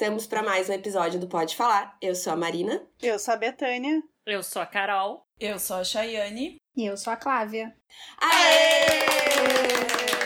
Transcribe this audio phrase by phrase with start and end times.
[0.00, 1.94] estamos para mais um episódio do Pode Falar.
[2.00, 2.82] Eu sou a Marina.
[3.02, 4.02] Eu sou a Betânia.
[4.24, 5.26] Eu sou a Carol.
[5.38, 6.56] Eu sou a Chayane.
[6.74, 7.76] E eu sou a Clávia.
[8.18, 9.00] Aê!
[10.10, 10.19] Clávia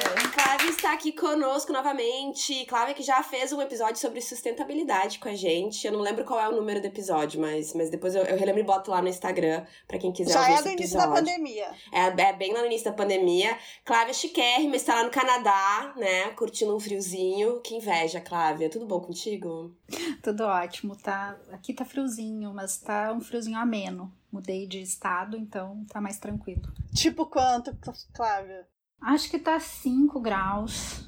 [0.68, 2.64] está aqui conosco novamente.
[2.67, 5.86] Clávia que já fez um episódio sobre sustentabilidade com a gente.
[5.86, 8.61] Eu não lembro qual é o número do episódio, mas, mas depois eu, eu relembro
[8.61, 11.08] e boto lá no Instagram para quem quiser Já ouvir é esse do início episódio.
[11.11, 11.71] da pandemia.
[11.93, 13.57] É, é bem lá no início da pandemia.
[13.85, 16.31] Clávia chiquérrima, está lá no Canadá, né?
[16.31, 17.61] Curtindo um friozinho.
[17.61, 18.71] Que inveja, Clávia.
[18.71, 19.75] Tudo bom contigo?
[20.22, 21.36] Tudo ótimo, tá?
[21.53, 24.13] Aqui tá friozinho, mas tá um friozinho ameno.
[24.33, 26.63] Mudei de estado, então tá mais tranquilo.
[26.93, 27.77] Tipo quanto,
[28.13, 28.67] Clávia?
[29.04, 31.04] Acho que tá 5 graus.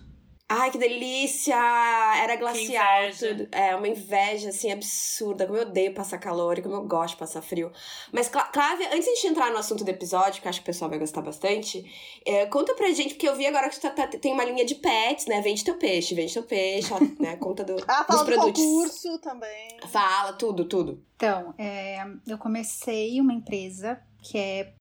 [0.48, 1.56] Ai, que delícia!
[2.22, 3.11] Era glacial.
[3.19, 3.48] tudo.
[3.50, 5.44] É, uma inveja, assim, absurda.
[5.44, 7.72] Como eu odeio passar calor e como eu gosto de passar frio.
[8.12, 10.61] Mas, Clá- Clávia, antes de a gente entrar no assunto do episódio, que eu acho
[10.61, 11.84] que o pessoal vai gostar bastante,
[12.24, 14.64] é, conta pra gente, porque eu vi agora que tu tá- tá- tem uma linha
[14.64, 15.41] de pets, né?
[15.41, 17.36] Vende teu peixe, vende teu peixe, ó, né?
[17.42, 18.62] Conta do, Ah, dos fala do produtos.
[18.62, 19.69] concurso também.
[19.89, 21.02] Fala, tudo, tudo.
[21.17, 24.72] Então, é, eu comecei uma empresa que é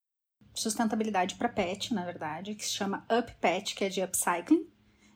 [0.56, 4.68] sustentabilidade para pet, na verdade, que se chama Up Pet, que é de upcycling.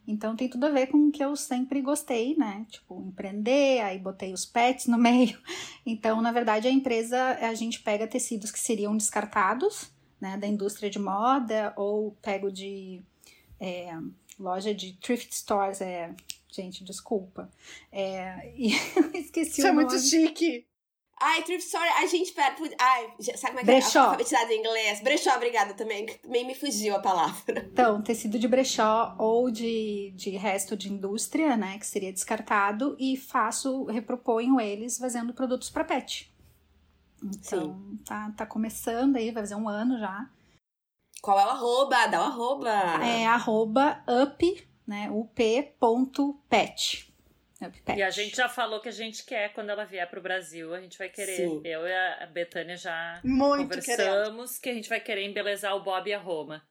[0.08, 2.66] Então tem tudo a ver com o que eu sempre gostei, né?
[2.68, 5.40] Tipo, empreender, aí botei os pets no meio.
[5.86, 10.90] Então, na verdade, a empresa, a gente pega tecidos que seriam descartados, né, da indústria
[10.90, 13.02] de moda, ou pego de
[13.60, 13.95] é,
[14.40, 16.14] loja de thrift stores, é,
[16.50, 17.50] gente, desculpa.
[17.92, 20.66] É, e eu esqueci Isso é muito chique.
[21.22, 24.00] Ai, thrift store, a gente pera, Ai, sabe como é que Brechó.
[24.00, 24.03] é?
[24.03, 25.02] Alfabetizado em inglês.
[25.02, 26.06] Brechó, obrigada também.
[26.06, 27.67] que Também me fugiu a palavra.
[27.72, 33.17] Então, tecido de brechó ou de, de resto de indústria, né, que seria descartado, e
[33.17, 36.33] faço, reproponho eles fazendo produtos para pet.
[37.22, 40.30] Então, tá, tá começando aí, vai fazer um ano já.
[41.22, 42.08] Qual é o arroba?
[42.08, 42.70] Dá o arroba.
[43.04, 47.08] É arroba up, né, up.pet.
[47.83, 47.97] Pet.
[47.99, 50.73] E a gente já falou que a gente quer quando ela vier pro Brasil.
[50.73, 51.36] A gente vai querer.
[51.36, 51.61] Sim.
[51.65, 54.08] Eu e a Betânia já Muito querendo.
[54.08, 56.61] conversamos que a gente vai querer embelezar o Bob e a Roma.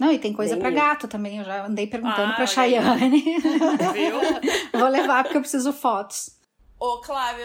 [0.00, 0.70] Não, e tem coisa lindo.
[0.72, 2.46] gato também, eu já andei perguntando Ah, aí.
[2.46, 3.22] Chayane.
[3.94, 4.20] Viu?
[4.78, 6.36] Vou levar porque eu preciso fotos.
[6.78, 7.44] Ô, Clávia,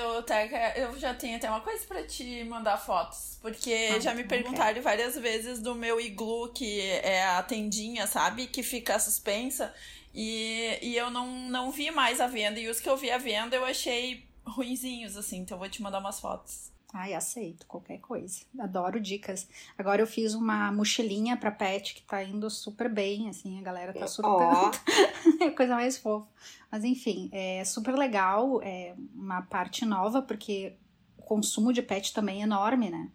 [0.76, 3.38] eu, já tenho até uma coisa pra te mandar fotos.
[3.42, 8.48] Porque Ah, já me perguntaram várias vezes do meu iglu, que é a tendinha, sabe?
[8.48, 9.74] Que fica suspensa.
[10.14, 12.60] E, e eu não, não vi mais a venda.
[12.60, 15.40] E os que eu vi à venda eu achei ruinzinhos, assim.
[15.40, 16.72] Então eu vou te mandar umas fotos.
[16.94, 18.42] Ai, aceito qualquer coisa.
[18.60, 19.48] Adoro dicas.
[19.78, 23.94] Agora eu fiz uma mochilinha pra pet que tá indo super bem, assim, a galera
[23.94, 24.44] tá surtando.
[24.44, 24.72] Ó,
[25.40, 26.28] É a coisa mais fofa.
[26.70, 30.74] Mas enfim, é super legal, é uma parte nova, porque
[31.18, 33.10] o consumo de pet também é enorme, né?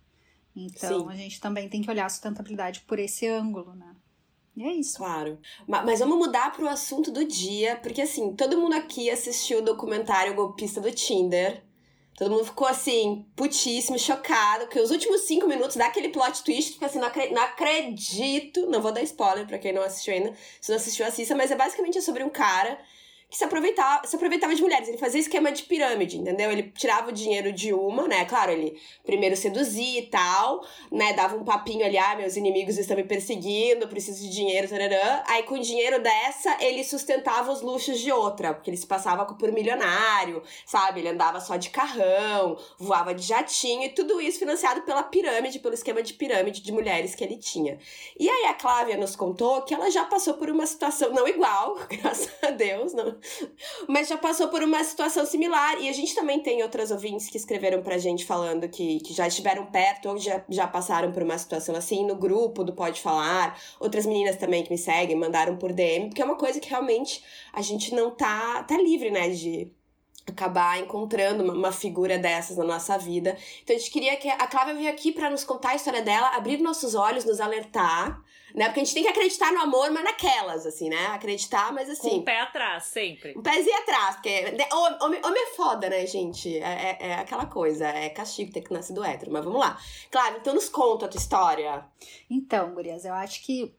[0.54, 1.08] Então Sim.
[1.10, 3.95] a gente também tem que olhar a sustentabilidade por esse ângulo, né?
[4.56, 4.96] E é isso.
[4.96, 5.38] claro.
[5.68, 9.62] Ma- Mas vamos mudar pro assunto do dia, porque assim, todo mundo aqui assistiu o
[9.62, 11.62] documentário Golpista do Tinder.
[12.16, 16.72] Todo mundo ficou assim, putíssimo, chocado, porque os últimos cinco minutos dá aquele plot twist,
[16.72, 18.66] fica assim, não, acre- não acredito.
[18.70, 20.32] Não vou dar spoiler pra quem não assistiu ainda.
[20.60, 22.78] Se não assistiu, assista, mas é basicamente sobre um cara
[23.28, 24.88] que se aproveitava, se aproveitava de mulheres.
[24.88, 26.50] Ele fazia esquema de pirâmide, entendeu?
[26.50, 28.24] Ele tirava o dinheiro de uma, né?
[28.24, 31.12] Claro, ele primeiro seduzia e tal, né?
[31.12, 35.22] Dava um papinho ali, ah, meus inimigos estão me perseguindo, preciso de dinheiro, tararã.
[35.26, 39.24] Aí com o dinheiro dessa, ele sustentava os luxos de outra, porque ele se passava
[39.24, 41.00] por milionário, sabe?
[41.00, 45.74] Ele andava só de carrão, voava de jatinho e tudo isso financiado pela pirâmide, pelo
[45.74, 47.78] esquema de pirâmide de mulheres que ele tinha.
[48.18, 51.76] E aí a Clávia nos contou que ela já passou por uma situação, não igual,
[51.90, 53.15] graças a Deus, não,
[53.88, 55.80] mas já passou por uma situação similar.
[55.80, 59.26] E a gente também tem outras ouvintes que escreveram pra gente falando que, que já
[59.26, 63.60] estiveram perto ou já, já passaram por uma situação assim, no grupo do Pode Falar.
[63.80, 67.22] Outras meninas também que me seguem mandaram por DM, porque é uma coisa que realmente
[67.52, 69.70] a gente não tá, tá livre, né, de
[70.26, 73.36] acabar encontrando uma, figura dessas na nossa vida.
[73.62, 76.34] Então a gente queria que a Clávia veio aqui pra nos contar a história dela,
[76.34, 78.20] abrir nossos olhos, nos alertar,
[78.56, 78.64] né?
[78.66, 81.06] Porque a gente tem que acreditar no amor, mas naquelas, assim, né?
[81.08, 82.18] Acreditar, mas Com assim.
[82.18, 83.34] o pé atrás, sempre.
[83.36, 86.56] Um pezinho atrás, porque né, homem, homem- homem é foda, né, gente?
[86.58, 89.78] É, é- é aquela coisa, é castigo ter que nascer do hétero, mas vamos lá.
[90.10, 91.84] Claro, então nos conta a tua história.
[92.30, 93.74] Então, gurias, eu acho que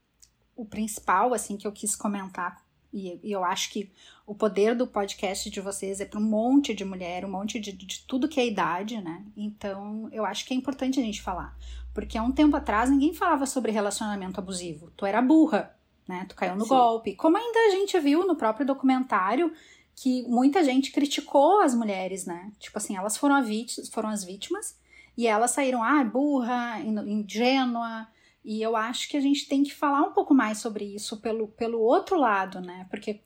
[0.56, 2.64] o principal, assim, que eu quis comentar,
[2.94, 3.92] e, e eu acho que
[4.26, 7.72] o poder do podcast de vocês é para um monte de mulher, um monte de,
[7.72, 9.24] de tudo que é idade, né?
[9.36, 11.58] Então, eu acho que é importante a gente falar.
[11.94, 14.92] Porque há um tempo atrás ninguém falava sobre relacionamento abusivo.
[14.96, 15.76] Tu era burra,
[16.08, 16.26] né?
[16.30, 16.70] Tu caiu no Sim.
[16.70, 17.16] golpe.
[17.16, 19.52] Como ainda a gente viu no próprio documentário
[19.96, 22.52] que muita gente criticou as mulheres, né?
[22.60, 24.78] Tipo assim, elas foram, a vít- foram as vítimas
[25.18, 28.08] e elas saíram, ah, burra, in- ingênua.
[28.50, 31.50] E eu acho que a gente tem que falar um pouco mais sobre isso pelo,
[31.50, 32.88] pelo outro lado, né?
[32.90, 33.20] Porque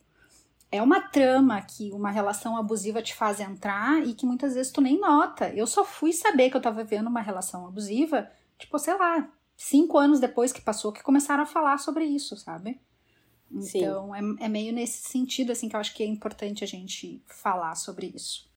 [0.72, 4.82] é uma trama que uma relação abusiva te faz entrar e que muitas vezes tu
[4.82, 5.54] nem nota.
[5.54, 9.96] Eu só fui saber que eu tava vivendo uma relação abusiva, tipo, sei lá, cinco
[10.00, 12.82] anos depois que passou, que começaram a falar sobre isso, sabe?
[13.52, 17.22] Então, é, é meio nesse sentido, assim, que eu acho que é importante a gente
[17.28, 18.51] falar sobre isso.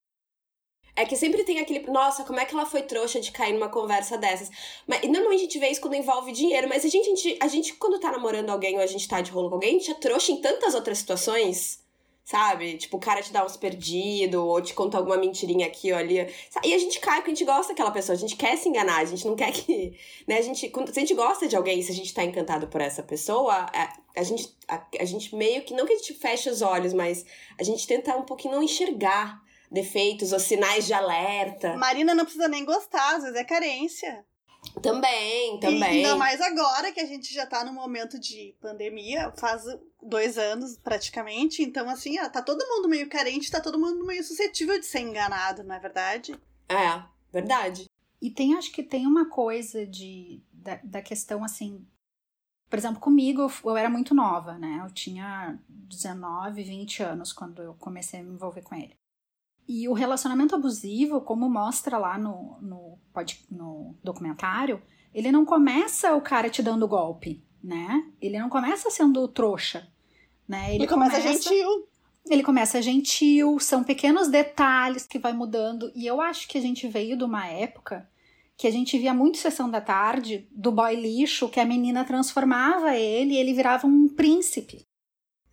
[0.96, 3.68] É que sempre tem aquele, nossa, como é que ela foi trouxa de cair numa
[3.68, 4.48] conversa dessas?
[4.86, 7.38] Mas e normalmente a gente vê isso quando envolve dinheiro, mas a gente, a gente,
[7.40, 9.78] a gente, quando tá namorando alguém ou a gente tá de rolo com alguém, a
[9.78, 11.82] gente é trouxa em tantas outras situações.
[12.24, 12.78] Sabe?
[12.78, 16.26] Tipo, o cara te dá uns perdidos, ou te conta alguma mentirinha aqui ou ali.
[16.64, 19.00] E a gente cai porque a gente gosta daquela pessoa, a gente quer se enganar,
[19.00, 19.94] a gente não quer que.
[20.26, 20.38] Né?
[20.38, 22.80] A gente, quando, se a gente gosta de alguém, se a gente tá encantado por
[22.80, 25.74] essa pessoa, a, a gente, a, a gente meio que.
[25.74, 27.26] Não que a gente feche os olhos, mas
[27.60, 29.43] a gente tenta um pouquinho não enxergar
[29.74, 31.76] defeitos ou sinais de alerta.
[31.76, 34.24] Marina não precisa nem gostar, às vezes é carência.
[34.80, 35.82] Também, E também.
[35.82, 39.62] ainda mais agora que a gente já tá no momento de pandemia, faz
[40.02, 41.62] dois anos praticamente.
[41.62, 45.00] Então, assim, ó, tá todo mundo meio carente, tá todo mundo meio suscetível de ser
[45.00, 46.34] enganado, não é verdade?
[46.66, 47.90] É, verdade.
[48.22, 51.86] E tem, acho que tem uma coisa de, da, da questão, assim,
[52.70, 54.82] por exemplo, comigo eu, eu era muito nova, né?
[54.82, 58.96] Eu tinha 19, 20 anos quando eu comecei a me envolver com ele.
[59.66, 64.82] E o relacionamento abusivo, como mostra lá no, no, pod- no documentário,
[65.14, 68.04] ele não começa o cara te dando golpe, né?
[68.20, 69.88] Ele não começa sendo trouxa,
[70.46, 70.74] né?
[70.74, 71.88] Ele, começa, gentil.
[72.28, 75.90] Ele começa gentil, são pequenos detalhes que vai mudando.
[75.94, 78.08] E eu acho que a gente veio de uma época
[78.56, 82.94] que a gente via muito sessão da tarde do boy lixo, que a menina transformava
[82.96, 84.86] ele e ele virava um príncipe.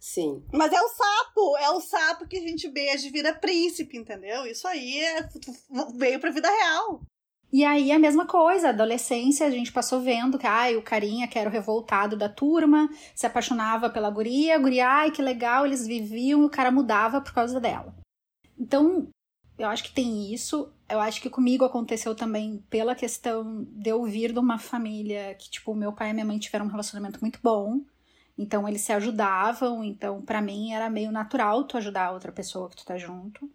[0.02, 0.44] Sim.
[0.52, 4.48] Mas é o sapo, é o sapo que a gente beija e vira príncipe, entendeu?
[4.48, 5.30] Isso aí é,
[5.96, 7.04] veio pra vida real.
[7.54, 11.38] E aí a mesma coisa, adolescência, a gente passou vendo que ai, o carinha que
[11.38, 15.86] era o revoltado da turma, se apaixonava pela guria, a guria, ai, que legal, eles
[15.86, 17.94] viviam e o cara mudava por causa dela.
[18.58, 19.08] Então,
[19.60, 20.74] eu acho que tem isso.
[20.90, 25.48] Eu acho que comigo aconteceu também pela questão de eu vir de uma família que,
[25.48, 27.82] tipo, meu pai e minha mãe tiveram um relacionamento muito bom.
[28.42, 29.84] Então, eles se ajudavam.
[29.84, 33.50] Então, pra mim, era meio natural tu ajudar a outra pessoa que tu tá junto.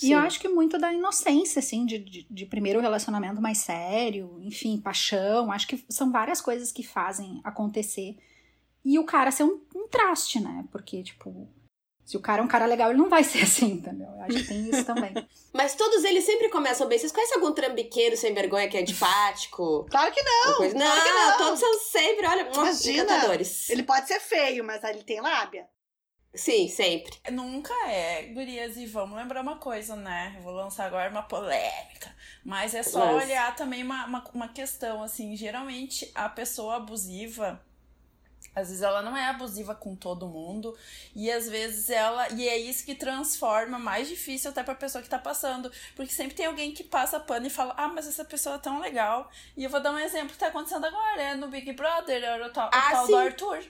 [0.00, 0.26] E eu Sim.
[0.26, 5.52] acho que muito da inocência, assim, de, de, de primeiro relacionamento mais sério, enfim, paixão.
[5.52, 8.16] Acho que são várias coisas que fazem acontecer.
[8.84, 10.64] E o cara ser um, um traste, né?
[10.72, 11.46] Porque, tipo,
[12.04, 14.08] se o cara é um cara legal, ele não vai ser assim, entendeu?
[14.08, 15.12] Eu acho que tem isso também.
[15.52, 16.98] Mas todos eles sempre começam bem.
[16.98, 19.86] Vocês conhecem algum trambiqueiro sem vergonha que é antipático?
[19.90, 20.56] Claro que não.
[20.56, 20.74] Coisa?
[20.74, 21.38] Não, claro que não.
[21.38, 23.02] todos são sempre, olha, Imagina.
[23.02, 23.68] encantadores.
[23.68, 25.68] Ele pode ser feio, mas ele tem lábia.
[26.34, 27.12] Sim, sempre.
[27.30, 30.34] Nunca é, gurias, e vamos lembrar uma coisa, né?
[30.38, 32.14] Eu vou lançar agora uma polêmica.
[32.42, 37.62] Mas é só olhar também uma, uma, uma questão, assim, geralmente a pessoa abusiva.
[38.54, 40.76] Às vezes ela não é abusiva com todo mundo
[41.14, 45.08] e às vezes ela e é isso que transforma mais difícil até pra pessoa que
[45.08, 48.56] tá passando, porque sempre tem alguém que passa pano e fala: "Ah, mas essa pessoa
[48.56, 49.30] é tão legal".
[49.56, 52.46] E eu vou dar um exemplo que tá acontecendo agora, é no Big Brother, era
[52.46, 53.12] o tal, o Ah, tal sim.
[53.12, 53.64] do Arthur.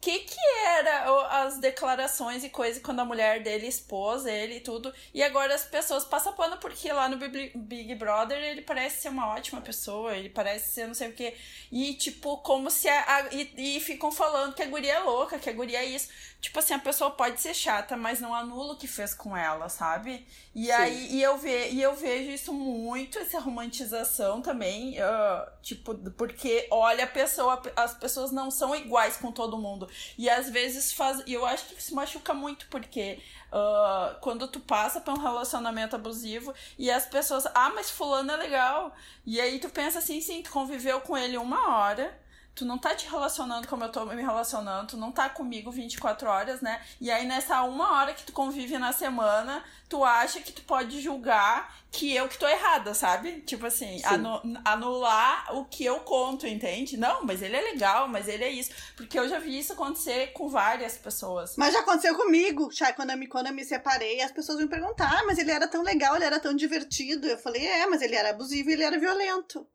[0.00, 0.38] Que que
[0.78, 1.04] era
[1.42, 5.64] as declarações e coisa quando a mulher dele expôs ele e tudo, e agora as
[5.64, 10.14] pessoas passam pano porque lá no Big Big Brother ele parece ser uma ótima pessoa,
[10.16, 11.34] ele parece ser não sei o que,
[11.72, 15.38] e tipo, como se a, a- e, e ficam falando que a guria é louca,
[15.40, 16.08] que a guria é isso.
[16.46, 19.68] Tipo assim, a pessoa pode ser chata, mas não anula o que fez com ela,
[19.68, 20.24] sabe?
[20.54, 20.70] E Sim.
[20.70, 26.68] aí, e eu, ve, e eu vejo isso muito, essa romantização também, ah, tipo, porque
[26.70, 29.90] olha a pessoa, as pessoas não são iguais com todo mundo.
[30.16, 31.20] E às vezes faz.
[31.26, 35.96] E eu acho que isso machuca muito, porque ah, quando tu passa por um relacionamento
[35.96, 37.44] abusivo e as pessoas.
[37.56, 38.94] Ah, mas fulano é legal.
[39.26, 42.16] E aí tu pensa assim, sim, tu conviveu com ele uma hora.
[42.56, 46.26] Tu não tá te relacionando como eu tô me relacionando, tu não tá comigo 24
[46.26, 46.80] horas, né?
[46.98, 51.02] E aí nessa uma hora que tu convive na semana, tu acha que tu pode
[51.02, 53.42] julgar que eu que tô errada, sabe?
[53.42, 54.06] Tipo assim, Sim.
[54.06, 56.96] anu- anular o que eu conto, entende?
[56.96, 58.70] Não, mas ele é legal, mas ele é isso.
[58.96, 61.56] Porque eu já vi isso acontecer com várias pessoas.
[61.58, 64.66] Mas já aconteceu comigo, Chay, quando eu me, quando eu me separei, as pessoas me
[64.66, 67.26] perguntaram, ah, mas ele era tão legal, ele era tão divertido.
[67.26, 69.66] Eu falei, é, mas ele era abusivo e ele era violento.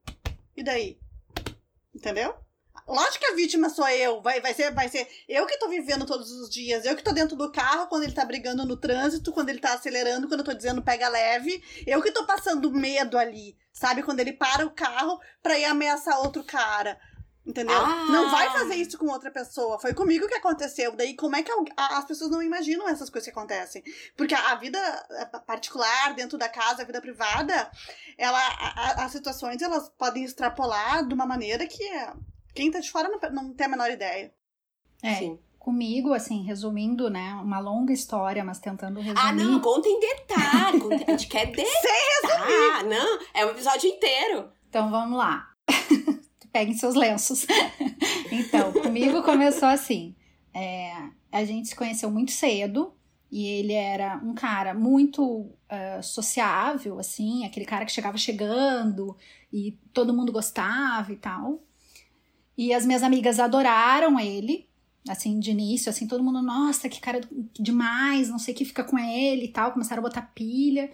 [0.57, 0.99] E daí?
[1.93, 2.33] Entendeu?
[2.91, 4.21] Lógico que a vítima sou eu.
[4.21, 6.85] Vai, vai, ser, vai ser eu que tô vivendo todos os dias.
[6.85, 9.73] Eu que tô dentro do carro quando ele tá brigando no trânsito, quando ele tá
[9.73, 11.63] acelerando, quando eu tô dizendo pega leve.
[11.87, 13.55] Eu que tô passando medo ali.
[13.73, 14.03] Sabe?
[14.03, 16.99] Quando ele para o carro pra ir ameaçar outro cara.
[17.43, 17.75] Entendeu?
[17.75, 18.05] Ah.
[18.11, 19.79] Não vai fazer isso com outra pessoa.
[19.79, 20.95] Foi comigo que aconteceu.
[20.95, 23.81] Daí, como é que a- as pessoas não imaginam essas coisas que acontecem?
[24.15, 24.77] Porque a a vida
[25.47, 27.71] particular, dentro da casa, a vida privada,
[28.15, 32.13] ela, a- as situações elas podem extrapolar de uma maneira que eh,
[32.53, 34.33] quem tá de fora não, não tem a menor ideia.
[35.03, 35.15] É.
[35.15, 35.39] Sim.
[35.57, 37.33] comigo, assim, resumindo, né?
[37.35, 39.19] Uma longa história, mas tentando resumir.
[39.19, 40.79] Ah, não, conta em detalhe.
[40.79, 41.67] conta- A gente quer detalhe.
[41.81, 42.89] Sem resumir.
[42.95, 44.49] não, é um episódio inteiro.
[44.69, 45.49] Então vamos lá.
[46.51, 47.45] Peguem seus lenços.
[48.31, 50.15] então, comigo começou assim.
[50.53, 50.93] é,
[51.31, 52.93] a gente se conheceu muito cedo
[53.31, 59.15] e ele era um cara muito ah, sociável, assim, aquele cara que chegava chegando
[59.53, 61.63] e todo mundo gostava e tal.
[62.61, 64.69] E as minhas amigas adoraram ele,
[65.09, 67.19] assim, de início, assim, todo mundo, nossa, que cara
[67.59, 70.93] demais, não sei o que fica com ele e tal, começaram a botar pilha.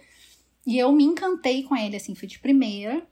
[0.66, 3.06] E eu me encantei com ele, assim, fui de primeira.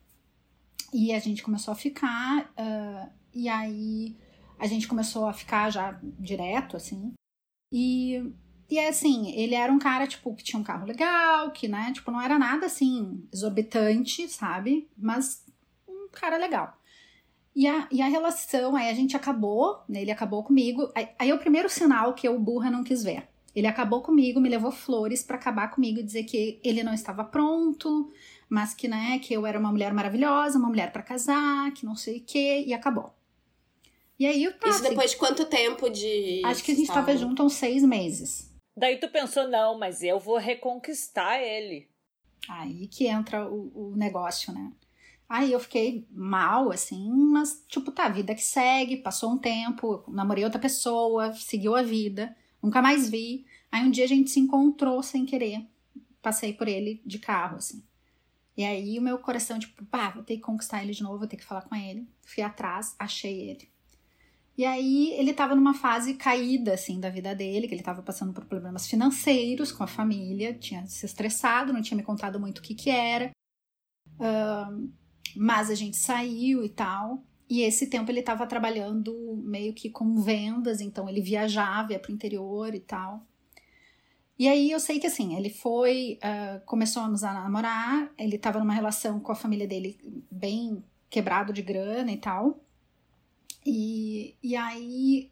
[0.90, 4.16] E a gente começou a ficar, ah, e aí
[4.58, 7.12] a gente começou a ficar já direto, assim.
[7.70, 8.32] E,
[8.70, 11.92] e é assim, ele era um cara, tipo, que tinha um carro legal, que, né,
[11.92, 14.88] tipo, não era nada assim, exorbitante, sabe?
[14.96, 15.44] Mas
[15.86, 16.75] um cara legal.
[17.56, 20.92] E a, e a relação, aí a gente acabou, né, ele acabou comigo.
[20.94, 23.26] Aí, aí é o primeiro sinal que eu, burra, não quis ver.
[23.54, 27.24] Ele acabou comigo, me levou flores pra acabar comigo e dizer que ele não estava
[27.24, 28.12] pronto,
[28.46, 31.96] mas que, né, que eu era uma mulher maravilhosa, uma mulher pra casar, que não
[31.96, 33.14] sei o quê, e acabou.
[34.18, 36.42] E aí, tá, Isso assim, depois de quanto tempo de.
[36.44, 38.54] acho que a gente tava junto há uns seis meses.
[38.76, 41.88] Daí tu pensou, não, mas eu vou reconquistar ele.
[42.50, 44.70] Aí que entra o, o negócio, né?
[45.28, 50.44] Aí eu fiquei mal, assim, mas, tipo, tá, vida que segue, passou um tempo, namorei
[50.44, 53.44] outra pessoa, seguiu a vida, nunca mais vi.
[53.70, 55.66] Aí um dia a gente se encontrou sem querer,
[56.22, 57.82] passei por ele de carro, assim.
[58.56, 61.28] E aí o meu coração, tipo, pá, vou ter que conquistar ele de novo, vou
[61.28, 62.08] ter que falar com ele.
[62.22, 63.68] Fui atrás, achei ele.
[64.56, 68.32] E aí ele tava numa fase caída, assim, da vida dele, que ele tava passando
[68.32, 72.62] por problemas financeiros com a família, tinha se estressado, não tinha me contado muito o
[72.62, 73.30] que que era.
[74.18, 74.88] Ahn,
[75.36, 77.22] mas a gente saiu e tal.
[77.48, 82.12] E esse tempo ele tava trabalhando meio que com vendas, então ele viajava, ia pro
[82.12, 83.24] interior e tal.
[84.38, 88.74] E aí eu sei que assim, ele foi, ah, começamos a namorar, ele tava numa
[88.74, 89.98] relação com a família dele
[90.30, 92.60] bem quebrado de grana e tal.
[93.64, 95.30] E, e aí,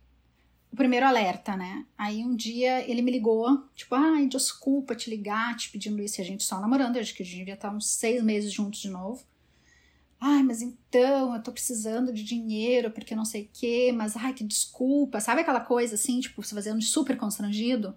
[0.72, 1.86] o primeiro alerta, né?
[1.96, 6.22] Aí um dia ele me ligou, tipo, ai, desculpa te ligar, te pedindo isso, e
[6.22, 8.88] a gente só namorando, acho que a gente devia estar uns seis meses juntos de
[8.88, 9.24] novo.
[10.26, 14.32] Ai, mas então, eu tô precisando de dinheiro, porque não sei o quê, mas ai,
[14.32, 15.20] que desculpa.
[15.20, 17.94] Sabe aquela coisa assim, tipo, você fazendo super constrangido?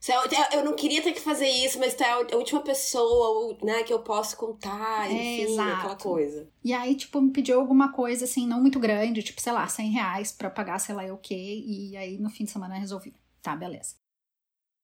[0.00, 3.58] Você é- Eu não queria ter que fazer isso, mas tu é a última pessoa
[3.62, 5.72] né, que eu posso contar, É, enfim, exato.
[5.80, 6.48] aquela coisa.
[6.64, 9.90] E aí, tipo, me pediu alguma coisa assim, não muito grande, tipo, sei lá, 100
[9.90, 11.34] reais pra pagar, sei lá, eu o quê.
[11.66, 13.14] E aí no fim de semana eu resolvi.
[13.42, 13.96] Tá, beleza.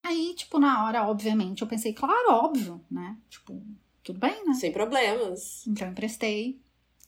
[0.05, 3.17] Aí, tipo, na hora, obviamente, eu pensei, claro, óbvio, né?
[3.31, 3.63] Tipo,
[4.05, 4.55] tudo bem, né?
[4.55, 5.67] Sem problemas.
[5.67, 6.61] Então emprestei.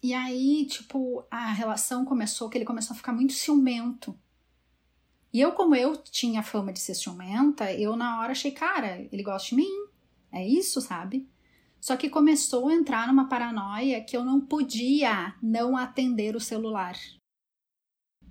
[0.03, 4.19] E aí, tipo, a relação começou, que ele começou a ficar muito ciumento.
[5.33, 9.23] E eu, como eu tinha fama de ser ciumenta, eu na hora achei, cara, ele
[9.23, 9.87] gosta de mim.
[10.33, 11.29] É isso, sabe?
[11.79, 16.97] Só que começou a entrar numa paranoia que eu não podia não atender o celular.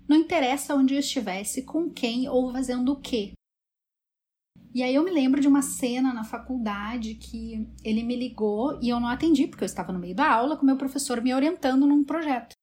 [0.07, 3.33] Não interessa onde eu estivesse, com quem ou fazendo o quê.
[4.75, 8.89] E aí eu me lembro de uma cena na faculdade que ele me ligou e
[8.89, 11.87] eu não atendi porque eu estava no meio da aula com meu professor me orientando
[11.87, 12.57] num projeto.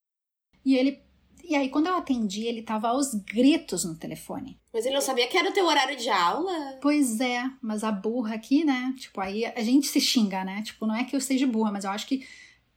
[0.63, 1.01] E ele
[1.43, 4.59] e aí quando eu atendi, ele estava aos gritos no telefone.
[4.71, 6.77] Mas ele não sabia que era o teu horário de aula?
[6.83, 8.93] Pois é, mas a burra aqui, né?
[8.95, 10.61] Tipo, aí a gente se xinga, né?
[10.61, 12.23] Tipo, não é que eu seja burra, mas eu acho que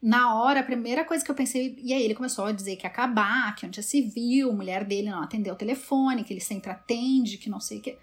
[0.00, 2.86] na hora, a primeira coisa que eu pensei, e aí ele começou a dizer que
[2.86, 6.32] ia acabar, que onde já se viu, a mulher dele não atendeu o telefone, que
[6.32, 7.98] ele sempre atende, que não sei o que.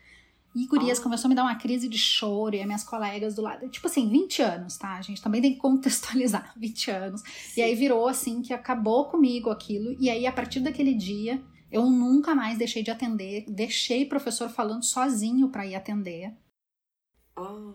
[0.56, 1.04] E Gurias Ah.
[1.04, 3.68] começou a me dar uma crise de choro, e as minhas colegas do lado.
[3.70, 4.94] Tipo assim, 20 anos, tá?
[4.98, 7.24] A gente também tem que contextualizar 20 anos.
[7.58, 9.96] E aí virou assim que acabou comigo aquilo.
[10.00, 11.42] E aí, a partir daquele dia,
[11.72, 13.46] eu nunca mais deixei de atender.
[13.48, 16.34] Deixei o professor falando sozinho pra ir atender.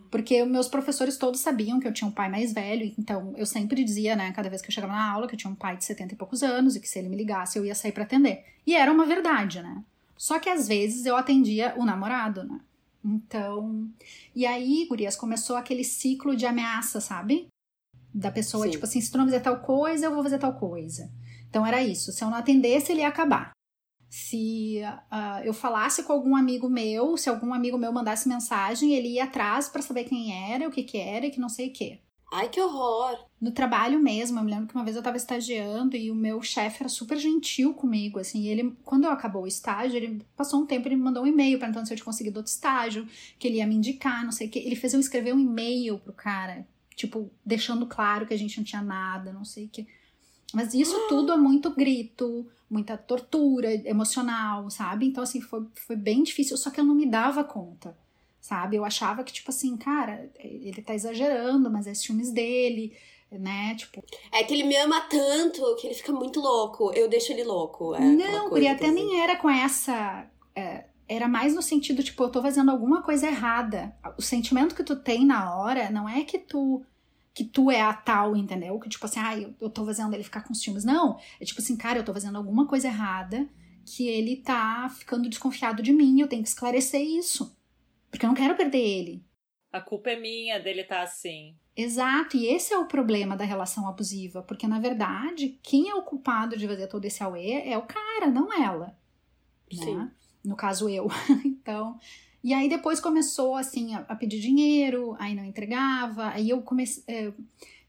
[0.08, 3.82] Porque meus professores todos sabiam que eu tinha um pai mais velho, então eu sempre
[3.82, 5.84] dizia, né, cada vez que eu chegava na aula, que eu tinha um pai de
[5.84, 8.44] 70 e poucos anos e que se ele me ligasse eu ia sair pra atender.
[8.64, 9.82] E era uma verdade, né?
[10.16, 12.60] Só que às vezes eu atendia o namorado, né?
[13.04, 13.88] Então.
[14.34, 17.48] E aí, Gurias, começou aquele ciclo de ameaça, sabe?
[18.12, 18.70] Da pessoa, Sim.
[18.72, 21.10] tipo assim, se tu não fizer tal coisa, eu vou fazer tal coisa.
[21.48, 22.12] Então era isso.
[22.12, 23.52] Se eu não atendesse, ele ia acabar.
[24.10, 29.08] Se ah, eu falasse com algum amigo meu, se algum amigo meu mandasse mensagem, ele
[29.14, 31.72] ia atrás pra saber quem era, o que que era e que não sei o
[31.72, 32.00] que.
[32.32, 33.27] Ai, que horror.
[33.40, 36.42] No trabalho mesmo, eu me lembro que uma vez eu tava estagiando e o meu
[36.42, 40.66] chefe era super gentil comigo, assim, ele, quando eu acabou o estágio, ele passou um
[40.66, 43.06] tempo, ele me mandou um e-mail perguntando se eu tinha conseguido outro estágio,
[43.38, 44.58] que ele ia me indicar, não sei o que.
[44.58, 46.66] Ele fez eu escrever um e-mail pro cara,
[46.96, 49.86] tipo, deixando claro que a gente não tinha nada, não sei o que.
[50.52, 55.06] Mas isso tudo é muito grito, muita tortura emocional, sabe?
[55.06, 57.96] Então, assim, foi, foi bem difícil, só que eu não me dava conta,
[58.40, 58.76] sabe?
[58.76, 62.94] Eu achava que, tipo assim, cara, ele tá exagerando, mas é ciúmes dele,
[63.30, 63.74] né?
[63.74, 64.02] Tipo.
[64.32, 66.92] É que ele me ama tanto que ele fica muito louco.
[66.92, 67.94] Eu deixo ele louco.
[67.94, 70.26] É não, e até nem era com essa.
[70.54, 73.96] É, era mais no sentido, tipo, eu tô fazendo alguma coisa errada.
[74.16, 76.82] O sentimento que tu tem na hora não é que tu
[77.34, 78.80] que tu é a tal, entendeu?
[78.80, 80.84] Que tipo assim, ah, eu, eu tô fazendo ele ficar com ciúmes.
[80.84, 83.48] Não, é tipo assim, cara, eu tô fazendo alguma coisa errada
[83.84, 87.56] que ele tá ficando desconfiado de mim, eu tenho que esclarecer isso.
[88.10, 89.24] Porque eu não quero perder ele.
[89.72, 91.54] A culpa é minha dele tá assim.
[91.76, 96.02] Exato, e esse é o problema da relação abusiva, porque na verdade, quem é o
[96.02, 98.98] culpado de fazer todo esse auê é o cara, não ela.
[99.70, 99.96] Sim.
[99.96, 100.10] Né?
[100.44, 101.08] No caso, eu.
[101.44, 101.98] então,
[102.42, 107.04] e aí depois começou assim a, pedir dinheiro, aí não entregava, aí eu comecei.
[107.06, 107.32] É,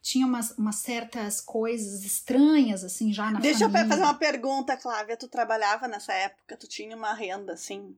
[0.02, 3.84] tinha umas, umas certas coisas estranhas, assim, já na Deixa família.
[3.84, 5.18] eu fazer uma pergunta, Flávia.
[5.18, 6.58] Tu trabalhava nessa época?
[6.58, 7.96] Tu tinha uma renda, assim?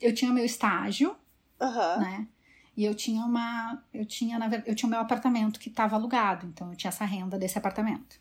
[0.00, 1.16] Eu tinha meu estágio,
[1.60, 2.00] uhum.
[2.00, 2.28] né?
[2.76, 3.82] E eu tinha uma.
[3.92, 6.88] Eu tinha, na verdade, eu tinha o meu apartamento que estava alugado, então eu tinha
[6.88, 8.18] essa renda desse apartamento.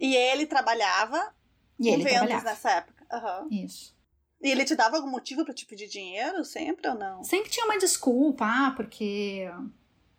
[0.00, 1.32] E ele trabalhava
[1.78, 2.44] e ele vendas trabalhava.
[2.44, 3.06] nessa época.
[3.12, 3.48] Uhum.
[3.50, 3.94] Isso.
[4.40, 7.22] E ele te dava algum motivo para te pedir dinheiro sempre ou não?
[7.22, 9.48] Sempre tinha uma desculpa, ah, porque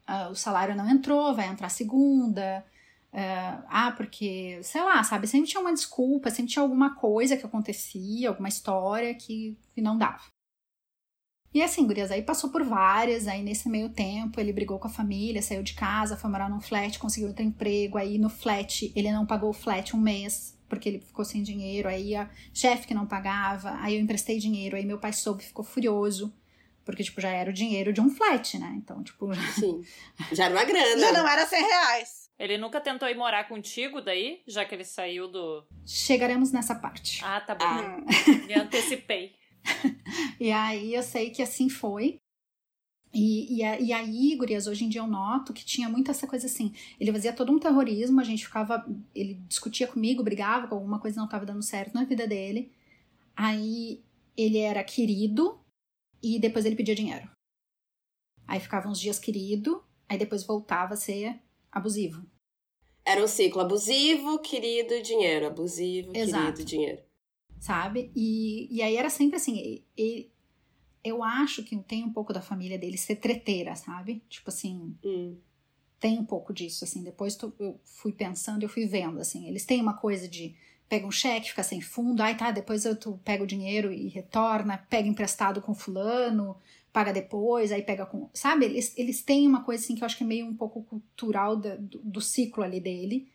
[0.07, 2.63] uh, o salário não entrou, vai entrar segunda.
[3.11, 5.27] Uh, ah, porque, sei lá, sabe?
[5.27, 9.97] Sempre tinha uma desculpa, sempre tinha alguma coisa que acontecia, alguma história que, que não
[9.97, 10.32] dava.
[11.53, 14.91] E assim, gurias, aí passou por várias, aí nesse meio tempo ele brigou com a
[14.91, 19.11] família, saiu de casa, foi morar num flat, conseguiu outro emprego, aí no flat ele
[19.11, 22.93] não pagou o flat um mês, porque ele ficou sem dinheiro, aí a chefe que
[22.93, 26.33] não pagava, aí eu emprestei dinheiro, aí meu pai soube, ficou furioso,
[26.85, 28.73] porque, tipo, já era o dinheiro de um flat, né?
[28.75, 29.33] Então, tipo...
[29.53, 29.81] Sim,
[30.33, 30.99] já era uma grana.
[30.99, 32.29] Já não era 100 reais.
[32.37, 35.65] Ele nunca tentou ir morar contigo daí, já que ele saiu do...
[35.85, 37.23] Chegaremos nessa parte.
[37.23, 37.65] Ah, tá bom.
[37.65, 38.01] Ah.
[38.47, 39.33] Me antecipei.
[40.39, 42.17] e aí eu sei que assim foi.
[43.13, 46.47] E, e, e aí, gurias, hoje em dia eu noto que tinha muito essa coisa
[46.47, 46.73] assim.
[46.99, 48.85] Ele fazia todo um terrorismo, a gente ficava.
[49.13, 52.71] Ele discutia comigo, brigava com alguma coisa não estava dando certo na vida dele.
[53.35, 54.03] Aí
[54.35, 55.59] ele era querido
[56.21, 57.29] e depois ele pedia dinheiro.
[58.47, 61.39] Aí ficava uns dias querido, aí depois voltava a ser
[61.71, 62.25] abusivo.
[63.05, 65.47] Era um ciclo abusivo, querido, dinheiro.
[65.47, 66.45] Abusivo, Exato.
[66.45, 67.12] querido, dinheiro
[67.63, 68.11] sabe?
[68.13, 70.29] E, e aí era sempre assim, e, e,
[71.01, 74.21] eu acho que tem um pouco da família dele ser treteira, sabe?
[74.27, 75.37] Tipo assim, hum.
[75.97, 77.01] tem um pouco disso, assim.
[77.01, 79.47] Depois tu, eu fui pensando, eu fui vendo, assim.
[79.47, 80.53] Eles têm uma coisa de
[80.89, 84.09] pega um cheque, fica sem fundo, aí tá, depois eu, tu pega o dinheiro e
[84.09, 86.57] retorna, pega emprestado com fulano,
[86.91, 88.29] paga depois, aí pega com.
[88.33, 88.65] Sabe?
[88.65, 91.55] Eles, eles têm uma coisa assim que eu acho que é meio um pouco cultural
[91.55, 93.31] do, do ciclo ali dele.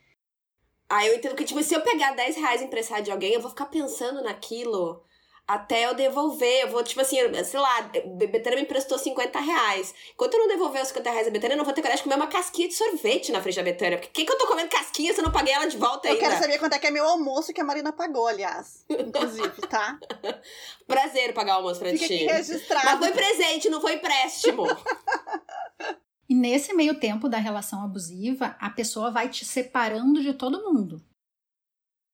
[0.88, 3.50] Ah, eu entendo que, tipo, se eu pegar 10 reais emprestado de alguém, eu vou
[3.50, 5.02] ficar pensando naquilo
[5.48, 6.62] até eu devolver.
[6.62, 9.94] Eu vou, tipo assim, sei lá, Betânia me emprestou 50 reais.
[10.12, 12.02] Enquanto eu não devolver os 50 reais da Betânia, eu não vou ter coragem de
[12.04, 13.96] comer uma casquinha de sorvete na frente da Betânia.
[13.96, 16.12] Porque que, que eu tô comendo casquinha se eu não paguei ela de volta eu
[16.12, 16.24] ainda?
[16.24, 18.84] Eu quero saber quanto é que é meu almoço que a Marina pagou, aliás.
[18.90, 19.98] Inclusive, tá?
[20.86, 22.14] Prazer pagar o almoço pra Fica ti.
[22.14, 22.84] Aqui registrado.
[22.84, 24.64] Mas foi presente, não foi empréstimo.
[26.28, 31.02] E nesse meio tempo da relação abusiva, a pessoa vai te separando de todo mundo.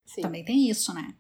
[0.06, 0.22] Sim.
[0.22, 1.14] Também tem isso, né?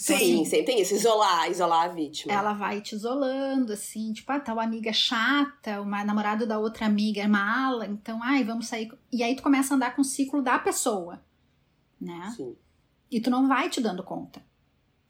[0.00, 0.94] Então, Sim, assim, sempre tem isso.
[0.94, 2.32] Isolar, isolar a vítima.
[2.32, 6.86] Ela vai te isolando, assim, tipo, ah, tal amiga é chata, uma namorada da outra
[6.86, 8.90] amiga é mala, então, ai, vamos sair.
[9.12, 11.20] E aí tu começa a andar com o ciclo da pessoa,
[12.00, 12.32] né?
[12.36, 12.56] Sim.
[13.10, 14.40] E tu não vai te dando conta.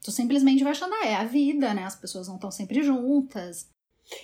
[0.01, 1.83] Tu simplesmente vai achando, ah, é a vida, né?
[1.83, 3.69] As pessoas não estão sempre juntas.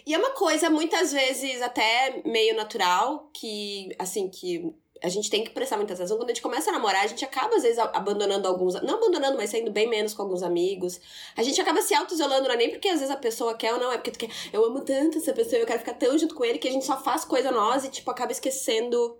[0.05, 5.43] E é uma coisa, muitas vezes, até meio natural, que, assim, que a gente tem
[5.43, 6.17] que prestar muita atenção.
[6.17, 8.73] Quando a gente começa a namorar, a gente acaba, às vezes, abandonando alguns.
[8.81, 10.99] Não abandonando, mas saindo bem menos com alguns amigos.
[11.35, 13.79] A gente acaba se auto-isolando, não é nem porque às vezes a pessoa quer ou
[13.79, 14.29] não, é porque tu quer.
[14.51, 16.85] Eu amo tanto essa pessoa, eu quero ficar tão junto com ele que a gente
[16.85, 19.17] só faz coisa nós e, tipo, acaba esquecendo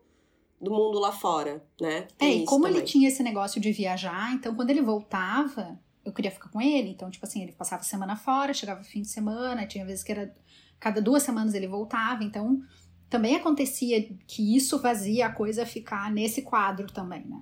[0.60, 2.08] do mundo lá fora, né?
[2.18, 2.80] Tem é, e como também.
[2.80, 6.90] ele tinha esse negócio de viajar, então quando ele voltava, eu queria ficar com ele.
[6.90, 10.34] Então, tipo assim, ele passava semana fora, chegava fim de semana, tinha vezes que era
[10.80, 12.62] cada duas semanas ele voltava, então
[13.10, 17.42] também acontecia que isso fazia a coisa ficar nesse quadro também, né?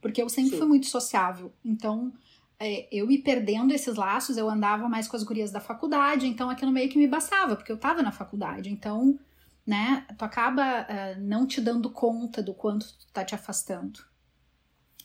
[0.00, 0.58] Porque eu sempre Sim.
[0.58, 2.12] fui muito sociável, então
[2.58, 6.48] é, eu ir perdendo esses laços, eu andava mais com as gurias da faculdade, então
[6.48, 9.18] aquilo meio que me bastava, porque eu tava na faculdade, então,
[9.66, 14.00] né, tu acaba uh, não te dando conta do quanto tu tá te afastando.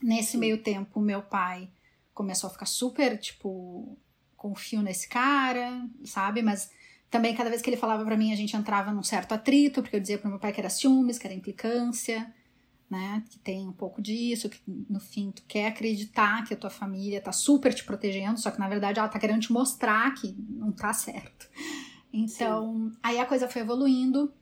[0.02, 0.38] Nesse Sim.
[0.38, 1.70] meio tempo, meu pai
[2.14, 3.98] começou a ficar super, tipo,
[4.36, 6.44] confio nesse cara, sabe?
[6.44, 6.72] Mas
[7.10, 9.96] também, cada vez que ele falava para mim, a gente entrava num certo atrito, porque
[9.96, 12.34] eu dizia pro meu pai que era ciúmes, que era implicância.
[12.90, 13.24] né?
[13.30, 17.20] Que tem um pouco disso, que no fim tu quer acreditar que a tua família
[17.22, 20.72] tá super te protegendo, só que na verdade ela tá querendo te mostrar que não
[20.72, 21.50] tá certo.
[22.14, 22.98] Então, Sim.
[23.04, 24.34] aí a coisa foi evoluindo.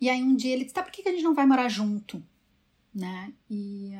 [0.00, 2.22] E aí um dia ele disse: tá, por que a gente não vai morar junto?
[2.94, 3.32] Né?
[3.50, 3.92] E,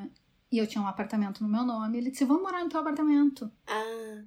[0.53, 1.97] e eu tinha um apartamento no meu nome.
[1.99, 3.51] Ele disse: vamos morar no teu apartamento.
[3.67, 4.23] Ah.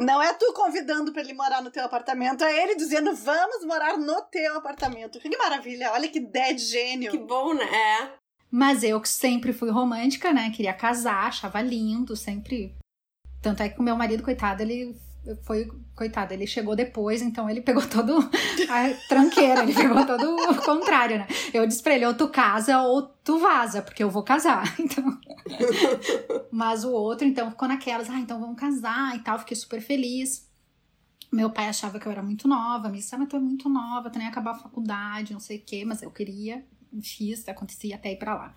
[0.00, 3.98] Não é tu convidando para ele morar no teu apartamento, é ele dizendo: vamos morar
[3.98, 5.20] no teu apartamento.
[5.20, 7.10] Que maravilha, olha que ideia de gênio.
[7.10, 7.64] Que bom, né?
[7.64, 8.12] É.
[8.50, 10.50] Mas eu que sempre fui romântica, né?
[10.50, 12.74] Queria casar, achava lindo, sempre.
[13.42, 14.96] Tanto é que o meu marido, coitado, ele
[15.42, 20.62] foi, coitado, ele chegou depois, então ele pegou todo a tranqueira, ele pegou todo o
[20.62, 21.26] contrário, né?
[21.52, 25.04] Eu disse pra ele, ou tu casa ou tu vaza, porque eu vou casar, então...
[26.50, 30.48] Mas o outro, então, ficou naquelas, ah, então vamos casar e tal, fiquei super feliz.
[31.30, 33.68] Meu pai achava que eu era muito nova, me disse, ah, mas tu é muito
[33.68, 36.64] nova, tu nem acabar a faculdade, não sei o quê, mas eu queria,
[37.02, 38.56] fiz, acontecia até ir pra lá.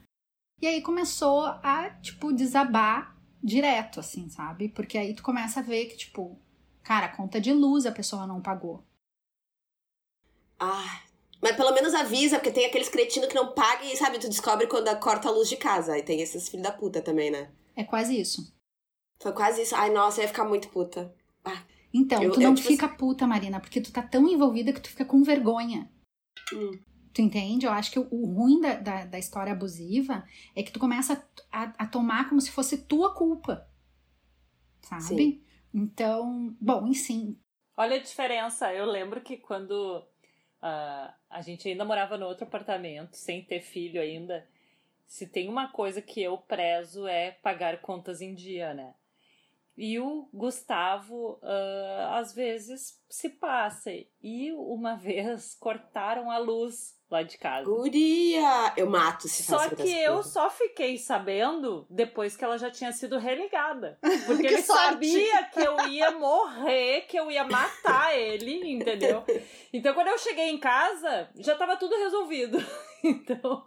[0.62, 4.70] E aí começou a, tipo, desabar direto, assim, sabe?
[4.70, 6.40] Porque aí tu começa a ver que, tipo,
[6.84, 8.84] Cara, conta de luz a pessoa não pagou.
[10.60, 11.02] Ah,
[11.42, 14.68] mas pelo menos avisa, porque tem aqueles cretinos que não pagam e, sabe, tu descobre
[14.68, 15.98] quando corta a luz de casa.
[15.98, 17.50] E tem esses filhos da puta também, né?
[17.76, 18.54] É quase isso.
[19.22, 19.76] Foi quase isso.
[19.76, 21.14] Ai, nossa, eu ia ficar muito puta.
[21.44, 22.68] Ah, então, eu, tu não eu, tipo...
[22.68, 25.92] fica puta, Marina, porque tu tá tão envolvida que tu fica com vergonha.
[26.54, 26.80] Hum.
[27.14, 27.66] Tu entende?
[27.66, 30.24] Eu acho que o, o ruim da, da, da, história abusiva
[30.56, 33.68] é que tu começa a, a, a tomar como se fosse tua culpa.
[34.82, 35.04] Sabe?
[35.04, 35.42] Sim.
[35.74, 37.38] Então, bom, enfim.
[37.76, 38.72] Olha a diferença.
[38.74, 44.00] Eu lembro que quando uh, a gente ainda morava no outro apartamento, sem ter filho
[44.00, 44.48] ainda,
[45.08, 48.94] se tem uma coisa que eu prezo é pagar contas em dia, né?
[49.76, 53.92] E o Gustavo, uh, às vezes, se passa.
[54.22, 57.64] E uma vez cortaram a luz lá de casa.
[57.64, 58.74] Guria!
[58.76, 63.18] Eu mato se Só que eu só fiquei sabendo depois que ela já tinha sido
[63.18, 63.98] religada.
[64.26, 64.84] Porque ele sorte.
[64.84, 69.24] sabia que eu ia morrer, que eu ia matar ele, entendeu?
[69.72, 72.58] Então quando eu cheguei em casa, já tava tudo resolvido.
[73.06, 73.66] Então.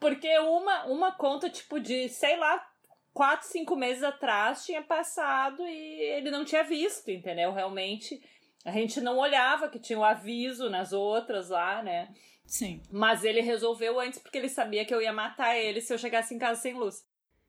[0.00, 2.68] Porque uma, uma conta, tipo, de, sei lá,
[3.14, 7.52] quatro, cinco meses atrás tinha passado e ele não tinha visto, entendeu?
[7.52, 8.20] Realmente
[8.66, 12.08] a gente não olhava que tinha o um aviso nas outras lá, né?
[12.44, 12.82] Sim.
[12.90, 16.34] Mas ele resolveu antes porque ele sabia que eu ia matar ele se eu chegasse
[16.34, 17.04] em casa sem luz.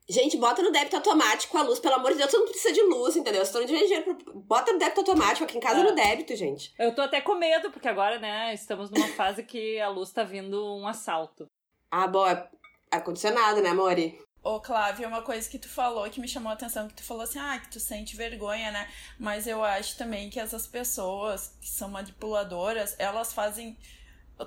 [0.08, 2.82] Gente, bota no débito automático a luz, pelo amor de Deus, todo mundo precisa de
[2.82, 3.44] luz, entendeu?
[3.44, 5.82] Se tu não tiver dinheiro, bota no débito automático, aqui em casa é.
[5.82, 6.72] no débito, gente.
[6.78, 10.22] Eu tô até com medo, porque agora, né, estamos numa fase que a luz tá
[10.22, 11.46] vindo um assalto.
[11.90, 12.48] Ah, bom, é
[12.92, 14.18] ar-condicionado, né, Mori?
[14.48, 17.22] Ô, Clávia, uma coisa que tu falou que me chamou a atenção, que tu falou
[17.22, 18.88] assim, ah, que tu sente vergonha, né?
[19.18, 23.76] Mas eu acho também que essas pessoas que são manipuladoras, elas fazem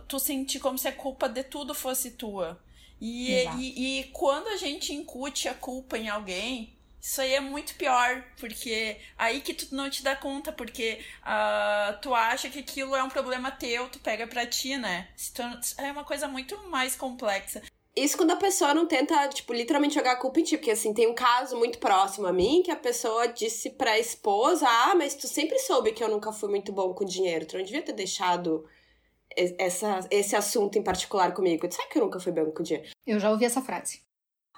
[0.08, 2.60] tu sentir como se a culpa de tudo fosse tua.
[3.00, 7.76] E, e, e, quando a gente incute a culpa em alguém, isso aí é muito
[7.76, 12.96] pior, porque aí que tu não te dá conta, porque uh, tu acha que aquilo
[12.96, 15.10] é um problema teu, tu pega pra ti, né?
[15.78, 17.62] É uma coisa muito mais complexa.
[18.04, 20.58] Isso quando a pessoa não tenta, tipo, literalmente jogar a culpa em ti.
[20.58, 24.68] Porque, assim, tem um caso muito próximo a mim que a pessoa disse pra esposa:
[24.68, 27.46] Ah, mas tu sempre soube que eu nunca fui muito bom com dinheiro.
[27.46, 28.66] Tu não devia ter deixado
[29.36, 31.68] essa, esse assunto em particular comigo.
[31.68, 32.90] Tu sabe que eu nunca fui bom com dinheiro.
[33.06, 34.02] Eu já ouvi essa frase.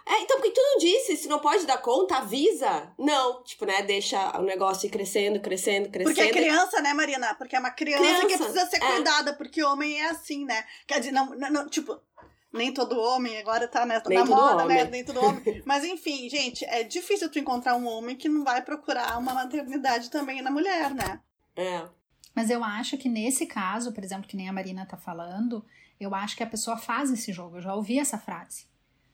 [0.05, 1.15] É, então, por que tu não disse?
[1.15, 2.91] Se não pode dar conta, avisa.
[2.97, 3.81] Não, tipo, né?
[3.83, 6.15] Deixa o negócio ir crescendo, crescendo, crescendo.
[6.15, 7.33] Porque é criança, né, Marina?
[7.35, 8.79] Porque é uma criança, criança que precisa ser é.
[8.79, 10.65] cuidada, porque homem é assim, né?
[10.85, 11.97] Quer dizer, não, não, tipo,
[12.53, 14.63] nem todo homem agora tá nessa, na moda, né?
[14.63, 14.77] homem.
[14.77, 14.89] né?
[14.89, 15.61] Nem todo homem.
[15.65, 20.11] Mas enfim, gente, é difícil tu encontrar um homem que não vai procurar uma maternidade
[20.11, 21.19] também na mulher, né?
[21.55, 21.83] É.
[22.35, 25.65] Mas eu acho que nesse caso, por exemplo, que nem a Marina tá falando,
[25.99, 27.57] eu acho que a pessoa faz esse jogo.
[27.57, 28.65] Eu já ouvi essa frase.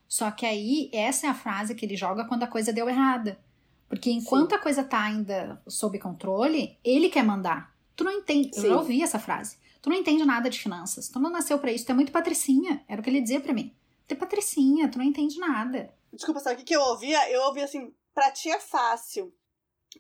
[0.08, 3.40] Só que aí, essa é a frase que ele joga quando a coisa deu errada.
[3.88, 4.56] Porque enquanto Sim.
[4.56, 7.74] a coisa tá ainda sob controle, ele quer mandar.
[7.96, 8.56] Tu não entende.
[8.56, 8.64] Sim.
[8.64, 9.58] Eu já ouvi essa frase.
[9.82, 11.10] Tu não entende nada de finanças.
[11.10, 11.86] Tu não nasceu para isso.
[11.86, 12.84] Tu é muito patricinha.
[12.88, 13.76] Era o que ele dizia para mim.
[14.08, 15.94] Tu é patricinha, tu não entende nada.
[16.12, 17.32] Desculpa, sabe o que, que eu ouvia?
[17.32, 19.34] Eu ouvia assim, pra ti é fácil.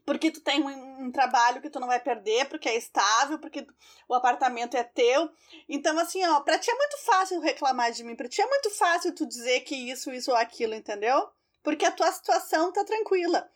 [0.05, 3.65] Porque tu tem um, um, trabalho que tu não vai perder, porque é estável, porque
[4.07, 5.29] o apartamento é teu.
[5.67, 8.15] Então, assim, ó, pra ti é muito fácil reclamar de mim.
[8.15, 11.29] Pra ti é muito fácil tu dizer que isso, isso ou aquilo, entendeu?
[11.63, 13.49] Porque a tua situação tá tranquila.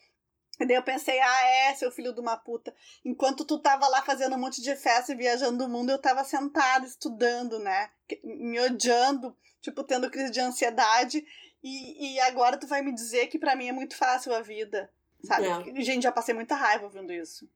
[0.59, 2.73] E daí eu pensei, ah, é, seu filho de uma puta.
[3.03, 6.23] Enquanto tu tava lá fazendo um monte de festa e viajando o mundo, eu tava
[6.23, 7.89] sentada estudando, né?
[8.23, 11.25] Me odiando, tipo, tendo crise de ansiedade.
[11.63, 14.91] E, e agora tu vai me dizer que para mim é muito fácil a vida,
[15.23, 15.47] sabe?
[15.47, 15.81] É.
[15.81, 17.49] Gente, já passei muita raiva ouvindo isso.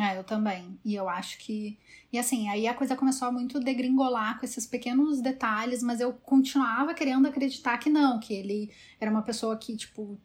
[0.00, 0.78] É, eu também.
[0.84, 1.78] E eu acho que.
[2.12, 6.12] E assim, aí a coisa começou a muito degringolar com esses pequenos detalhes, mas eu
[6.12, 10.20] continuava querendo acreditar que não, que ele era uma pessoa que, tipo,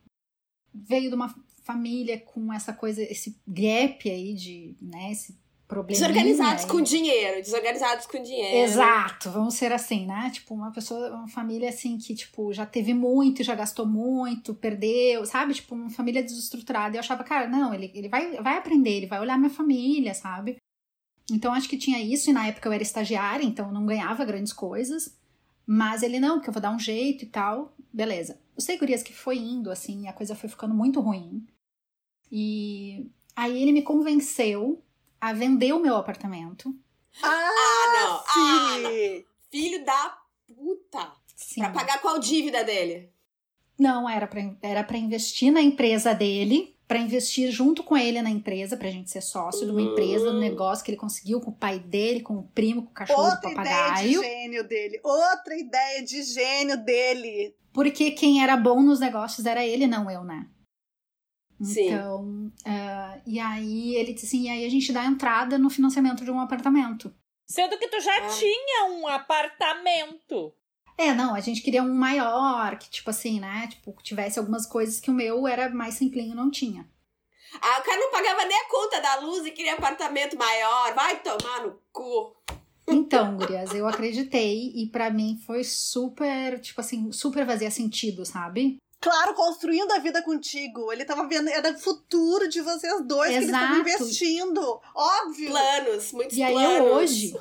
[0.73, 1.33] veio de uma
[1.69, 5.99] família com essa coisa, esse gap aí de, né, esse problema.
[5.99, 8.57] Desorganizados com dinheiro, desorganizados com dinheiro.
[8.57, 10.31] Exato, vamos ser assim, né?
[10.33, 15.23] Tipo, uma pessoa, uma família assim que, tipo, já teve muito, já gastou muito, perdeu,
[15.27, 15.53] sabe?
[15.53, 16.95] Tipo, uma família desestruturada.
[16.95, 20.15] E eu achava, cara, não, ele, ele vai, vai aprender, ele vai olhar minha família,
[20.15, 20.57] sabe?
[21.31, 24.25] Então acho que tinha isso, e na época eu era estagiária, então eu não ganhava
[24.25, 25.15] grandes coisas.
[25.67, 27.75] Mas ele, não, que eu vou dar um jeito e tal.
[27.93, 28.39] Beleza.
[28.57, 31.45] Eu sei, gurias, que foi indo, assim, a coisa foi ficando muito ruim.
[32.31, 34.83] E aí ele me convenceu
[35.19, 36.73] a vender o meu apartamento.
[37.21, 38.15] Ah, Ah, não.
[38.15, 38.81] Ah, sim.
[39.17, 39.23] não.
[39.51, 41.11] Filho da puta.
[41.35, 41.61] Sim.
[41.61, 43.09] Pra pagar qual dívida dele?
[43.77, 48.29] Não, era pra, era pra investir na empresa dele, pra investir junto com ele na
[48.29, 51.55] empresa, pra gente ser sócio de uma empresa, um negócio que ele conseguiu com o
[51.55, 54.21] pai dele, com o primo, com o cachorro do Outra ideia de papagaio.
[54.21, 54.99] gênio dele.
[55.03, 57.55] Outra ideia de gênio dele.
[57.71, 60.45] Porque quem era bom nos negócios era ele, não eu, né?
[61.61, 61.87] Sim.
[61.87, 66.23] Então, ah, e aí ele disse assim, e aí a gente dá entrada no financiamento
[66.23, 67.13] de um apartamento.
[67.47, 68.27] Sendo que tu já Ah.
[68.29, 70.53] tinha um apartamento.
[70.97, 73.67] É, não, a gente queria um maior, que tipo assim, né?
[73.67, 76.87] Tipo, tivesse algumas coisas que o meu era mais simplinho, não tinha.
[77.61, 80.93] Ah, o cara não pagava nem a conta da luz e queria apartamento maior.
[80.93, 82.35] Vai tomar no cu.
[82.87, 88.77] Então, gurias, eu acreditei e pra mim foi super, tipo assim, super fazia sentido, sabe?
[89.01, 90.91] Claro, construindo a vida contigo.
[90.91, 93.89] Ele tava vendo, era o futuro de vocês dois que eles estavam Exato.
[94.03, 94.81] investindo.
[94.93, 95.49] Óbvio.
[95.51, 96.77] Planos, muitos E aí planos.
[96.77, 97.33] eu hoje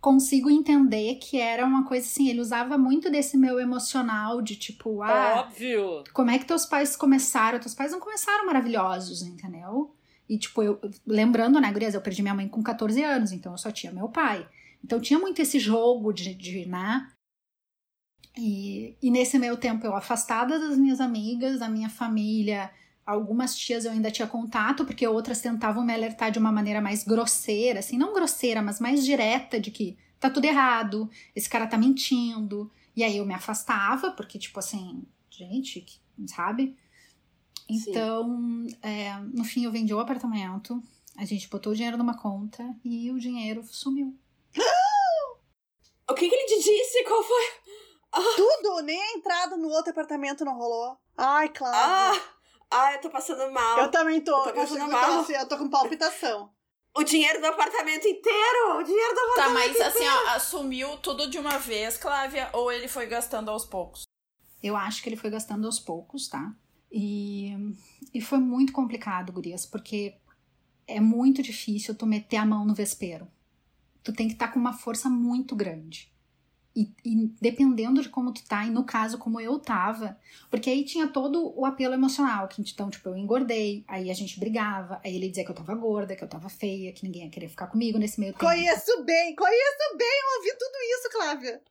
[0.00, 5.02] consigo entender que era uma coisa assim, ele usava muito desse meu emocional de tipo,
[5.02, 6.04] ah, Óbvio.
[6.12, 7.58] como é que teus pais começaram?
[7.58, 9.94] Teus pais não começaram maravilhosos, entendeu?
[10.28, 13.58] E, tipo, eu, lembrando, né, gurias, eu perdi minha mãe com 14 anos, então eu
[13.58, 14.46] só tinha meu pai.
[14.84, 17.08] Então tinha muito esse jogo de, de né?
[18.36, 22.70] E, e nesse meio tempo eu afastada das minhas amigas, da minha família,
[23.06, 27.04] algumas tias eu ainda tinha contato, porque outras tentavam me alertar de uma maneira mais
[27.04, 31.78] grosseira, assim, não grosseira, mas mais direta, de que tá tudo errado, esse cara tá
[31.78, 32.70] mentindo.
[32.94, 35.86] E aí eu me afastava, porque, tipo assim, gente,
[36.26, 36.76] sabe?
[37.68, 40.82] Então, é, no fim, eu vendi o apartamento,
[41.16, 44.14] a gente botou o dinheiro numa conta e o dinheiro sumiu.
[46.08, 47.02] O que, que ele te disse?
[47.02, 47.65] Qual foi?
[48.36, 50.96] Tudo, nem a entrada no outro apartamento não rolou.
[51.16, 51.76] Ai, claro.
[51.76, 52.20] Ah,
[52.70, 53.78] ah, eu tô passando mal.
[53.78, 54.36] eu também tô.
[54.38, 55.04] eu tô passando eu, mal.
[55.14, 56.50] tô, assim, eu tô com palpitação.
[56.96, 58.78] O dinheiro do apartamento inteiro!
[58.78, 62.72] O dinheiro do Tá, apartamento mas assim, ó, assumiu tudo de uma vez, Clávia, ou
[62.72, 64.04] ele foi gastando aos poucos?
[64.62, 66.54] Eu acho que ele foi gastando aos poucos, tá?
[66.90, 67.52] E,
[68.14, 70.16] e foi muito complicado, gurias, porque
[70.86, 73.28] é muito difícil tu meter a mão no vespeiro.
[74.02, 76.10] Tu tem que estar com uma força muito grande.
[76.76, 80.18] E, e dependendo de como tu tá, e no caso como eu tava,
[80.50, 84.38] porque aí tinha todo o apelo emocional, que então, tipo, eu engordei, aí a gente
[84.38, 87.30] brigava, aí ele dizia que eu tava gorda, que eu tava feia, que ninguém ia
[87.30, 88.44] querer ficar comigo nesse meio tempo.
[88.44, 91.62] Conheço bem, conheço bem, eu ouvi tudo isso, Clávia.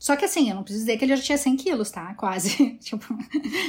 [0.00, 2.14] Só que assim, eu não preciso dizer que ele já tinha 100 quilos, tá?
[2.14, 2.76] Quase.
[2.80, 3.04] tipo,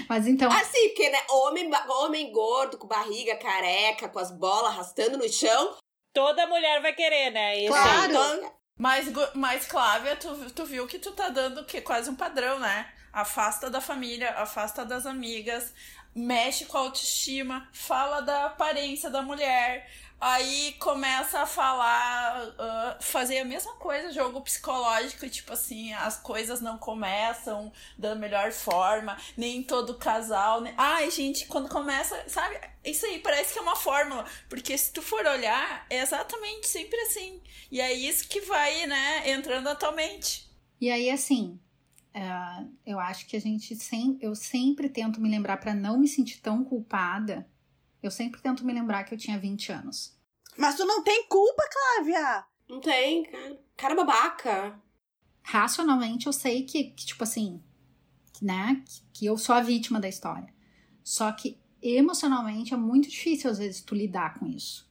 [0.10, 0.50] mas então.
[0.52, 5.30] Ah, sim, porque, né, homem, homem gordo, com barriga careca, com as bolas arrastando no
[5.30, 5.76] chão.
[6.14, 7.60] Toda mulher vai querer, né?
[7.60, 8.02] Isso Claro.
[8.02, 8.08] aí.
[8.10, 12.58] Então, Mas, mas Clávia, tu, tu viu que tu tá dando que quase um padrão,
[12.58, 12.92] né?
[13.14, 15.72] Afasta da família, afasta das amigas,
[16.16, 19.88] mexe com a autoestima, fala da aparência da mulher.
[20.22, 26.62] Aí começa a falar, ah, fazer a mesma coisa, jogo psicológico, tipo assim, as coisas
[26.62, 30.62] não começam da melhor forma, nem todo casal.
[30.62, 30.76] Né?
[30.78, 32.56] Ai, gente, quando começa, sabe?
[32.86, 37.00] Isso aí parece que é uma fórmula, porque se tu for olhar, é exatamente sempre
[37.02, 37.42] assim.
[37.72, 40.48] E é isso que vai, né, entrando atualmente.
[40.80, 41.60] E aí, assim,
[42.14, 42.22] é,
[42.86, 43.78] eu acho que a gente
[44.20, 47.48] eu sempre tento me lembrar pra não me sentir tão culpada.
[48.02, 50.18] Eu sempre tento me lembrar que eu tinha 20 anos.
[50.58, 52.46] Mas tu não tem culpa, Clávia.
[52.68, 53.60] não tem, cara.
[53.78, 54.82] Cara babaca.
[55.44, 57.62] Racionalmente, eu sei que, que tipo assim,
[58.42, 60.54] né, que, que eu sou a vítima da história.
[61.04, 64.90] Só que emocionalmente é muito difícil às vezes tu lidar com isso.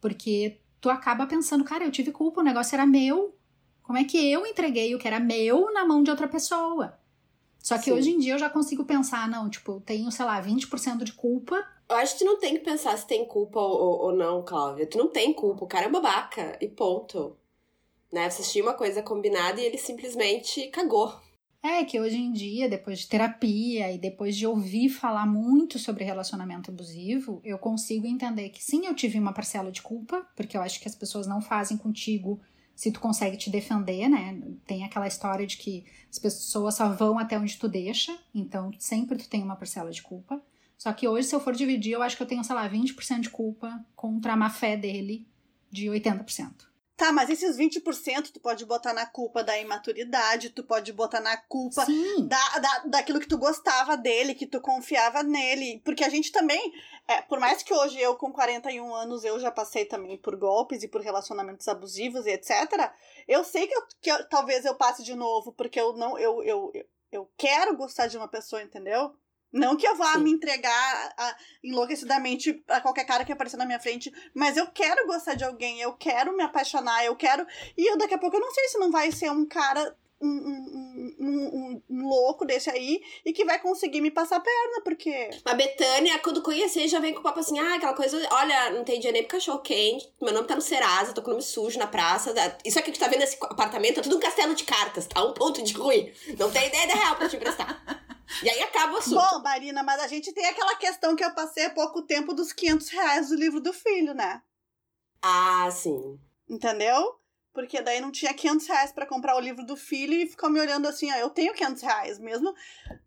[0.00, 3.36] Porque tu acaba pensando, cara, eu tive culpa, o negócio era meu.
[3.82, 6.97] Como é que eu entreguei o que era meu na mão de outra pessoa?
[7.68, 7.92] Só que Sim.
[7.92, 11.12] hoje em dia eu já consigo pensar, não, tipo, eu tenho, sei lá, 20% de
[11.12, 11.62] culpa.
[11.86, 14.86] Eu acho que tu não tem que pensar se tem culpa ou, ou- não, Cláudia.
[14.86, 15.66] Tu não tem culpa.
[15.66, 16.56] O cara é babaca.
[16.62, 17.36] E ponto.
[18.10, 18.30] Né?
[18.30, 21.14] Vocês tinham uma coisa combinada e ele simplesmente cagou.
[21.62, 26.04] É que hoje em dia, depois de terapia e depois de ouvir falar muito sobre
[26.04, 30.62] relacionamento abusivo, eu consigo entender que sim, eu tive uma parcela de culpa, porque eu
[30.62, 32.40] acho que as pessoas não fazem contigo
[32.78, 34.40] se tu consegue te defender, né?
[34.64, 39.18] Tem aquela história de que as pessoas só vão até onde tu deixa, então sempre
[39.18, 40.40] tu tem uma parcela de culpa.
[40.78, 43.18] Só que hoje, se eu for dividir, eu acho que eu tenho, sei lá, 20%
[43.18, 45.26] de culpa contra a má fé dele
[45.68, 46.67] de 80%.
[46.98, 51.36] Tá, mas esses 20% tu pode botar na culpa da imaturidade, tu pode botar na
[51.36, 51.86] culpa
[52.26, 55.80] da, da, daquilo que tu gostava dele, que tu confiava nele.
[55.84, 56.72] Porque a gente também,
[57.06, 60.82] é, por mais que hoje eu, com 41 anos, eu já passei também por golpes
[60.82, 62.90] e por relacionamentos abusivos e etc.,
[63.28, 66.42] eu sei que, eu, que eu, talvez eu passe de novo, porque eu não, eu,
[66.42, 66.72] eu,
[67.12, 69.14] eu quero gostar de uma pessoa, entendeu?
[69.52, 70.20] Não que eu vá Sim.
[70.20, 75.06] me entregar a, enlouquecidamente a qualquer cara que aparecer na minha frente, mas eu quero
[75.06, 77.46] gostar de alguém, eu quero me apaixonar, eu quero.
[77.76, 79.96] E eu daqui a pouco eu não sei se não vai ser um cara.
[80.20, 84.80] Um, um, um, um louco desse aí e que vai conseguir me passar a perna,
[84.82, 85.30] porque.
[85.44, 88.82] A Betânia, quando conhecer, já vem com o papo assim: ah, aquela coisa, olha, não
[88.82, 91.44] tem dinheiro nem pro cachorro quente, meu nome tá no Serasa, tô com o nome
[91.44, 92.34] sujo na praça.
[92.64, 95.22] Isso aqui que tu tá vendo esse apartamento é tudo um castelo de cartas, tá?
[95.22, 96.12] Um ponto de ruim.
[96.36, 97.80] Não tem ideia da real pra te emprestar.
[98.42, 99.14] E aí acaba o assunto.
[99.16, 102.52] Bom, Marina, mas a gente tem aquela questão que eu passei há pouco tempo dos
[102.52, 104.42] 500 reais do livro do filho, né?
[105.22, 106.18] Ah, sim.
[106.48, 107.18] Entendeu?
[107.52, 110.60] Porque daí não tinha 500 reais pra comprar o livro do filho e ficou me
[110.60, 112.54] olhando assim, ó, eu tenho 500 reais mesmo.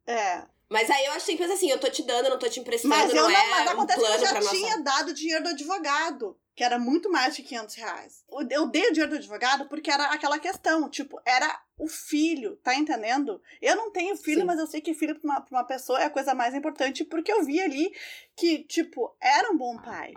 [0.06, 0.46] É.
[0.72, 2.96] Mas aí eu achei que assim, eu tô te dando, eu não tô te emprestando,
[2.96, 4.84] mas eu não, é mas acontece um plano que eu já tinha nossa...
[4.84, 8.24] dado dinheiro do advogado, que era muito mais de 500 reais.
[8.30, 12.74] Eu dei o dinheiro do advogado porque era aquela questão, tipo, era o filho, tá
[12.74, 13.42] entendendo?
[13.62, 14.48] Eu não tenho filho, Sim.
[14.48, 17.04] mas eu sei que filho pra uma, pra uma pessoa é a coisa mais importante,
[17.04, 17.92] porque eu vi ali
[18.38, 20.14] que, tipo, era um bom pai.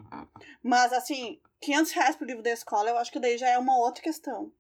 [0.63, 3.77] Mas, assim, 500 reais pro livro da escola, eu acho que daí já é uma
[3.77, 4.53] outra questão.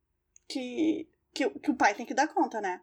[0.48, 2.80] Que, que, que o pai tem que dar conta, né?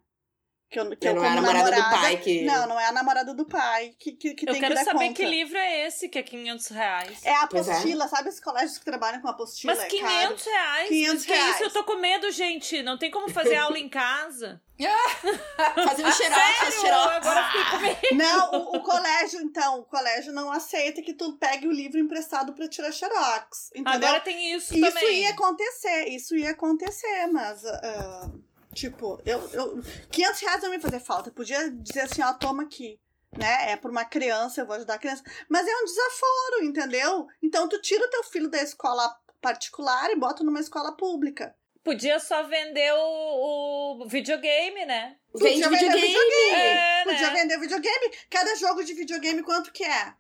[0.72, 2.44] Que eu, que eu não é a namorada, namorada, do pai que.
[2.44, 4.76] Não, não é a namorada do pai que, que, que eu tem que dar Eu
[4.76, 5.14] quero saber conta.
[5.16, 7.26] que livro é esse que é 500 reais.
[7.26, 8.08] É a apostila, é.
[8.08, 9.76] sabe os colégios que trabalham com apostila?
[9.76, 10.88] Mas 500 é reais?
[10.88, 11.46] 500 que reais.
[11.46, 11.64] é isso?
[11.66, 12.82] Eu tô com medo, gente.
[12.84, 14.62] Não tem como fazer aula em casa.
[15.76, 17.16] Fazendo xerox, xerox.
[17.18, 18.16] Agora fiquei com medo.
[18.16, 22.54] Não, o, o, colégio, então, o colégio não aceita que tu pegue o livro emprestado
[22.54, 23.72] pra tirar xerox.
[23.76, 24.08] Entendeu?
[24.08, 25.04] Agora tem isso, isso também.
[25.04, 27.62] Isso ia acontecer, isso ia acontecer, mas.
[27.62, 29.82] Uh, Tipo, eu, eu.
[30.12, 31.30] 500 reais não me fazer falta.
[31.30, 33.00] Eu podia dizer assim, ó, toma aqui.
[33.38, 33.72] Né?
[33.72, 35.24] É por uma criança, eu vou ajudar a criança.
[35.48, 37.28] Mas é um desaforo, entendeu?
[37.42, 41.56] Então tu tira o teu filho da escola particular e bota numa escola pública.
[41.84, 45.16] Podia só vender o, o videogame, né?
[45.32, 46.08] Podia Vende vender videogame.
[46.08, 46.62] videogame.
[46.62, 47.42] É, Podia né?
[47.42, 48.12] vender videogame.
[48.30, 50.14] Cada jogo de videogame, quanto que é?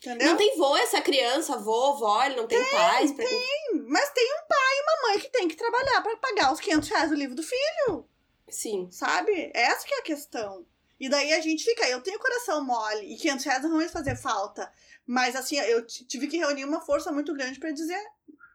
[0.00, 0.28] Entendeu?
[0.28, 3.12] Não tem vô essa criança, vô, vó, ele não tem, tem pais.
[3.12, 3.24] Pra...
[3.24, 6.60] Tem, mas tem um pai e uma mãe que tem que trabalhar para pagar os
[6.60, 8.08] 500 reais do livro do filho.
[8.48, 8.88] Sim.
[8.92, 9.50] Sabe?
[9.52, 10.64] Essa que é a questão.
[11.00, 14.16] E daí a gente fica, eu tenho coração mole e 500 reais não vai fazer
[14.16, 14.70] falta.
[15.06, 18.00] Mas assim, eu tive que reunir uma força muito grande para dizer.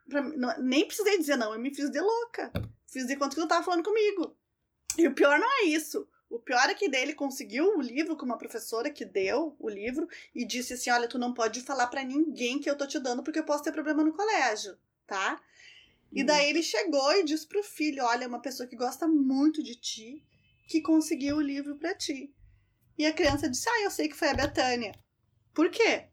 [0.09, 2.51] Pra, não, nem precisei dizer não, eu me fiz de louca.
[2.87, 4.35] Fiz de conta que não tava falando comigo.
[4.97, 6.07] E o pior não é isso.
[6.33, 9.69] O pior é que daí ele conseguiu o livro com uma professora que deu o
[9.69, 12.99] livro e disse assim: Olha, tu não pode falar para ninguém que eu tô te
[12.99, 15.39] dando porque eu posso ter problema no colégio, tá?
[16.11, 16.25] E Uhum.
[16.25, 20.25] daí ele chegou e disse pro filho: Olha, uma pessoa que gosta muito de ti
[20.67, 22.33] que conseguiu o livro para ti.
[22.97, 24.91] E a criança disse: Ah, eu sei que foi a Betânia.
[25.53, 26.07] Por quê?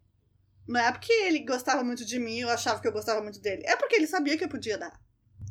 [0.69, 3.63] Não é porque ele gostava muito de mim, eu achava que eu gostava muito dele.
[3.65, 5.01] É porque ele sabia que eu podia dar.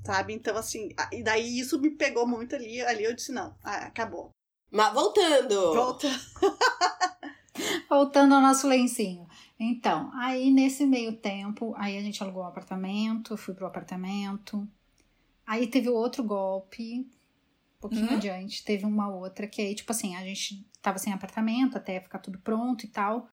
[0.06, 0.32] Sabe?
[0.34, 2.80] Então, assim, e daí isso me pegou muito ali.
[2.82, 4.30] Ali eu disse: Não, ah, acabou.
[4.72, 5.74] Mas voltando.
[5.74, 6.08] Volta.
[7.90, 9.28] Voltando ao nosso lencinho.
[9.60, 14.68] Então, aí nesse meio tempo, aí a gente alugou um apartamento, fui pro apartamento.
[15.46, 18.16] Aí teve outro golpe, um pouquinho Hum?
[18.16, 22.20] adiante, teve uma outra que aí, tipo assim, a gente tava sem apartamento até ficar
[22.20, 23.28] tudo pronto e tal.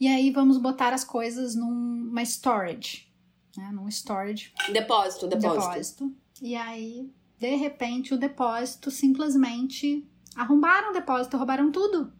[0.00, 3.12] E aí vamos botar as coisas numa storage,
[3.56, 3.70] né?
[3.72, 5.60] Num storage Depósito, depósito.
[5.60, 6.16] depósito.
[6.40, 12.12] E aí, de repente, o depósito simplesmente arrombaram o depósito, roubaram tudo.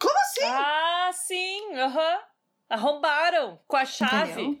[0.00, 0.44] Como assim?
[0.44, 2.18] Ah, sim, aham.
[2.68, 4.32] Arrombaram com a chave.
[4.32, 4.60] Entendeu?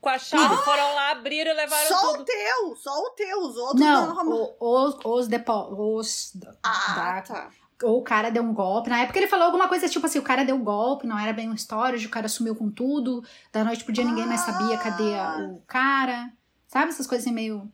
[0.00, 0.56] Com a chave.
[0.64, 2.24] Foram lá, abriram e levaram Só o tudo.
[2.24, 3.38] teu, só o teu.
[3.40, 4.56] Os outros não, Não, arrumaram.
[4.58, 6.56] o- os, os depósitos.
[6.62, 7.50] Ah, tá.
[7.82, 8.90] Ou o cara deu um golpe.
[8.90, 11.48] Na época ele falou alguma coisa tipo assim: o cara deu golpe, não era bem
[11.50, 13.22] um storage, o cara sumiu com tudo.
[13.52, 15.38] Da noite pro dia ninguém mais sabia cadê a- Ah.
[15.50, 16.32] o cara.
[16.66, 17.70] Sabe essas coisas assim meio.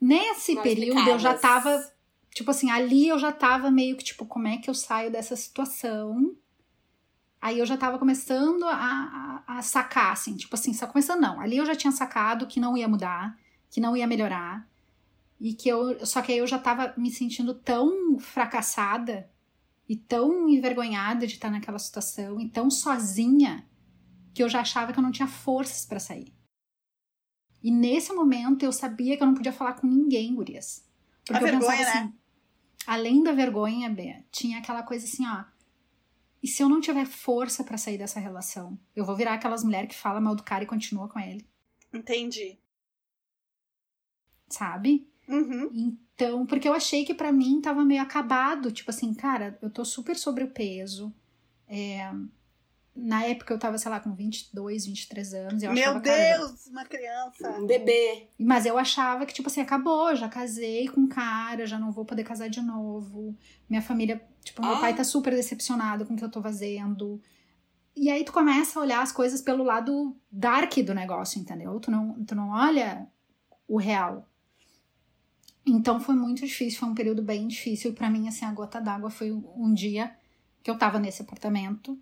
[0.00, 1.92] Nesse Mal período eu já tava.
[2.34, 5.34] Tipo assim, ali eu já tava meio que tipo, como é que eu saio dessa
[5.34, 6.36] situação?
[7.40, 11.40] Aí eu já tava começando a, a, a sacar, assim, tipo assim, só começando não.
[11.40, 13.38] Ali eu já tinha sacado que não ia mudar,
[13.70, 14.68] que não ia melhorar.
[15.40, 16.04] E que eu.
[16.04, 19.30] Só que aí eu já tava me sentindo tão fracassada
[19.88, 23.66] e tão envergonhada de estar naquela situação e tão sozinha
[24.34, 26.35] que eu já achava que eu não tinha forças para sair.
[27.66, 30.88] E nesse momento eu sabia que eu não podia falar com ninguém, Gurias.
[31.24, 32.14] Porque A eu vergonha, pensava assim, né?
[32.86, 35.44] além da vergonha, Bê, tinha aquela coisa assim, ó.
[36.40, 38.78] E se eu não tiver força para sair dessa relação?
[38.94, 41.44] Eu vou virar aquelas mulheres que falam mal do cara e continua com ele,
[41.92, 42.56] Entendi.
[44.48, 45.10] sabe?
[45.28, 45.68] Uhum.
[45.74, 48.70] Então, porque eu achei que pra mim tava meio acabado.
[48.70, 51.12] Tipo assim, cara, eu tô super sobre o peso.
[51.66, 52.12] É,
[52.96, 55.62] na época eu tava, sei lá, com 22, 23 anos.
[55.62, 57.50] Eu Meu achava, cara, Deus, uma criança.
[57.60, 58.28] Um bebê.
[58.38, 62.04] Mas eu achava que, tipo assim, acabou, já casei com um cara, já não vou
[62.04, 63.36] poder casar de novo.
[63.68, 64.80] Minha família, tipo, meu Ah.
[64.80, 67.20] pai tá super decepcionado com o que eu tô fazendo.
[67.94, 71.78] E aí tu começa a olhar as coisas pelo lado dark do negócio, entendeu?
[71.80, 73.06] Tu não, tu não olha
[73.68, 74.28] o real.
[75.66, 77.92] Então foi muito difícil, foi um período bem difícil.
[77.92, 80.14] Pra mim, assim, a gota d'água foi um dia
[80.62, 81.98] que eu tava nesse apartamento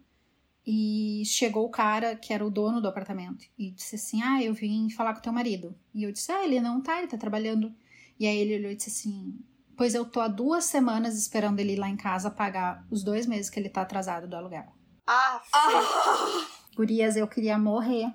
[0.66, 4.54] e chegou o cara que era o dono do apartamento e disse assim: Ah, eu
[4.54, 5.74] vim falar com teu marido.
[5.94, 7.72] E eu disse: Ah, ele não tá, ele tá trabalhando.
[8.18, 9.38] E aí ele olhou e disse assim:
[9.76, 13.26] Pois eu tô há duas semanas esperando ele ir lá em casa pagar os dois
[13.26, 14.66] meses que ele tá atrasado do aluguel.
[15.06, 16.46] Ah, Ah!
[16.74, 18.12] Gurias, eu queria morrer.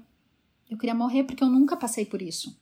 [0.70, 2.60] Eu queria morrer porque eu nunca passei por isso.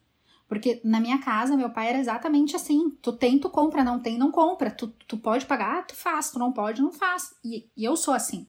[0.48, 2.90] Porque na minha casa, meu pai era exatamente assim.
[3.02, 4.72] Tu tem, tu compra, não tem, não compra.
[4.72, 6.32] Tu, tu pode pagar, tu faz.
[6.32, 7.36] Tu não pode, não faz.
[7.44, 8.48] E, e eu sou assim.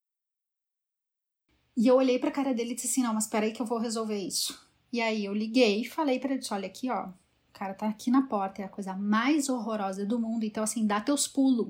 [1.81, 3.79] E eu olhei pra cara dele e disse assim, não, mas peraí que eu vou
[3.79, 4.61] resolver isso.
[4.93, 7.07] E aí eu liguei e falei pra ele, disse, olha aqui, ó.
[7.07, 7.13] O
[7.53, 10.43] cara tá aqui na porta, é a coisa mais horrorosa do mundo.
[10.45, 11.69] Então, assim, dá teus pulos.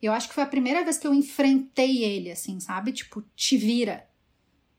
[0.00, 2.92] Eu acho que foi a primeira vez que eu enfrentei ele, assim, sabe?
[2.92, 4.08] Tipo, te vira.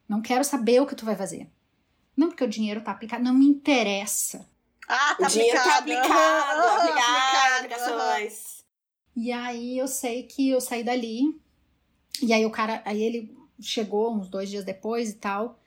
[0.07, 1.49] Não quero saber o que tu vai fazer.
[2.15, 4.49] Não porque o dinheiro tá aplicado, não me interessa.
[4.87, 6.07] ah tá o dinheiro tá aplicado.
[6.07, 8.13] aplicado, Aham, aplicado, aplicado, aham.
[8.13, 8.63] aplicações.
[9.15, 11.37] E aí eu sei que eu saí dali.
[12.21, 15.59] E aí o cara, aí ele chegou uns dois dias depois e tal,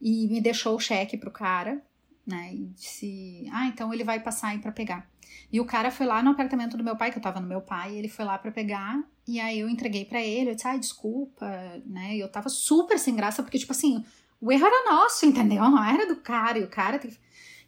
[0.00, 1.82] e me deixou o cheque pro cara,
[2.26, 2.54] né?
[2.54, 5.08] E disse, ah, então ele vai passar aí pra pegar.
[5.52, 7.60] E o cara foi lá no apartamento do meu pai, que eu tava no meu
[7.60, 10.78] pai, ele foi lá pra pegar, e aí eu entreguei pra ele, eu disse, ai,
[10.78, 11.46] desculpa,
[11.86, 12.16] né?
[12.16, 14.04] E eu tava super sem graça, porque, tipo assim,
[14.40, 15.62] o erro era nosso, entendeu?
[15.70, 16.98] Não era do cara, e o cara.
[16.98, 17.18] tem que-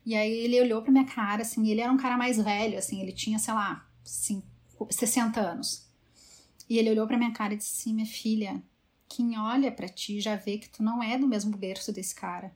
[0.05, 3.01] E aí ele olhou pra minha cara, assim, ele era um cara mais velho, assim,
[3.01, 5.87] ele tinha, sei lá, cinco, 60 anos.
[6.68, 8.62] E ele olhou pra minha cara e disse Minha filha,
[9.09, 12.54] quem olha pra ti já vê que tu não é do mesmo berço desse cara.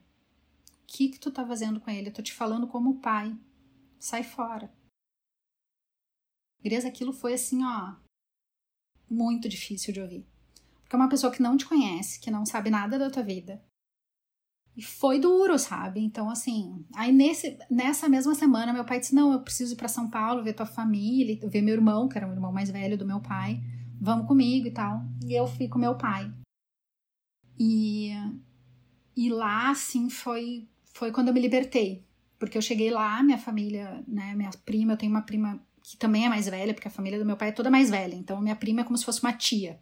[0.83, 2.09] O que que tu tá fazendo com ele?
[2.09, 3.35] Eu tô te falando como pai.
[3.99, 4.71] Sai fora.
[6.61, 7.95] Gurias, aquilo foi assim, ó,
[9.09, 10.25] muito difícil de ouvir.
[10.81, 13.63] Porque é uma pessoa que não te conhece, que não sabe nada da tua vida.
[14.75, 15.99] E foi duro, sabe?
[15.99, 19.87] Então, assim, aí nesse, nessa mesma semana, meu pai disse: Não, eu preciso ir pra
[19.87, 23.05] São Paulo ver tua família, ver meu irmão, que era o irmão mais velho do
[23.05, 23.61] meu pai,
[23.99, 25.03] vamos comigo e tal.
[25.25, 26.31] E eu fui com meu pai.
[27.63, 28.09] E,
[29.15, 32.03] e lá, assim, foi, foi quando eu me libertei.
[32.39, 36.25] Porque eu cheguei lá, minha família, né, minha prima, eu tenho uma prima que também
[36.25, 38.15] é mais velha, porque a família do meu pai é toda mais velha.
[38.15, 39.79] Então, minha prima é como se fosse uma tia.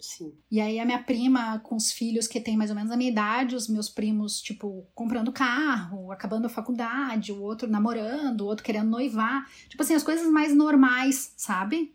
[0.00, 0.32] Sim.
[0.50, 3.10] E aí a minha prima com os filhos que tem mais ou menos a minha
[3.10, 8.64] idade, os meus primos, tipo, comprando carro, acabando a faculdade, o outro namorando, o outro
[8.64, 9.46] querendo noivar.
[9.68, 11.94] Tipo assim, as coisas mais normais, sabe?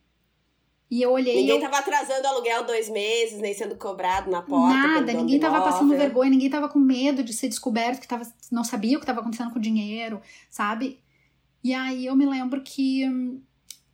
[0.89, 1.35] E eu olhei.
[1.35, 1.61] Ninguém eu...
[1.61, 4.75] tava atrasando o aluguel dois meses, nem sendo cobrado na porta.
[4.75, 5.73] Nada, ninguém tava imóvel.
[5.73, 9.05] passando vergonha, ninguém tava com medo de ser descoberto, que tava, não sabia o que
[9.05, 10.19] tava acontecendo com o dinheiro,
[10.49, 10.99] sabe?
[11.63, 13.07] E aí eu me lembro que.
[13.07, 13.41] hum,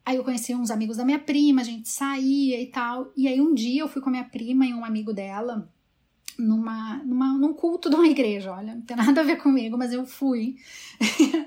[0.06, 3.12] Aí eu conheci uns amigos da minha prima, a gente saía e tal.
[3.18, 5.68] E aí um dia eu fui com a minha prima e um amigo dela
[6.38, 8.52] numa, numa, num culto de uma igreja.
[8.52, 10.58] Olha, não tem nada a ver comigo, mas eu fui.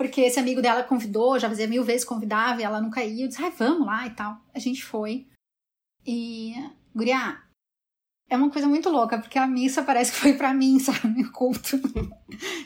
[0.00, 3.26] Porque esse amigo dela convidou, já fazia mil vezes convidava e ela nunca ia.
[3.26, 4.40] Eu disse, ai, vamos lá e tal.
[4.54, 5.26] A gente foi.
[6.06, 6.54] E,
[6.96, 7.36] Guria,
[8.26, 11.22] é uma coisa muito louca, porque a missa parece que foi pra mim, sabe?
[11.22, 11.78] O culto.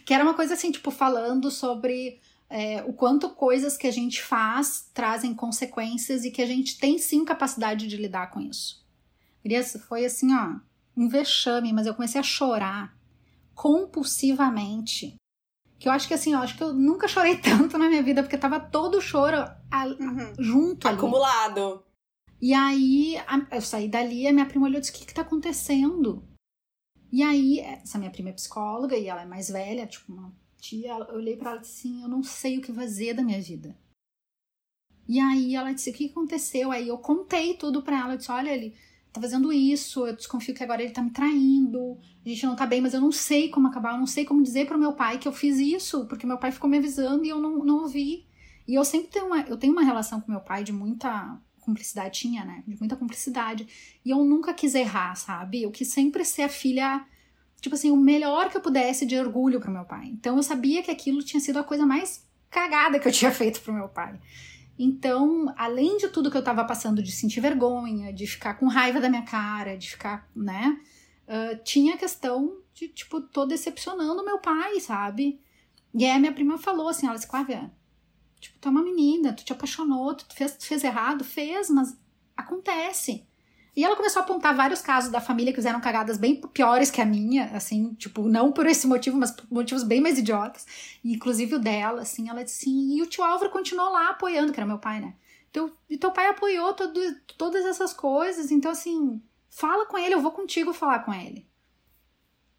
[0.06, 4.22] que era uma coisa assim, tipo, falando sobre é, o quanto coisas que a gente
[4.22, 8.86] faz trazem consequências e que a gente tem sim capacidade de lidar com isso.
[9.42, 10.54] Gurias, foi assim, ó,
[10.96, 12.96] um vexame, mas eu comecei a chorar
[13.56, 15.16] compulsivamente.
[15.84, 17.36] Que eu acho que assim, eu acho que eu nunca chorei
[17.68, 19.36] tanto na minha vida, porque tava todo o choro
[19.70, 20.32] a- Uhum.
[20.38, 20.96] junto ali.
[20.96, 21.84] Acumulado.
[22.40, 25.12] E aí a- eu saí dali, a minha prima olhou e disse: O que, que
[25.12, 26.26] tá acontecendo?
[27.12, 30.88] E aí, essa minha prima é psicóloga e ela é mais velha, tipo uma tia.
[30.94, 33.42] Eu olhei pra ela e disse assim: Eu não sei o que fazer da minha
[33.42, 33.76] vida.
[35.06, 36.70] E aí ela disse: O que que aconteceu?
[36.72, 38.14] Aí eu contei tudo pra ela.
[38.14, 38.74] Eu disse: Olha, ele
[39.14, 41.96] tá fazendo isso, eu desconfio que agora ele tá me traindo,
[42.26, 44.42] a gente não tá bem, mas eu não sei como acabar, eu não sei como
[44.42, 47.28] dizer pro meu pai que eu fiz isso, porque meu pai ficou me avisando e
[47.28, 48.26] eu não, não ouvi.
[48.66, 52.18] E eu sempre tenho uma, eu tenho uma relação com meu pai de muita cumplicidade,
[52.18, 52.64] tinha, né?
[52.66, 53.68] De muita cumplicidade.
[54.04, 55.62] E eu nunca quis errar, sabe?
[55.62, 57.06] Eu quis sempre ser a filha,
[57.60, 60.08] tipo assim, o melhor que eu pudesse de orgulho pro meu pai.
[60.08, 63.60] Então eu sabia que aquilo tinha sido a coisa mais cagada que eu tinha feito
[63.60, 64.18] pro meu pai.
[64.78, 69.00] Então, além de tudo que eu tava passando, de sentir vergonha, de ficar com raiva
[69.00, 70.80] da minha cara, de ficar, né?
[71.26, 75.40] Uh, tinha a questão de, tipo, tô decepcionando meu pai, sabe?
[75.94, 77.72] E aí a minha prima falou assim, ela disse, Clávia,
[78.40, 81.96] tipo, tu é uma menina, tu te apaixonou, tu fez, tu fez errado, fez, mas
[82.36, 83.24] acontece.
[83.76, 87.00] E ela começou a apontar vários casos da família que fizeram cagadas bem piores que
[87.00, 90.66] a minha, assim, tipo, não por esse motivo, mas por motivos bem mais idiotas.
[91.04, 94.60] inclusive o dela, assim, ela disse assim, e o tio Álvaro continuou lá apoiando, que
[94.60, 95.14] era meu pai, né?
[95.52, 97.00] Teu, e teu pai apoiou todo,
[97.36, 101.46] todas essas coisas, então assim, fala com ele, eu vou contigo falar com ele.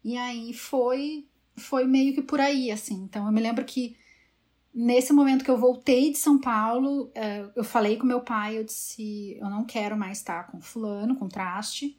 [0.04, 2.94] E aí foi, foi meio que por aí, assim.
[2.94, 3.96] Então eu me lembro que
[4.76, 8.64] nesse momento que eu voltei de São Paulo, é, eu falei com meu pai, eu
[8.64, 11.98] disse, eu não quero mais estar com fulano, com traste.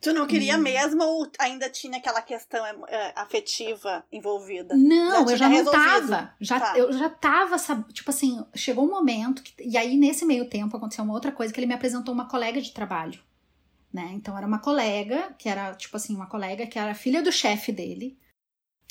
[0.00, 0.58] Tu não queria e...
[0.58, 4.76] mesmo ou ainda tinha aquela questão é, afetiva envolvida?
[4.76, 6.34] Não, já eu já não tava.
[6.40, 6.78] Já, tá.
[6.78, 10.76] Eu já tava, sabe, tipo assim, chegou um momento que, e aí nesse meio tempo
[10.76, 13.20] aconteceu uma outra coisa que ele me apresentou uma colega de trabalho,
[13.92, 14.10] né?
[14.12, 17.72] Então era uma colega, que era tipo assim, uma colega que era filha do chefe
[17.72, 18.16] dele.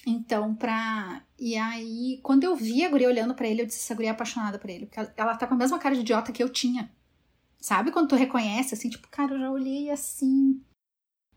[0.06, 1.24] Então, pra.
[1.40, 4.12] E aí, quando eu vi a guria olhando para ele, eu disse: essa guria é
[4.12, 4.86] apaixonada por ele.
[4.86, 6.92] Porque ela tá com a mesma cara de idiota que eu tinha.
[7.60, 10.62] Sabe quando tu reconhece, assim, tipo, cara, eu já olhei assim.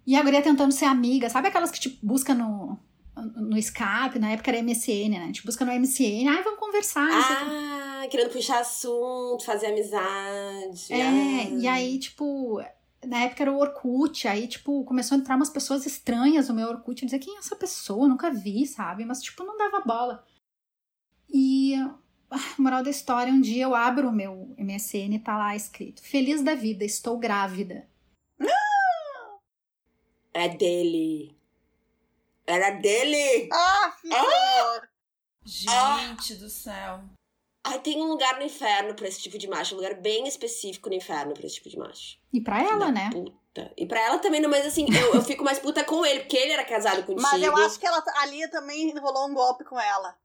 [0.07, 2.79] E a guria tentando ser amiga, sabe aquelas que te tipo, busca no,
[3.17, 5.33] no Skype, na época era MSN, né?
[5.33, 7.09] Te busca no MSN, ai, vamos conversar.
[7.11, 10.93] Ah, querendo puxar assunto, fazer amizade.
[10.93, 11.49] É, ah.
[11.51, 12.61] e aí, tipo,
[13.05, 16.69] na época era o Orkut, aí, tipo, começou a entrar umas pessoas estranhas no meu
[16.69, 19.05] Orkut, dizer quem é essa pessoa, nunca vi, sabe?
[19.05, 20.27] Mas, tipo, não dava bola.
[21.29, 21.75] E,
[22.31, 26.03] ah, moral da história, um dia eu abro o meu MSN e tá lá escrito:
[26.03, 27.89] Feliz da vida, estou grávida.
[30.33, 31.37] É dele.
[32.47, 33.49] Era dele!
[33.53, 34.15] Ah, filho!
[34.15, 34.89] Ah!
[35.45, 36.37] Gente ah!
[36.39, 37.18] do céu.
[37.69, 40.89] Ai, tem um lugar no inferno pra esse tipo de macho, um lugar bem específico
[40.89, 42.19] no inferno pra esse tipo de macho.
[42.33, 43.11] E pra ela, da né?
[43.13, 43.73] Puta.
[43.77, 46.53] E pra ela também, mas assim, eu, eu fico mais puta com ele, porque ele
[46.53, 47.21] era casado contigo.
[47.23, 50.17] Mas eu acho que ela, ali também rolou um golpe com ela.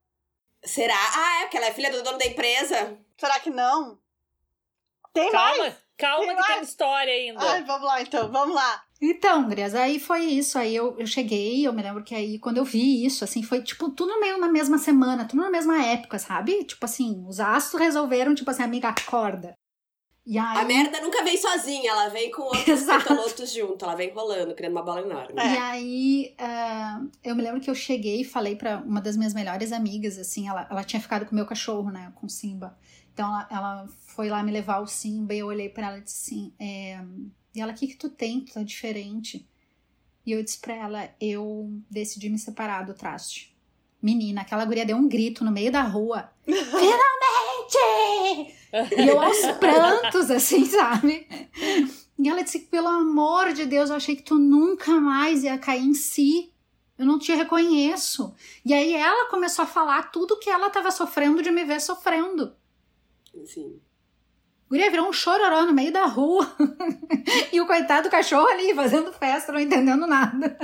[0.64, 0.96] Será?
[0.96, 2.98] Ah, é, porque ela é filha do dono da empresa.
[3.18, 3.98] Será que não?
[5.14, 5.76] Tem calma, mais?
[5.98, 6.54] Calma, tem que mais?
[6.54, 7.52] tem história ainda.
[7.52, 8.84] Ai, vamos lá então, vamos lá.
[9.06, 10.58] Então, Gres, aí foi isso.
[10.58, 13.62] Aí eu, eu cheguei, eu me lembro que aí quando eu vi isso, assim, foi
[13.62, 16.64] tipo tudo meio na mesma semana, tudo na mesma época, sabe?
[16.64, 19.54] Tipo assim, os astros resolveram, tipo assim, amiga, acorda.
[20.26, 20.58] E aí...
[20.58, 24.72] A merda nunca vem sozinha, ela vem com outros petalotos junto, ela vem rolando, criando
[24.72, 25.34] uma bola enorme.
[25.38, 25.54] É.
[25.54, 29.34] E aí, uh, eu me lembro que eu cheguei e falei para uma das minhas
[29.34, 32.78] melhores amigas, assim, ela, ela tinha ficado com o meu cachorro, né, com o Simba.
[33.14, 36.02] Então ela, ela foi lá me levar o Simba e eu olhei para ela e
[36.02, 37.04] disse assim, é
[37.56, 38.42] e ela, o que que tu tem?
[38.42, 39.48] Tu tá diferente.
[40.26, 43.56] E eu disse pra ela, eu decidi me separar do traste.
[44.02, 46.30] Menina, aquela guria deu um grito no meio da rua.
[46.46, 47.14] Finalmente!
[48.98, 51.28] e eu aos prantos, assim, sabe?
[52.18, 55.84] E ela disse, pelo amor de Deus, eu achei que tu nunca mais ia cair
[55.84, 56.52] em si.
[56.98, 58.34] Eu não te reconheço.
[58.66, 62.56] E aí ela começou a falar tudo que ela estava sofrendo de me ver sofrendo.
[63.46, 63.80] Sim.
[64.74, 66.52] Guria virou um chororó no meio da rua.
[67.54, 70.58] e o coitado do cachorro ali fazendo festa, não entendendo nada.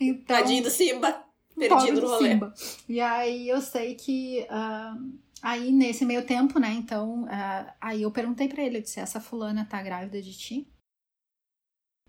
[0.00, 1.22] Então, Tadinho do Simba.
[1.54, 2.30] Perdido no rolê.
[2.30, 2.54] Simba.
[2.88, 4.46] E aí eu sei que.
[4.48, 6.72] Uh, aí nesse meio tempo, né?
[6.72, 10.66] Então, uh, aí eu perguntei para ele, eu disse, essa fulana tá grávida de ti?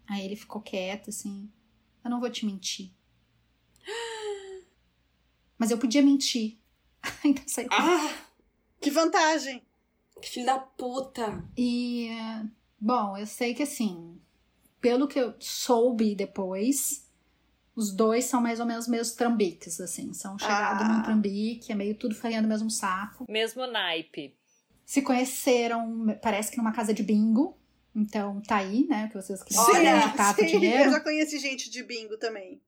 [0.07, 1.51] Aí ele ficou quieto, assim.
[2.05, 2.93] Eu não vou te mentir.
[5.59, 6.57] Mas eu podia mentir.
[7.21, 7.67] então sei.
[7.69, 8.15] Ah,
[8.79, 9.61] que vantagem!
[10.21, 11.43] Que filho da puta.
[11.57, 12.09] E,
[12.79, 14.19] bom, eu sei que assim,
[14.79, 17.07] pelo que eu soube depois,
[17.75, 20.13] os dois são mais ou menos meus trambiques, assim.
[20.13, 20.89] São chegados ah.
[20.89, 23.25] num trambique, é meio tudo farinha do mesmo saco.
[23.29, 24.35] Mesmo naipe.
[24.85, 27.57] Se conheceram, parece que numa casa de bingo.
[27.95, 29.07] Então, tá aí, né?
[29.07, 29.71] Que vocês queriam sim,
[30.35, 30.85] sim, dinheiro.
[30.85, 32.61] Eu já conheci gente de bingo também.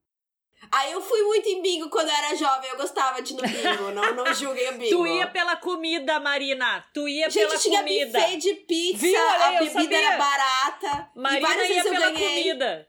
[0.72, 3.42] Aí eu fui muito em bingo quando eu era jovem, eu gostava de ir no
[3.44, 4.90] bingo, não, não julguem o bingo.
[4.90, 8.20] Tu ia pela comida, Marina, tu ia Gente, pela tinha comida.
[8.20, 11.12] buffet de pizza, Viu, a bebida era barata.
[11.16, 12.88] Marina ia pela comida.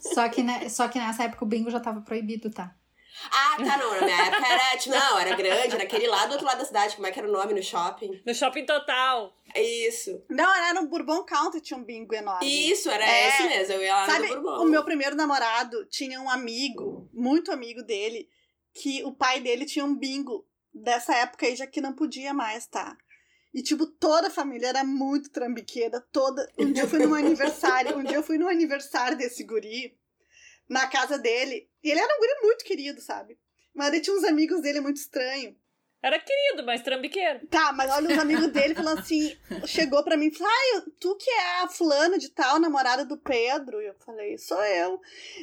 [0.00, 2.74] só, que, né, só que nessa época o bingo já tava proibido, tá?
[3.30, 3.94] Ah, tá, não.
[3.94, 6.64] Na minha época era, tipo, não, era grande, era aquele lá do outro lado da
[6.64, 6.94] cidade.
[6.96, 8.20] Como é que era o nome no shopping?
[8.26, 9.36] No shopping total.
[9.54, 10.22] Isso.
[10.28, 12.70] Não, era no Bourbon County, tinha um bingo enorme.
[12.70, 13.28] Isso, era é.
[13.28, 13.74] esse mesmo.
[13.74, 14.64] Eu ia lá Sabe, no Bourbon.
[14.64, 18.28] O meu primeiro namorado tinha um amigo, muito amigo dele,
[18.74, 22.66] que o pai dele tinha um bingo dessa época aí já que não podia mais,
[22.66, 22.96] tá?
[23.54, 26.50] E, tipo, toda a família era muito trambiqueira, toda.
[26.58, 29.94] Um dia eu fui num aniversário, um dia eu fui no aniversário desse guri,
[30.68, 33.38] na casa dele, e ele era um guri muito querido, sabe?
[33.74, 35.54] Mas ele tinha uns amigos dele muito estranhos.
[36.02, 37.46] Era querido, mas trambiqueiro.
[37.46, 41.14] Tá, mas olha, os amigos dele falando assim, chegou pra mim e falou, ai, tu
[41.14, 43.80] que é a fulana de tal, namorada do Pedro?
[43.80, 45.00] E eu falei, sou eu.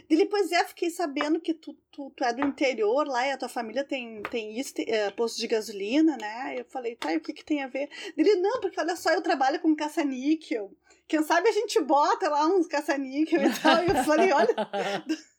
[0.09, 3.38] Ele, pois é, fiquei sabendo que tu, tu, tu é do interior lá e a
[3.38, 6.55] tua família tem, tem isso, tem, é, posto de gasolina, né?
[6.55, 7.89] E eu falei, tá, e o que que tem a ver?
[8.17, 10.76] Ele, não, porque olha só, eu trabalho com caça-níquel.
[11.10, 13.84] Quem sabe a gente bota lá uns caça-níquel e tal.
[13.84, 14.55] E eu falei, olha...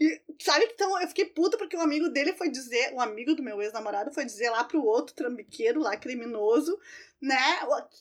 [0.00, 3.42] E, sabe, então eu fiquei puta porque um amigo dele foi dizer, um amigo do
[3.42, 6.78] meu ex-namorado foi dizer lá pro outro trambiqueiro lá, criminoso,
[7.20, 7.36] né,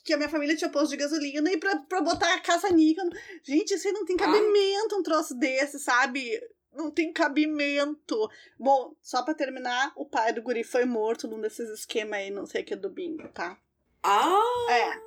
[0.04, 3.10] que a minha família tinha posto de gasolina e pra, pra botar a caça-níquel.
[3.42, 6.40] Gente, isso aí não tem cabimento, um troço desse, sabe?
[6.72, 8.30] Não tem cabimento.
[8.60, 12.46] Bom, só pra terminar, o pai do guri foi morto num desses esquemas aí, não
[12.46, 13.58] sei o que, do bingo, tá?
[14.04, 14.68] Ah!
[14.70, 15.07] É.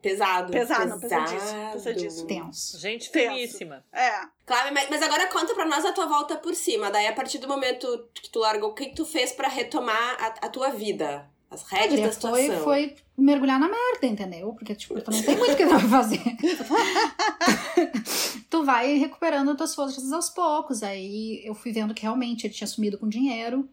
[0.00, 0.50] Pesado.
[0.50, 1.72] Pesado, pesadíssimo.
[1.72, 2.26] Pesadíssimo.
[2.26, 2.78] Tenso.
[2.78, 3.34] Gente Tenso.
[3.34, 3.84] finíssima.
[3.92, 4.10] É.
[4.46, 6.90] Claro, mas mas agora conta pra nós a tua volta por cima.
[6.90, 10.46] Daí, a partir do momento que tu largou, o que tu fez pra retomar a,
[10.46, 11.28] a tua vida?
[11.50, 12.62] As rédeas da situação.
[12.62, 14.54] Foi, foi mergulhar na merda, entendeu?
[14.54, 16.22] Porque, tipo, tu não tem muito o que dá pra fazer.
[18.48, 20.84] tu vai recuperando as tuas forças aos poucos.
[20.84, 23.68] Aí eu fui vendo que realmente ele tinha sumido com dinheiro.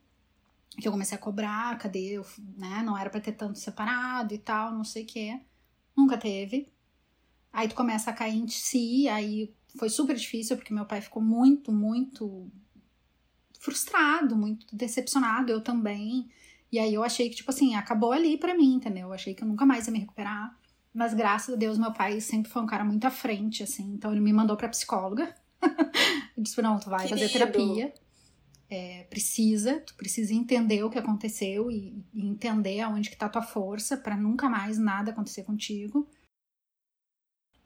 [0.80, 2.18] Que eu comecei a cobrar, cadê?
[2.18, 2.26] Eu,
[2.58, 2.82] né?
[2.84, 5.40] Não era pra ter tanto separado e tal, não sei o que.
[5.98, 6.68] Nunca teve.
[7.52, 11.22] Aí tu começa a cair em si, aí foi super difícil, porque meu pai ficou
[11.22, 12.48] muito, muito
[13.60, 16.30] frustrado, muito decepcionado, eu também.
[16.72, 19.08] E aí eu achei que, tipo assim, acabou ali pra mim, entendeu?
[19.08, 20.56] Eu achei que eu nunca mais ia me recuperar.
[20.94, 23.94] Mas graças a Deus, meu pai sempre foi um cara muito à frente, assim.
[23.94, 25.36] Então ele me mandou pra psicóloga.
[26.38, 27.52] Ele disse, não, tu vai fazer Querido.
[27.52, 27.94] terapia.
[28.70, 33.30] É, precisa, tu precisa entender o que aconteceu e, e entender aonde que tá a
[33.30, 36.10] tua força pra nunca mais nada acontecer contigo.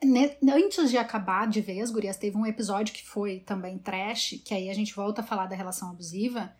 [0.03, 4.53] Ne- Antes de acabar de vez, Gurias, teve um episódio que foi também trash, que
[4.53, 6.55] aí a gente volta a falar da relação abusiva,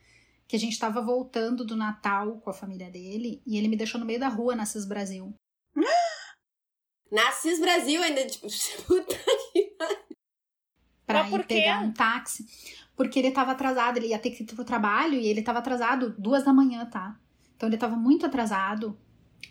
[0.48, 4.00] que a gente tava voltando do Natal com a família dele e ele me deixou
[4.00, 5.34] no meio da rua na CIS Brasil.
[7.12, 8.48] Na CIS Brasil ainda, tipo,
[8.88, 9.16] puta
[9.52, 9.76] que
[11.06, 12.48] Pra Mas ir pegar um táxi.
[12.96, 16.14] Porque ele tava atrasado, ele ia ter que ir pro trabalho e ele tava atrasado
[16.18, 17.18] duas da manhã, tá?
[17.56, 18.98] Então ele tava muito atrasado,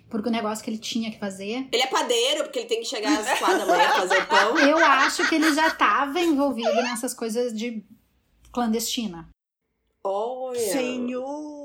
[0.08, 1.68] porque o negócio que ele tinha que fazer.
[1.72, 4.58] Ele é padeiro, porque ele tem que chegar às quatro da manhã fazer pão.
[4.58, 7.84] Eu acho que ele já tava envolvido nessas coisas de
[8.52, 9.28] clandestina.
[10.04, 10.58] Olha.
[10.58, 11.59] Senhor.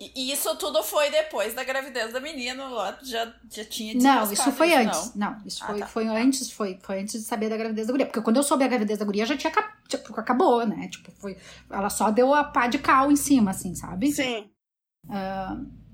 [0.00, 4.52] E isso tudo foi depois da gravidez da menina, lá já, já tinha Não, isso
[4.52, 4.76] foi não.
[4.82, 5.14] antes.
[5.14, 5.86] Não, isso Ah, foi, tá.
[5.86, 8.06] foi antes, foi, foi antes de saber da gravidez da guria.
[8.06, 9.52] Porque quando eu soube a gravidez da guria, já tinha
[9.88, 10.88] tipo, acabou, né?
[10.88, 11.36] Tipo, foi.
[11.70, 14.12] Ela só deu a pá de cal em cima, assim, sabe?
[14.12, 14.48] Sim.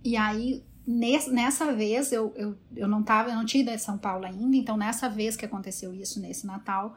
[0.02, 3.78] E aí, nes- nessa vez, eu, eu, eu não tava, eu não tinha ido a
[3.78, 6.96] São Paulo ainda, então nessa vez que aconteceu isso, nesse Natal,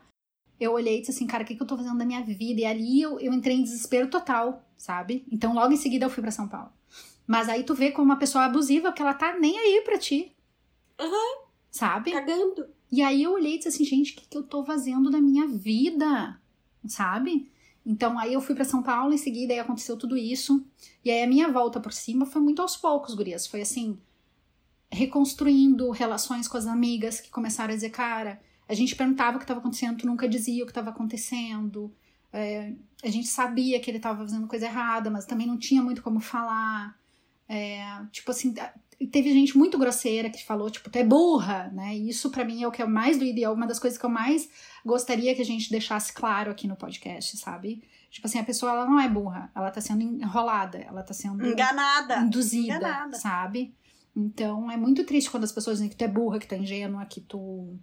[0.59, 2.61] eu olhei e disse assim, cara, o que, que eu tô fazendo da minha vida?
[2.61, 5.25] E ali eu, eu entrei em desespero total, sabe?
[5.31, 6.71] Então logo em seguida eu fui pra São Paulo.
[7.27, 10.33] Mas aí tu vê como uma pessoa abusiva, porque ela tá nem aí pra ti.
[11.69, 12.11] Sabe?
[12.11, 12.65] Cagando.
[12.89, 15.19] E aí eu olhei e disse assim, gente, o que, que eu tô fazendo da
[15.19, 16.39] minha vida?
[16.87, 17.51] Sabe?
[17.85, 20.65] Então aí eu fui pra São Paulo em seguida, aí aconteceu tudo isso.
[21.03, 23.45] E aí a minha volta por cima foi muito aos poucos, gurias.
[23.45, 23.99] Foi assim,
[24.89, 29.43] reconstruindo relações com as amigas que começaram a dizer, cara, a gente perguntava o que
[29.43, 31.91] estava acontecendo, tu nunca dizia o que estava acontecendo.
[32.31, 32.73] É,
[33.03, 36.19] a gente sabia que ele estava fazendo coisa errada, mas também não tinha muito como
[36.19, 36.97] falar.
[37.49, 37.81] É,
[38.11, 38.53] tipo assim,
[39.11, 41.95] teve gente muito grosseira que falou, tipo, tu é burra, né?
[41.95, 43.97] E isso pra mim é o que é mais doído e é uma das coisas
[43.97, 44.49] que eu mais
[44.85, 47.83] gostaria que a gente deixasse claro aqui no podcast, sabe?
[48.09, 51.45] Tipo assim, a pessoa ela não é burra, ela tá sendo enrolada, ela tá sendo
[51.45, 52.17] Enganada.
[52.17, 53.17] induzida, Enganada.
[53.17, 53.75] sabe?
[54.15, 56.57] Então é muito triste quando as pessoas dizem que tu é burra, que tu é
[56.57, 57.77] ingênua, que tu.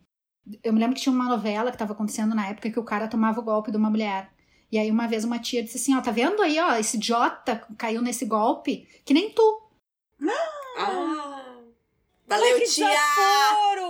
[0.63, 3.07] Eu me lembro que tinha uma novela que tava acontecendo na época que o cara
[3.07, 4.31] tomava o golpe de uma mulher.
[4.75, 7.65] E aí uma vez uma tia disse assim, ó, tá vendo aí, ó, esse idiota
[7.79, 9.63] caiu nesse golpe, que nem tu.
[10.77, 11.45] Ah.
[12.27, 12.89] Valeu, Ai, que tia!
[12.89, 13.85] desaforo!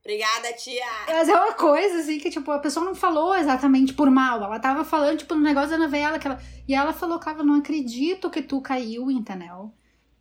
[0.00, 0.84] Obrigada, tia!
[1.08, 4.44] Mas é uma coisa, assim, que, tipo, a pessoa não falou exatamente por mal.
[4.44, 6.18] Ela tava falando, tipo, no negócio da novela.
[6.18, 6.38] Que ela...
[6.68, 9.72] E ela falou, cara, eu não acredito que tu caiu, entendeu?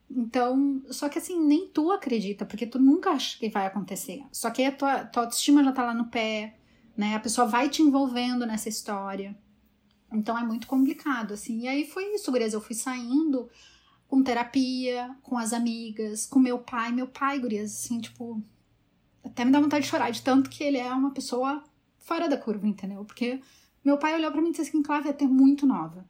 [0.09, 4.23] Então, só que assim, nem tu acredita, porque tu nunca acha que vai acontecer.
[4.31, 6.55] Só que a tua, tua autoestima já tá lá no pé,
[6.95, 7.15] né?
[7.15, 9.35] A pessoa vai te envolvendo nessa história.
[10.11, 11.61] Então é muito complicado, assim.
[11.61, 12.53] E aí foi isso, Gurias.
[12.53, 13.49] Eu fui saindo
[14.07, 16.91] com terapia, com as amigas, com meu pai.
[16.91, 18.41] Meu pai, Gurias, assim, tipo,
[19.23, 21.63] até me dá vontade de chorar de tanto que ele é uma pessoa
[21.99, 23.03] fora da curva, entendeu?
[23.03, 23.41] Porque
[23.83, 26.07] meu pai olhou pra mim e disse assim, Clávia, tu é muito nova.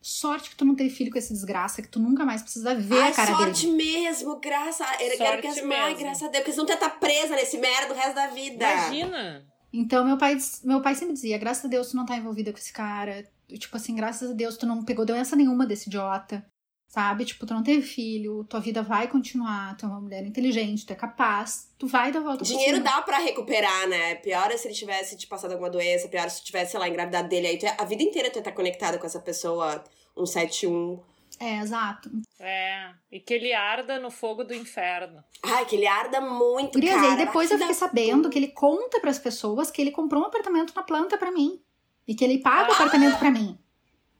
[0.00, 3.00] Sorte que tu não teve filho com esse desgraça, que tu nunca mais precisa ver
[3.00, 3.76] Ai, a cara sorte dele.
[3.76, 4.84] mesmo, graça.
[5.00, 5.98] Eu quero que as Sorte mães, mesmo.
[5.98, 8.64] graças a Deus, porque senão tu ia estar presa nesse merda o resto da vida.
[8.72, 9.44] Imagina.
[9.72, 12.58] Então, meu pai, meu pai sempre dizia: graças a Deus tu não tá envolvida com
[12.58, 13.24] esse cara.
[13.48, 16.44] Tipo assim, graças a Deus tu não pegou doença nenhuma desse idiota.
[16.90, 17.26] Sabe?
[17.26, 20.92] Tipo, tu não teve filho, tua vida vai continuar, tu é uma mulher inteligente, tu
[20.94, 24.14] é capaz, tu vai dar volta Dinheiro dá pra recuperar, né?
[24.14, 26.88] Pior é se ele tivesse te passado alguma doença, pior é se tivesse, sei lá,
[26.88, 27.46] engravidado dele.
[27.46, 29.84] Aí ia- a vida inteira tu ia estar conectada com essa pessoa
[30.16, 30.98] 171.
[31.40, 32.10] É, exato.
[32.38, 32.90] É.
[33.10, 35.22] E que ele arda no fogo do inferno.
[35.42, 37.10] Ai, que ele arda muito, Gurias, cara.
[37.12, 40.74] aí depois eu fiquei sabendo que ele conta pras pessoas que ele comprou um apartamento
[40.74, 41.62] na planta pra mim.
[42.06, 43.58] E que ele paga o apartamento pra mim.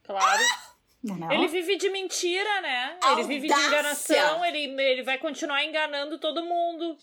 [0.04, 0.42] Claro.
[1.02, 1.30] Não.
[1.32, 2.98] Ele vive de mentira, né?
[3.12, 3.68] Ele vive de Audácia.
[3.68, 6.96] enganação, ele, ele vai continuar enganando todo mundo.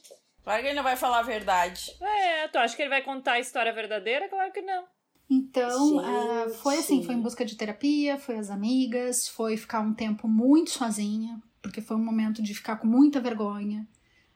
[0.43, 1.95] Claro que ele não vai falar a verdade.
[2.01, 4.27] É, tu acha que ele vai contar a história verdadeira?
[4.29, 4.85] Claro que não.
[5.29, 6.57] Então, Gente.
[6.57, 10.69] foi assim, foi em busca de terapia, foi as amigas, foi ficar um tempo muito
[10.69, 13.87] sozinha, porque foi um momento de ficar com muita vergonha,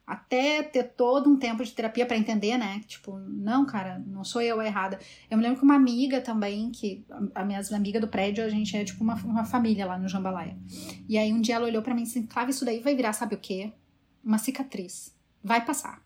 [0.10, 2.82] até ter todo um tempo de terapia pra entender, né?
[2.88, 5.00] Tipo, não, cara, não sou eu a errada.
[5.30, 8.76] Eu me lembro que uma amiga também, que a minha amiga do prédio, a gente
[8.76, 10.58] é tipo uma, uma família lá no Jambalaya.
[11.08, 13.14] E aí um dia ela olhou pra mim e disse, Flávia, isso daí vai virar,
[13.14, 13.72] sabe o quê?
[14.24, 15.16] Uma cicatriz.
[15.44, 16.02] Vai passar.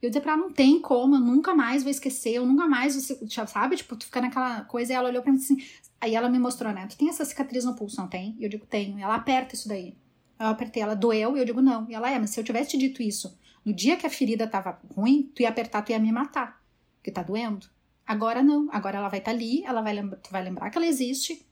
[0.00, 2.94] Eu disse pra ela, não tem como, eu nunca mais vou esquecer, eu nunca mais
[2.94, 3.76] vou, sabe?
[3.76, 5.56] Tipo, tu fica naquela coisa e ela olhou pra mim assim,
[6.00, 6.86] aí ela me mostrou, né?
[6.86, 8.36] Tu tem essa cicatriz no pulso, não tem?
[8.38, 8.98] E eu digo, tenho.
[8.98, 9.96] E ela aperta isso daí.
[10.38, 11.90] Eu apertei, ela doeu e eu digo, não.
[11.90, 13.36] E ela, é, mas se eu tivesse te dito isso
[13.68, 16.62] no dia que a ferida tava ruim, tu ia apertar, tu ia me matar.
[16.96, 17.66] Porque tá doendo.
[18.06, 18.66] Agora não.
[18.72, 21.46] Agora ela vai estar ali, ela vai lembrar, tu vai lembrar que ela existe,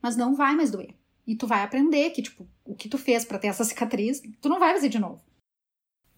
[0.00, 0.94] mas não vai mais doer.
[1.26, 4.48] E tu vai aprender que, tipo, o que tu fez pra ter essa cicatriz, tu
[4.48, 5.20] não vai fazer de novo.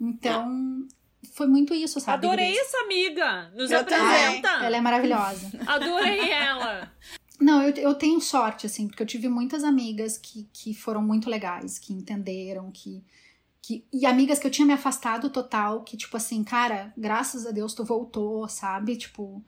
[0.01, 0.87] Então,
[1.33, 2.27] foi muito isso, sabe?
[2.27, 3.51] Adorei essa amiga.
[3.55, 4.49] Nos Eu apresenta.
[4.65, 5.51] Ela é maravilhosa.
[5.67, 6.93] Adorei ela.
[7.41, 11.29] Não, eu, eu tenho sorte, assim, porque eu tive muitas amigas que, que foram muito
[11.29, 13.05] legais, que entenderam, que,
[13.61, 13.85] que.
[13.93, 17.75] E amigas que eu tinha me afastado total, que, tipo assim, cara, graças a Deus
[17.75, 18.97] tu voltou, sabe?
[18.97, 19.45] Tipo.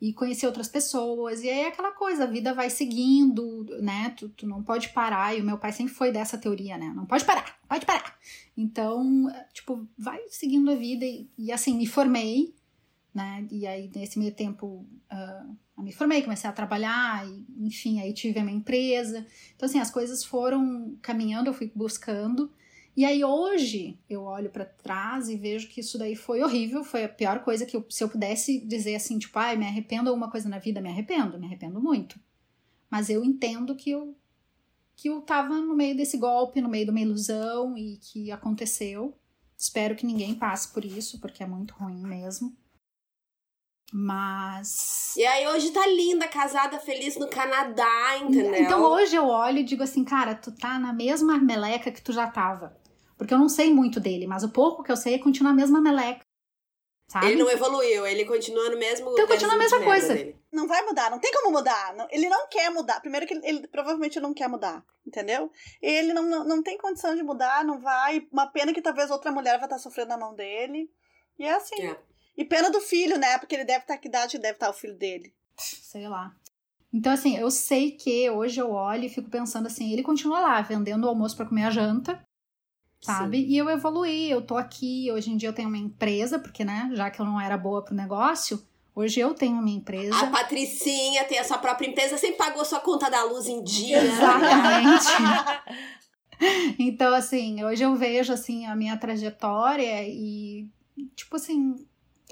[0.00, 1.42] E conhecer outras pessoas.
[1.42, 4.14] E aí é aquela coisa, a vida vai seguindo, né?
[4.16, 5.36] Tu, tu não pode parar.
[5.36, 6.92] E o meu pai sempre foi dessa teoria, né?
[6.94, 8.16] Não pode parar, pode parar.
[8.58, 11.04] Então, tipo, vai seguindo a vida.
[11.04, 12.56] E, e assim, me formei,
[13.14, 13.46] né?
[13.52, 14.84] E aí, nesse meio tempo.
[15.76, 19.24] eu me formei, comecei a trabalhar, e, enfim, aí tive a minha empresa.
[19.54, 22.52] Então, assim, as coisas foram caminhando, eu fui buscando.
[22.96, 27.04] E aí, hoje, eu olho pra trás e vejo que isso daí foi horrível, foi
[27.04, 30.28] a pior coisa que eu, se eu pudesse dizer assim, tipo, ai, me arrependo alguma
[30.28, 32.18] coisa na vida, me arrependo, me arrependo muito.
[32.90, 34.16] Mas eu entendo que eu,
[34.98, 39.16] que eu tava no meio desse golpe, no meio de uma ilusão e que aconteceu.
[39.56, 42.52] Espero que ninguém passe por isso, porque é muito ruim mesmo.
[43.92, 45.14] Mas.
[45.16, 48.56] E aí hoje tá linda, casada, feliz no Canadá, entendeu?
[48.56, 52.12] Então hoje eu olho e digo assim, cara, tu tá na mesma meleca que tu
[52.12, 52.76] já tava.
[53.16, 55.54] Porque eu não sei muito dele, mas o pouco que eu sei é continuar a
[55.54, 56.27] mesma meleca.
[57.08, 57.26] Sabe?
[57.26, 59.10] Ele não evoluiu, ele continua no mesmo.
[59.12, 60.14] Então continua a mesma coisa.
[60.14, 60.36] dele.
[60.52, 61.94] Não vai mudar, não tem como mudar.
[62.10, 63.00] Ele não quer mudar.
[63.00, 65.50] Primeiro que ele, ele provavelmente não quer mudar, entendeu?
[65.80, 68.28] Ele não, não, não tem condição de mudar, não vai.
[68.30, 70.90] Uma pena que talvez outra mulher vai estar sofrendo na mão dele.
[71.38, 71.82] E é assim.
[71.82, 71.98] É.
[72.36, 73.38] E pena do filho, né?
[73.38, 75.34] Porque ele deve estar, que idade deve estar o filho dele?
[75.56, 76.32] Sei lá.
[76.92, 80.60] Então, assim, eu sei que hoje eu olho e fico pensando assim, ele continua lá,
[80.62, 82.22] vendendo o almoço pra comer a janta,
[83.00, 83.44] sabe?
[83.44, 86.90] E eu evoluí, eu tô aqui, hoje em dia eu tenho uma empresa, porque, né,
[86.94, 88.62] já que eu não era boa pro negócio,
[88.94, 90.16] hoje eu tenho minha empresa.
[90.16, 94.02] A Patricinha tem a sua própria empresa, sempre pagou sua conta da luz em dia.
[94.02, 95.06] Exatamente.
[96.78, 100.70] Então, assim, hoje eu vejo, assim, a minha trajetória e,
[101.16, 101.74] tipo assim,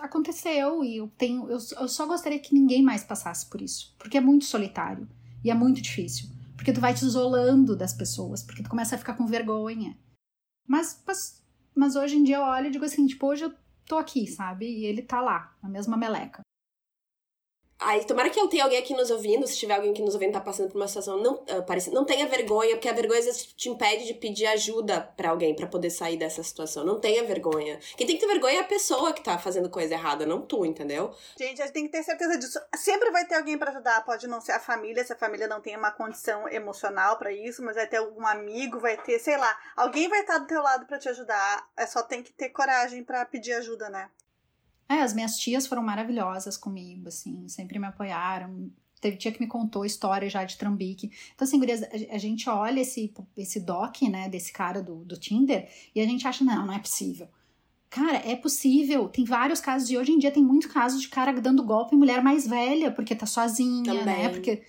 [0.01, 1.51] aconteceu e eu tenho...
[1.51, 5.09] Eu, eu só gostaria que ninguém mais passasse por isso, porque é muito solitário
[5.43, 6.29] e é muito difícil.
[6.57, 9.97] Porque tu vai te isolando das pessoas, porque tu começa a ficar com vergonha.
[10.67, 11.43] Mas, mas,
[11.75, 13.55] mas hoje em dia eu olho e digo assim, tipo, hoje eu
[13.87, 14.67] tô aqui, sabe?
[14.67, 16.46] E ele tá lá, na mesma meleca.
[17.79, 20.33] Ai, tomara que eu tenha alguém aqui nos ouvindo, se tiver alguém que nos ouvindo
[20.33, 23.27] tá passando por uma situação não, ah, parecida, não tenha vergonha, porque a vergonha às
[23.27, 26.85] vezes te impede de pedir ajuda pra alguém pra poder sair dessa situação.
[26.85, 27.79] Não tenha vergonha.
[27.97, 30.65] Quem tem que ter vergonha é a pessoa que tá fazendo coisa errada, não tu,
[30.65, 31.15] entendeu?
[31.39, 32.59] Gente, a gente tem que ter certeza disso.
[32.77, 34.05] Sempre vai ter alguém pra ajudar.
[34.05, 37.63] Pode não ser a família, se a família não tem uma condição emocional pra isso,
[37.63, 40.87] mas vai ter algum amigo, vai ter, sei lá, alguém vai estar do teu lado
[40.87, 41.69] pra te ajudar.
[41.77, 44.09] É só tem que ter coragem pra pedir ajuda, né?
[44.89, 48.71] É, as minhas tias foram maravilhosas comigo, assim, sempre me apoiaram.
[49.01, 51.11] Teve tia que me contou história já de Trambique.
[51.35, 55.69] Então, assim, gurias, a, gente olha esse, esse doc, né, desse cara do, do Tinder,
[55.95, 57.29] e a gente acha, não, não é possível.
[57.91, 59.09] Cara, é possível.
[59.09, 61.99] Tem vários casos, e hoje em dia tem muitos casos de cara dando golpe em
[61.99, 64.05] mulher mais velha, porque tá sozinha, Também.
[64.05, 64.29] né?
[64.29, 64.63] Porque.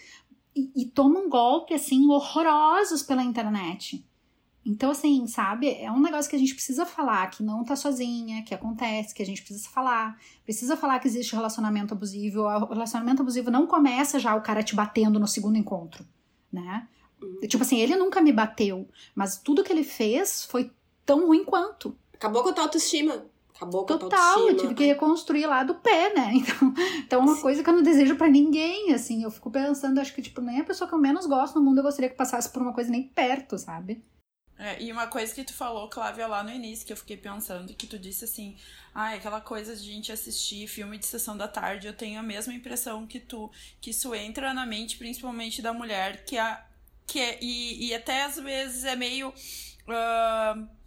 [0.55, 4.06] e, e tomam golpe, assim, horrorosos pela internet.
[4.67, 8.43] Então, assim, sabe, é um negócio que a gente precisa falar, que não tá sozinha,
[8.43, 10.19] que acontece, que a gente precisa falar.
[10.43, 12.41] Precisa falar que existe relacionamento abusivo.
[12.41, 16.05] O relacionamento abusivo não começa já o cara te batendo no segundo encontro,
[16.51, 16.85] né?
[17.21, 17.47] Uhum.
[17.47, 20.69] Tipo assim, ele nunca me bateu, mas tudo que ele fez foi
[21.05, 21.95] tão ruim quanto.
[22.13, 23.25] Acabou com a tua autoestima.
[23.55, 24.51] Acabou com Total, a tua autoestima.
[24.51, 26.33] eu tive que reconstruir lá do pé, né?
[26.43, 26.73] Então,
[27.05, 29.23] então é uma coisa que eu não desejo para ninguém, assim.
[29.23, 31.77] Eu fico pensando, acho que, tipo, nem a pessoa que eu menos gosto no mundo
[31.77, 34.03] eu gostaria que passasse por uma coisa nem perto, sabe?
[34.59, 37.73] É, e uma coisa que tu falou, Clávia, lá no início, que eu fiquei pensando,
[37.75, 38.57] que tu disse assim,
[38.93, 42.53] ah, aquela coisa de gente assistir filme de sessão da tarde, eu tenho a mesma
[42.53, 46.65] impressão que tu, que isso entra na mente, principalmente da mulher, que a.
[47.05, 49.29] Que é, e, e até às vezes é meio.
[49.29, 50.77] Uh,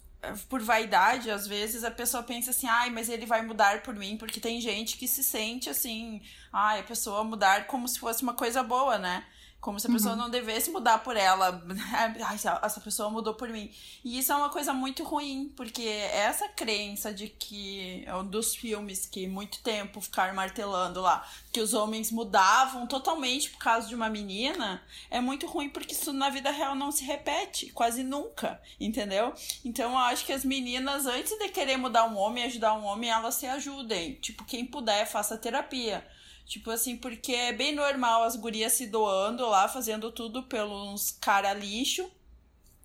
[0.49, 4.19] por vaidade, às vezes a pessoa pensa assim, ai, mas ele vai mudar por mim,
[4.19, 6.21] porque tem gente que se sente assim,
[6.53, 9.25] ai, a pessoa mudar como se fosse uma coisa boa, né?
[9.61, 10.21] Como se a pessoa uhum.
[10.21, 11.63] não devesse mudar por ela.
[11.93, 13.71] Ai, essa pessoa mudou por mim.
[14.03, 18.05] E isso é uma coisa muito ruim, porque essa crença de que.
[18.07, 23.59] É dos filmes que muito tempo ficaram martelando lá, que os homens mudavam totalmente por
[23.59, 27.71] causa de uma menina, é muito ruim, porque isso na vida real não se repete,
[27.73, 29.35] quase nunca, entendeu?
[29.65, 33.11] Então eu acho que as meninas, antes de querer mudar um homem, ajudar um homem,
[33.11, 34.15] elas se ajudem.
[34.15, 36.07] Tipo, quem puder, faça terapia
[36.51, 41.55] Tipo assim, porque é bem normal as gurias se doando lá, fazendo tudo pelos cara
[41.55, 42.11] lixo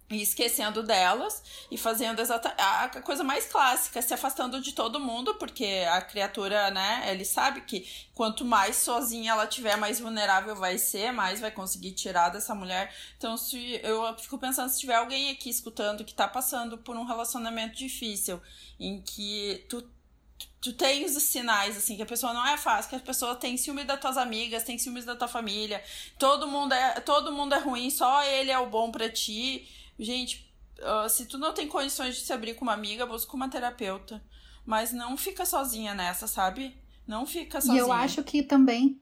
[0.08, 1.42] e esquecendo delas
[1.72, 6.70] e fazendo exata a coisa mais clássica, se afastando de todo mundo, porque a criatura,
[6.70, 11.50] né, ele sabe que quanto mais sozinha ela tiver, mais vulnerável vai ser, mais vai
[11.50, 12.94] conseguir tirar dessa mulher.
[13.18, 17.04] Então, se eu fico pensando se tiver alguém aqui escutando que tá passando por um
[17.04, 18.40] relacionamento difícil,
[18.80, 19.82] em que tu
[20.62, 23.56] tu tens os sinais, assim, que a pessoa não é fácil, que a pessoa tem
[23.56, 25.84] ciúme das tuas amigas, tem ciúmes da tua família,
[26.18, 29.68] todo mundo é, todo mundo é ruim, só ele é o bom para ti.
[30.00, 33.50] Gente, uh, se tu não tem condições de se abrir com uma amiga, busca uma
[33.50, 34.24] terapeuta.
[34.66, 36.76] Mas não fica sozinha nessa, sabe?
[37.06, 37.78] Não fica sozinha.
[37.78, 39.00] E eu acho que também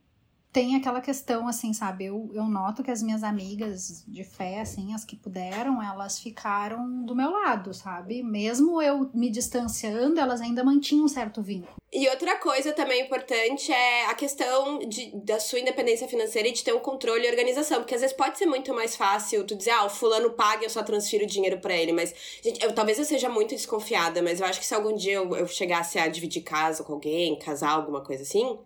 [0.54, 2.06] tem aquela questão, assim, sabe?
[2.06, 7.04] Eu, eu noto que as minhas amigas de fé, assim, as que puderam, elas ficaram
[7.04, 8.22] do meu lado, sabe?
[8.22, 11.74] Mesmo eu me distanciando, elas ainda mantinham um certo vínculo.
[11.92, 16.64] E outra coisa também importante é a questão de, da sua independência financeira e de
[16.64, 17.80] ter um controle e organização.
[17.80, 20.66] Porque às vezes pode ser muito mais fácil tu dizer, ah, o fulano paga e
[20.66, 21.92] eu só transfiro o dinheiro para ele.
[21.94, 25.14] Mas, gente, eu, talvez eu seja muito desconfiada, mas eu acho que se algum dia
[25.14, 28.60] eu, eu chegasse a dividir casa com alguém, casar, alguma coisa assim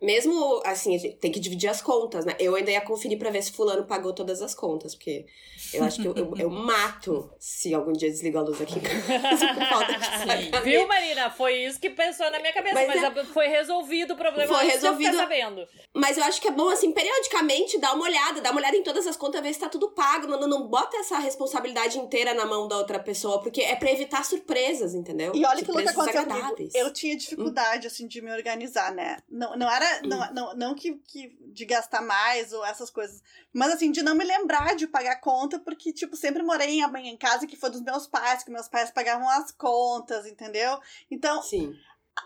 [0.00, 2.36] mesmo assim, tem que dividir as contas, né?
[2.38, 5.26] Eu ainda ia conferir pra ver se fulano pagou todas as contas, porque
[5.74, 9.68] eu acho que eu, eu, eu mato se algum dia desliga a luz aqui por
[9.68, 9.92] falta
[10.36, 11.30] de Viu, Marina?
[11.30, 13.24] Foi isso que pensou na minha cabeça, mas, mas é...
[13.24, 14.54] foi resolvido o problema.
[14.54, 15.16] Foi resolvido.
[15.16, 15.66] sabendo.
[15.92, 18.84] Mas eu acho que é bom, assim, periodicamente dar uma olhada, dar uma olhada em
[18.84, 20.28] todas as contas, ver se tá tudo pago.
[20.28, 23.90] Não, não, não bota essa responsabilidade inteira na mão da outra pessoa, porque é pra
[23.90, 25.32] evitar surpresas, entendeu?
[25.34, 26.70] E olha que louca aconteceu comigo.
[26.72, 27.90] Eu tinha dificuldade, hum.
[27.90, 29.18] assim, de me organizar, né?
[29.28, 30.34] Não, não era não, hum.
[30.34, 33.22] não, não que, que de gastar mais ou essas coisas,
[33.52, 37.16] mas assim, de não me lembrar de pagar conta, porque, tipo, sempre morei em, em
[37.16, 40.80] casa que foi dos meus pais, que meus pais pagavam as contas, entendeu?
[41.10, 41.74] Então, Sim.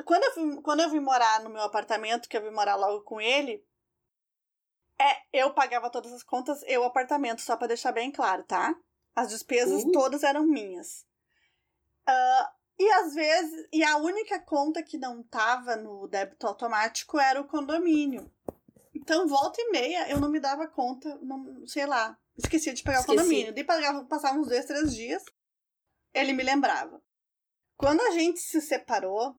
[0.05, 3.03] Quando, eu vim, quando eu vim morar no meu apartamento, que eu vim morar logo
[3.03, 3.63] com ele,
[4.99, 8.75] é, eu pagava todas as contas, eu apartamento, só para deixar bem claro, tá?
[9.15, 9.93] As despesas uhum.
[9.93, 11.05] todas eram minhas.
[12.09, 17.41] Uh, e às vezes, e a única conta que não tava no débito automático era
[17.41, 18.29] o condomínio.
[18.93, 23.01] Então, volta e meia, eu não me dava conta, não, sei lá, esquecia de pagar
[23.01, 23.17] Esqueci.
[23.17, 23.55] o condomínio.
[23.55, 25.23] Daí pagava, passava uns dois, três dias,
[26.13, 27.01] ele me lembrava.
[27.77, 29.37] Quando a gente se separou,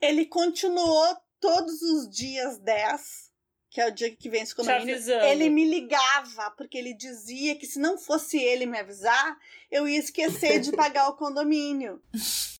[0.00, 3.27] ele continuou todos os dias 10
[3.70, 7.78] que é o dia que vence condomínio, ele me ligava, porque ele dizia que se
[7.78, 9.38] não fosse ele me avisar,
[9.70, 12.00] eu ia esquecer de pagar o condomínio.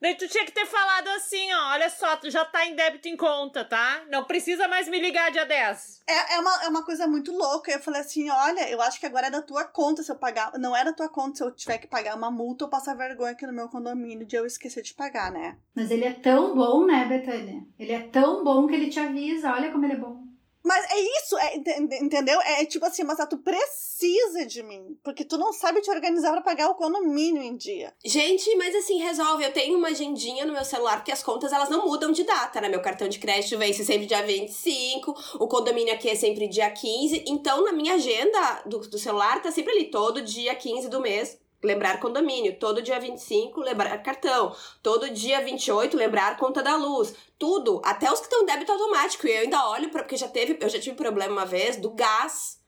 [0.00, 3.08] Daí tu tinha que ter falado assim, ó, olha só, tu já tá em débito
[3.08, 4.02] em conta, tá?
[4.10, 6.02] Não precisa mais me ligar dia 10.
[6.06, 7.70] É, é, uma, é uma coisa muito louca.
[7.70, 10.52] Eu falei assim, olha, eu acho que agora é da tua conta se eu pagar.
[10.58, 13.32] Não é da tua conta se eu tiver que pagar uma multa ou passar vergonha
[13.32, 15.56] aqui no meu condomínio de eu esquecer de pagar, né?
[15.74, 17.62] Mas ele é tão bom, né, Betânia?
[17.78, 20.23] Ele é tão bom que ele te avisa, olha como ele é bom.
[20.64, 21.56] Mas é isso, é,
[22.00, 22.40] entendeu?
[22.40, 24.98] É tipo assim, mas tu precisa de mim.
[25.04, 27.92] Porque tu não sabe te organizar para pagar o condomínio em dia.
[28.02, 29.44] Gente, mas assim, resolve.
[29.44, 32.62] Eu tenho uma agendinha no meu celular, porque as contas elas não mudam de data,
[32.62, 32.68] né?
[32.70, 37.24] Meu cartão de crédito vence sempre dia 25, o condomínio aqui é sempre dia 15.
[37.26, 41.43] Então, na minha agenda do, do celular, tá sempre ali todo dia 15 do mês
[41.64, 42.58] lembrar condomínio.
[42.58, 44.54] Todo dia 25, lembrar cartão.
[44.82, 47.14] Todo dia 28, lembrar conta da luz.
[47.38, 49.26] Tudo, até os que estão em débito automático.
[49.26, 51.90] E eu ainda olho, pra, porque já teve, eu já tive problema uma vez do
[51.90, 52.62] gás.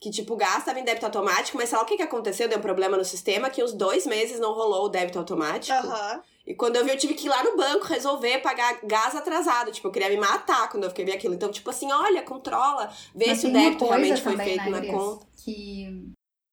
[0.00, 2.48] Que, tipo, o gás estava em débito automático, mas sei lá o que, que aconteceu,
[2.48, 5.76] deu um problema no sistema, que uns dois meses não rolou o débito automático.
[5.76, 6.22] Aham.
[6.46, 9.70] E quando eu vi, eu tive que ir lá no banco resolver pagar gás atrasado.
[9.70, 11.34] Tipo, eu queria me matar quando eu fiquei vendo aquilo.
[11.34, 14.78] Então, tipo assim, olha, controla, vê Mas se o débito realmente foi feito né, na
[14.78, 15.26] Gurias, conta.
[15.36, 16.10] Que,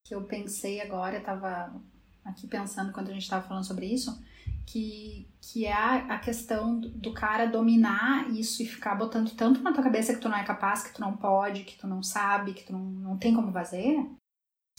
[0.08, 1.76] que eu pensei agora, eu tava
[2.24, 4.18] aqui pensando quando a gente tava falando sobre isso,
[4.66, 9.62] que, que é a, a questão do, do cara dominar isso e ficar botando tanto
[9.62, 12.02] na tua cabeça que tu não é capaz, que tu não pode, que tu não
[12.02, 14.10] sabe, que tu não, não tem como fazer,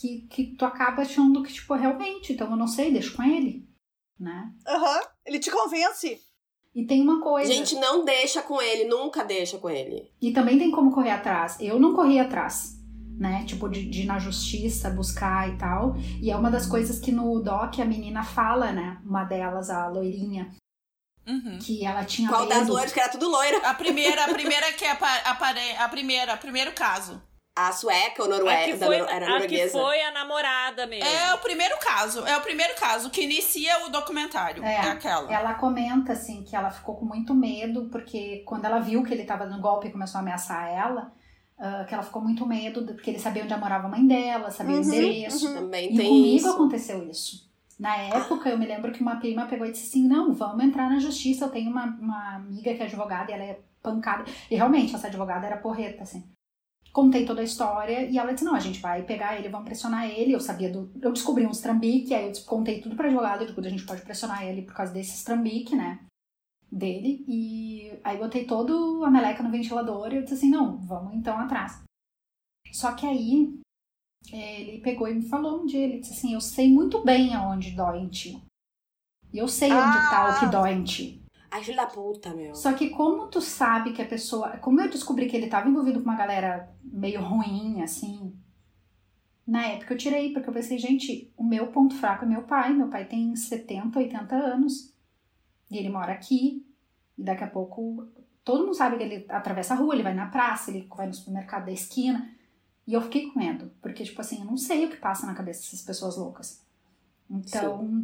[0.01, 3.69] que, que tu acaba achando que, tipo, realmente, então eu não sei, deixa com ele,
[4.19, 4.51] né?
[4.67, 5.01] Aham.
[5.27, 6.23] Ele te convence.
[6.75, 7.53] E tem uma coisa.
[7.53, 10.11] Gente, não deixa com ele, nunca deixa com ele.
[10.23, 11.59] E também tem como correr atrás.
[11.61, 12.78] Eu não corri atrás,
[13.19, 13.45] né?
[13.47, 15.97] Tipo, de, de ir na justiça, buscar e tal.
[16.23, 18.99] E é uma das coisas que no doc a menina fala, né?
[19.05, 20.51] Uma delas, a loirinha,
[21.27, 21.59] Uhum.
[21.61, 23.59] que ela tinha Qual das loiras que era tudo loira?
[23.69, 27.21] A primeira, a primeira que apa- apare, a primeira, primeiro caso.
[27.55, 29.73] A sueca ou A que noruega, foi, era a que norueguesa.
[29.79, 31.05] foi a namorada mesmo.
[31.07, 34.63] É o primeiro caso, é o primeiro caso que inicia o documentário.
[34.65, 35.31] É, É, aquela.
[35.31, 39.25] Ela comenta, assim, que ela ficou com muito medo, porque quando ela viu que ele
[39.25, 41.13] tava dando golpe e começou a ameaçar ela,
[41.59, 44.77] ah, que ela ficou muito medo, porque ele sabia onde morava a mãe dela, sabia
[44.77, 45.49] o Uhum, endereço.
[45.49, 45.55] uhum.
[45.55, 46.49] Também E tem comigo isso.
[46.51, 47.49] aconteceu isso.
[47.79, 50.91] Na época, eu me lembro que uma prima pegou e disse assim: Não, vamos entrar
[50.91, 51.45] na justiça.
[51.45, 54.25] Eu tenho uma, uma amiga que é advogada e ela é pancada.
[54.51, 56.25] E realmente, essa advogada era porreta, assim.
[56.93, 60.09] Contei toda a história e ela disse: Não, a gente vai pegar ele, vamos pressionar
[60.11, 60.33] ele.
[60.33, 60.91] Eu sabia do.
[61.01, 63.45] Eu descobri uns trambique, aí eu contei tudo pra advogada.
[63.45, 66.01] Eu digo: A gente pode pressionar ele por causa desses trambique, né?
[66.71, 67.25] Dele.
[67.27, 71.39] E aí botei todo a meleca no ventilador e eu disse assim: Não, vamos então
[71.39, 71.83] atrás.
[72.73, 73.59] Só que aí
[74.33, 77.35] é, ele pegou e me falou um dia, ele disse assim, eu sei muito bem
[77.35, 78.43] aonde dói em ti.
[79.33, 80.49] E eu sei onde tá o que Ah.
[80.49, 81.23] dói em ti.
[81.51, 82.55] Ai, filho da puta, meu.
[82.55, 84.59] Só que como tu sabe que a pessoa...
[84.59, 88.35] Como eu descobri que ele tava envolvido com uma galera meio ruim, assim...
[89.47, 92.75] Na época eu tirei, porque eu pensei, gente, o meu ponto fraco é meu pai.
[92.75, 94.93] Meu pai tem 70, 80 anos.
[95.71, 96.67] E ele mora aqui.
[97.17, 98.07] E daqui a pouco...
[98.45, 101.13] Todo mundo sabe que ele atravessa a rua, ele vai na praça, ele vai no
[101.13, 102.31] supermercado da esquina.
[102.87, 105.35] E eu fiquei com medo, porque, tipo assim, eu não sei o que passa na
[105.35, 106.63] cabeça dessas pessoas loucas.
[107.31, 108.03] Então,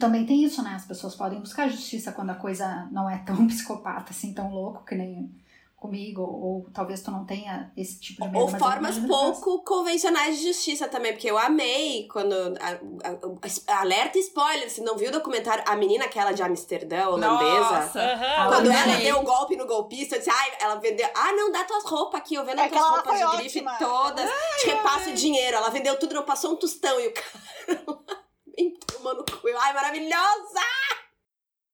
[0.00, 0.70] também tem isso, né?
[0.70, 4.84] As pessoas podem buscar justiça quando a coisa não é tão psicopata, assim, tão louco
[4.86, 5.30] que nem
[5.76, 8.40] comigo, ou, talvez tu não tenha esse tipo de medo.
[8.40, 12.32] Ou formas pouco convencionais de justiça também, porque eu amei quando.
[12.32, 12.70] a-
[13.08, 17.80] a- a- alerta spoiler, se não viu o documentário, a menina aquela de Amsterdã, holandesa.
[17.80, 18.00] Nossa.
[18.00, 18.48] Aham.
[18.48, 19.02] Quando ela amei.
[19.04, 21.08] deu o golpe no golpista, eu disse, ai, ela vendeu.
[21.14, 23.78] Ah, não, dá tuas roupas aqui, eu vendo É as tuas roupas de grife ótima.
[23.78, 25.56] todas, te repasso o dinheiro.
[25.58, 27.26] Ela vendeu tudo, não passou um tostão e o cara
[28.96, 29.46] tomando cu.
[29.60, 30.60] Ai, maravilhosa!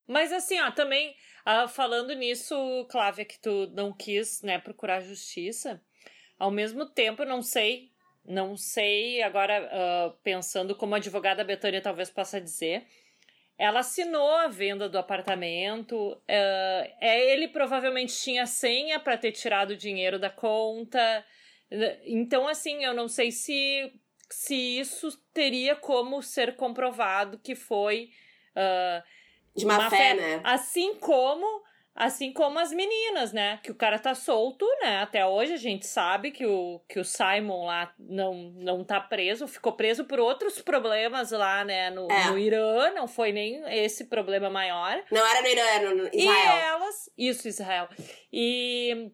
[0.07, 1.15] Mas assim, ó, também
[1.45, 2.55] ah, falando nisso,
[2.89, 5.81] Clávia, que tu não quis, né, procurar justiça,
[6.39, 7.91] ao mesmo tempo, não sei,
[8.25, 12.85] não sei, agora ah, pensando como a advogada Betânia talvez possa dizer,
[13.57, 19.77] ela assinou a venda do apartamento, é, ele provavelmente tinha senha para ter tirado o
[19.77, 21.25] dinheiro da conta,
[22.05, 23.93] então assim, eu não sei se,
[24.29, 28.09] se isso teria como ser comprovado que foi...
[28.55, 29.03] ah,
[29.55, 30.13] De má, Má fé, fé.
[30.15, 30.41] né?
[30.43, 31.63] Assim como
[31.95, 33.59] assim como as meninas, né?
[33.61, 35.01] Que o cara tá solto, né?
[35.03, 39.47] Até hoje a gente sabe que o, que o Simon lá não, não tá preso,
[39.47, 41.91] ficou preso por outros problemas lá, né?
[41.91, 42.31] No, É.
[42.31, 45.03] no Irã, não foi nem esse problema maior.
[45.11, 46.57] Não era no Irã, era no E Israel.
[46.57, 47.87] elas, isso, Israel.
[48.31, 49.11] E,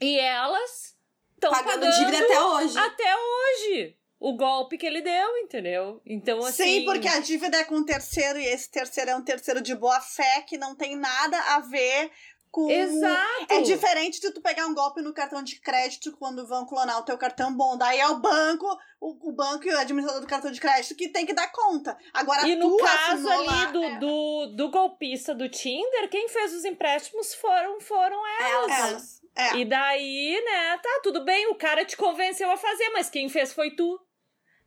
[0.00, 0.96] e elas
[1.34, 2.78] estão Pagando pagando, dívida até hoje.
[2.78, 6.02] até hoje o golpe que ele deu, entendeu?
[6.04, 6.80] Então, assim.
[6.80, 9.74] Sim, porque a dívida é com um terceiro e esse terceiro é um terceiro de
[9.74, 12.12] boa fé que não tem nada a ver
[12.50, 12.70] com.
[12.70, 13.46] Exato!
[13.48, 17.02] É diferente de tu pegar um golpe no cartão de crédito quando vão clonar o
[17.02, 17.78] teu cartão bom.
[17.78, 18.66] Daí é o banco,
[19.00, 21.96] o, o banco e o administrador do cartão de crédito que tem que dar conta.
[22.12, 26.52] Agora E no caso ali lá, do, é, do, do golpista do Tinder, quem fez
[26.52, 28.78] os empréstimos foram, foram elas.
[28.78, 29.20] elas.
[29.34, 29.56] É.
[29.56, 33.52] E daí, né, tá, tudo bem, o cara te convenceu a fazer, mas quem fez
[33.52, 33.98] foi tu,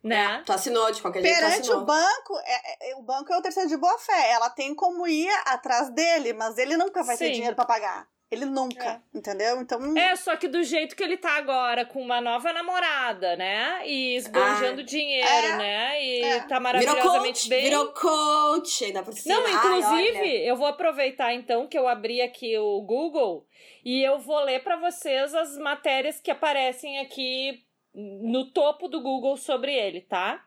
[0.04, 0.42] né?
[0.44, 3.68] Tu assinou de qualquer jeito, Perante o banco, é, é- o banco é o terceiro
[3.68, 4.32] de boa fé.
[4.32, 7.32] Ela tem como ir atrás dele, mas ele nunca vai ter Sim.
[7.32, 8.06] dinheiro pra pagar.
[8.30, 9.60] Ele nunca, entendeu?
[9.60, 9.96] Então.
[9.96, 13.86] É, só que do jeito que ele tá agora, com uma nova namorada, né?
[13.86, 16.02] E esbanjando dinheiro, é, né?
[16.04, 16.40] E é.
[16.40, 17.62] tá Virou maravilhosamente coach, bem.
[17.62, 19.36] virou coach, ainda por cima.
[19.36, 20.44] Não, Ai, inclusive, olha.
[20.46, 23.46] eu vou aproveitar então que eu abri aqui o Google
[23.84, 27.63] e eu vou ler para vocês as matérias que aparecem aqui
[27.94, 30.44] no topo do Google sobre ele, tá?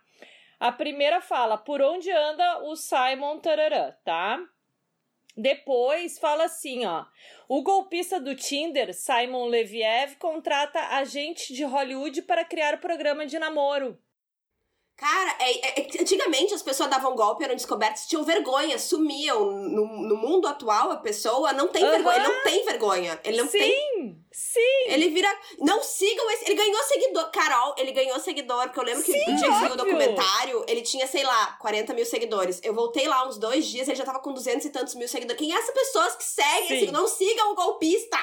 [0.60, 4.40] A primeira fala, por onde anda o Simon Tararã, tá?
[5.36, 7.06] Depois fala assim, ó.
[7.48, 14.02] O golpista do Tinder, Simon Leviev, contrata agente de Hollywood para criar programa de namoro.
[14.98, 19.46] Cara, é, é, antigamente as pessoas davam golpe, eram descobertas, tinham vergonha, sumiam.
[19.46, 21.92] No, no mundo atual, a pessoa não tem Aham.
[21.92, 22.18] vergonha.
[22.18, 23.20] Ele não tem vergonha.
[23.24, 24.26] Ele não sim, tem.
[24.32, 24.60] sim.
[24.88, 25.30] Ele vira.
[25.60, 26.46] Não sigam esse.
[26.46, 27.30] Ele ganhou seguidor.
[27.30, 29.78] Carol, ele ganhou seguidor, porque eu lembro que Sim, o dia que saiu o óbvio.
[29.78, 32.60] documentário, ele tinha, sei lá, 40 mil seguidores.
[32.64, 35.40] Eu voltei lá uns dois dias, ele já tava com 200 e tantos mil seguidores.
[35.40, 36.92] Quem é essas pessoas que seguem?
[36.92, 38.18] Não sigam o golpista!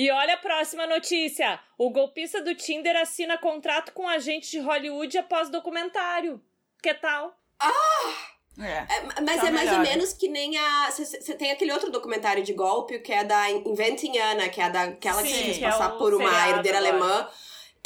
[0.00, 1.58] E olha a próxima notícia.
[1.76, 6.40] O golpista do Tinder assina contrato com agente de Hollywood após documentário.
[6.80, 7.36] Que tal?
[8.60, 8.64] É.
[8.64, 8.86] É,
[9.22, 9.80] mas Tá é mais ou melhor.
[9.80, 10.88] menos que nem a.
[10.92, 15.20] Você tem aquele outro documentário de golpe que é da Inventing Anna, que é daquela
[15.20, 16.92] que Sim, quis que é passar por uma herdeira agora.
[16.94, 17.28] alemã.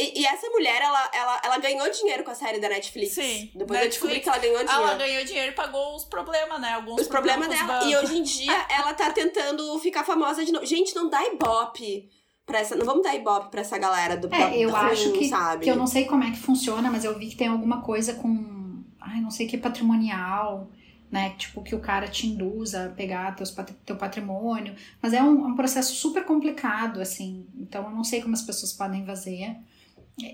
[0.02, 3.14] E, e essa mulher, ela, ela, ela ganhou dinheiro com a série da Netflix.
[3.14, 4.22] Sim, Depois eu descobri Netflix.
[4.24, 4.82] que ela ganhou dinheiro.
[4.82, 6.72] Ela ganhou dinheiro e pagou os problemas, né?
[6.72, 7.84] Alguns Os problemas com os dela.
[7.84, 10.66] E hoje em dia ela tá tentando ficar famosa de novo.
[10.66, 12.10] Gente, não dá ibope
[12.44, 12.74] pra essa.
[12.74, 15.64] Não vamos dar ibope pra essa galera do É, eu ruim, acho que, sabe?
[15.64, 18.14] que eu não sei como é que funciona, mas eu vi que tem alguma coisa
[18.14, 20.68] com, ai, não sei que patrimonial,
[21.10, 21.34] né?
[21.38, 24.74] Tipo, que o cara te induz a pegar teus, teu patrimônio.
[25.00, 27.46] Mas é um, um processo super complicado, assim.
[27.54, 29.56] Então eu não sei como as pessoas podem fazer.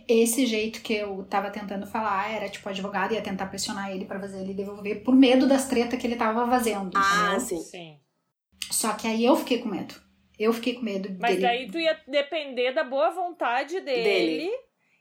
[0.08, 4.04] Esse jeito que eu tava tentando falar era, tipo, o advogado ia tentar pressionar ele
[4.04, 6.90] pra fazer ele devolver por medo das tretas que ele tava fazendo.
[6.96, 7.40] Ah, entendeu?
[7.40, 7.60] sim.
[7.60, 8.00] Sim.
[8.70, 9.94] Só que aí eu fiquei com medo.
[10.38, 11.42] Eu fiquei com medo Mas dele.
[11.42, 14.50] daí tu ia depender da boa vontade dele, Dele.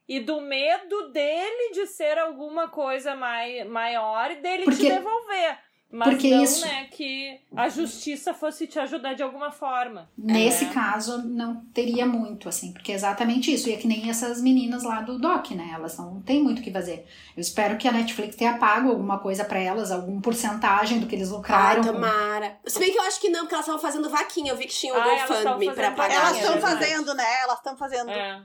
[0.07, 5.57] e do medo dele de ser alguma coisa mai, maior e dele Porque- te devolver.
[5.89, 10.09] Mas porque não, isso- né, que a justiça fosse te ajudar de alguma forma.
[10.17, 10.69] Nesse É.
[10.69, 13.69] caso, não teria muito, assim, porque é exatamente isso.
[13.69, 15.71] E é que nem essas meninas lá do Doc, né?
[15.73, 17.07] Elas não têm muito o que fazer.
[17.37, 21.15] Eu espero que a Netflix tenha pago alguma coisa pra elas, alguma porcentagem do que
[21.15, 21.81] eles Ai, lucraram.
[21.83, 22.57] com- tomara.
[22.65, 24.51] Se bem que eu acho que não, porque elas estavam fazendo vaquinha.
[24.51, 26.15] Eu vi que tinha um Ah, elas GoFundMe pra pagar.
[26.15, 26.79] Elas estão é verdade.
[26.85, 27.41] fazendo, né?
[27.43, 28.09] Elas estão fazendo.
[28.11, 28.41] É.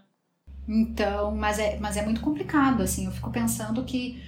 [0.69, 3.07] Então, mas é, mas é muito complicado, assim.
[3.07, 4.23] Eu fico pensando que,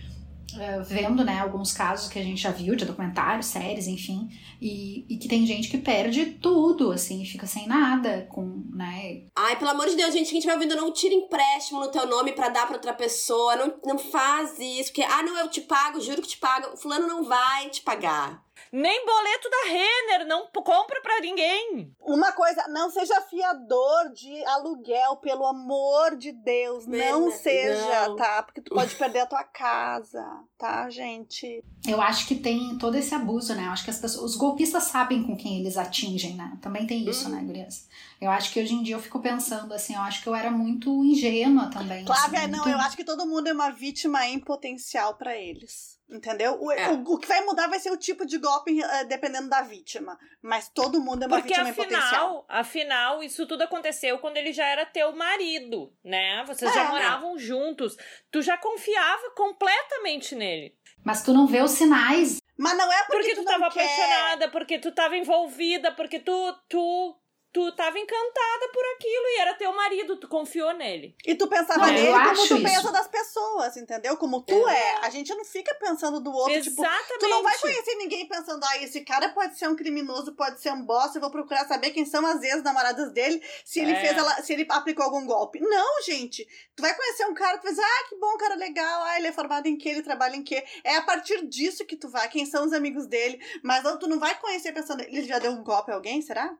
[0.58, 4.28] eh, vendo, né, alguns casos que a gente já viu de documentários, séries, enfim,
[4.60, 9.58] e, e que tem gente que perde tudo, assim, fica sem nada, com, né, Ai,
[9.58, 12.48] pelo amor de Deus, gente, quem estiver ouvindo, não tira empréstimo no teu nome pra
[12.48, 13.56] dar pra outra pessoa.
[13.56, 14.90] Não, não faz isso.
[14.90, 16.76] Porque, ah, não, eu te pago, juro que te pago.
[16.76, 18.43] Fulano não vai te pagar.
[18.76, 21.94] Nem boleto da Renner, não compra pra ninguém.
[22.00, 26.84] Uma coisa, não seja fiador de aluguel, pelo amor de Deus.
[26.84, 27.30] Não Não.
[27.30, 28.42] seja, tá?
[28.42, 30.24] Porque tu pode perder a tua casa,
[30.58, 31.62] tá, gente?
[31.86, 33.66] Eu acho que tem todo esse abuso, né?
[33.66, 36.58] Eu acho que as pessoas, os golpistas sabem com quem eles atingem, né?
[36.60, 37.36] Também tem isso, Uhum.
[37.36, 37.86] né, gurias?
[38.20, 40.50] Eu acho que hoje em dia eu fico pensando assim, eu acho que eu era
[40.50, 42.04] muito ingênua também.
[42.04, 45.36] Flávia, assim, não, muito- eu acho que todo mundo é uma vítima em potencial pra
[45.36, 45.93] eles.
[46.08, 46.58] Entendeu?
[46.60, 46.90] O, É.
[46.90, 50.18] o, o que vai mudar vai ser o tipo de golpe eh, dependendo da vítima.
[50.42, 52.44] Mas todo mundo é uma Porque vítima em potencial.
[52.46, 56.44] afinal, afinal, isso tudo aconteceu quando ele já era teu marido, né?
[56.46, 56.74] Vocês É.
[56.74, 57.96] já moravam juntos.
[58.30, 60.76] Tu já confiava completamente nele.
[61.04, 62.38] Mas tu não vê os sinais.
[62.56, 63.84] Mas não é porque, Porque, tu, tu não tava quer.
[63.84, 67.16] apaixonada, porque tu tava envolvida, porque tu, tu,
[67.54, 71.14] tu tava encantada por aquilo e era teu marido, tu confiou nele.
[71.24, 72.62] E tu pensava Não, nele como tu isso.
[72.62, 74.16] pensa das pessoas, entendeu?
[74.16, 74.96] Como tu é.
[75.02, 77.18] A gente não fica pensando do outro, tipo, Exatamente.
[77.20, 80.72] Tu não vai conhecer ninguém pensando, ah, esse cara pode ser um criminoso, pode ser
[80.72, 84.00] um bosta, eu vou procurar saber quem são as ex-namoradas dele, se ele É.
[84.00, 85.60] fez ela, se ele aplicou algum golpe.
[85.60, 86.44] Não, gente.
[86.74, 89.28] Tu vai conhecer um cara, tu vai dizer, ah, que bom, cara legal, ah, ele
[89.28, 90.64] é formado em quê, ele trabalha em quê.
[90.82, 93.40] É a partir disso que tu vai, quem são os amigos dele.
[93.62, 96.52] Mas não, tu não vai conhecer pensando, ele já deu um golpe a alguém, será?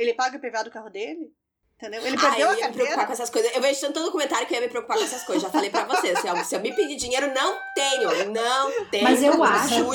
[0.00, 1.32] Ele paga o IPVA do carro dele?
[1.76, 2.04] Entendeu?
[2.06, 3.12] Ele Ai, perdeu eu a ia me preocupar com carteira.
[3.14, 3.54] essas coisas.
[3.56, 5.42] Eu vejo tanto documentário que eu ia me preocupar com essas coisas.
[5.44, 6.18] Já falei pra vocês.
[6.20, 8.26] Se eu, se eu me pedir dinheiro, não tenho.
[8.30, 9.02] Não tenho.
[9.02, 9.90] Mas eu acho.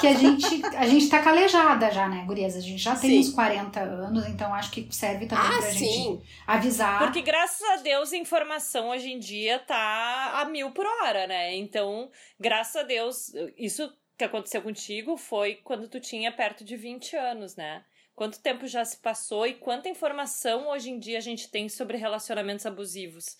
[0.00, 0.46] Que a gente,
[0.76, 2.54] a gente tá calejada já, né, gurias?
[2.54, 3.18] A gente já tem Sim.
[3.28, 6.22] uns 40 anos, então acho que serve também Ah, pra gente sim.
[6.46, 6.98] avisar.
[7.00, 11.56] Porque graças a Deus a informação hoje em dia tá a mil por hora, né?
[11.56, 12.08] Então,
[12.38, 17.56] graças a Deus, isso que aconteceu contigo foi quando tu tinha perto de 20 anos,
[17.56, 17.82] né?
[18.16, 21.98] Quanto tempo já se passou e quanta informação hoje em dia a gente tem sobre
[21.98, 23.36] relacionamentos abusivos.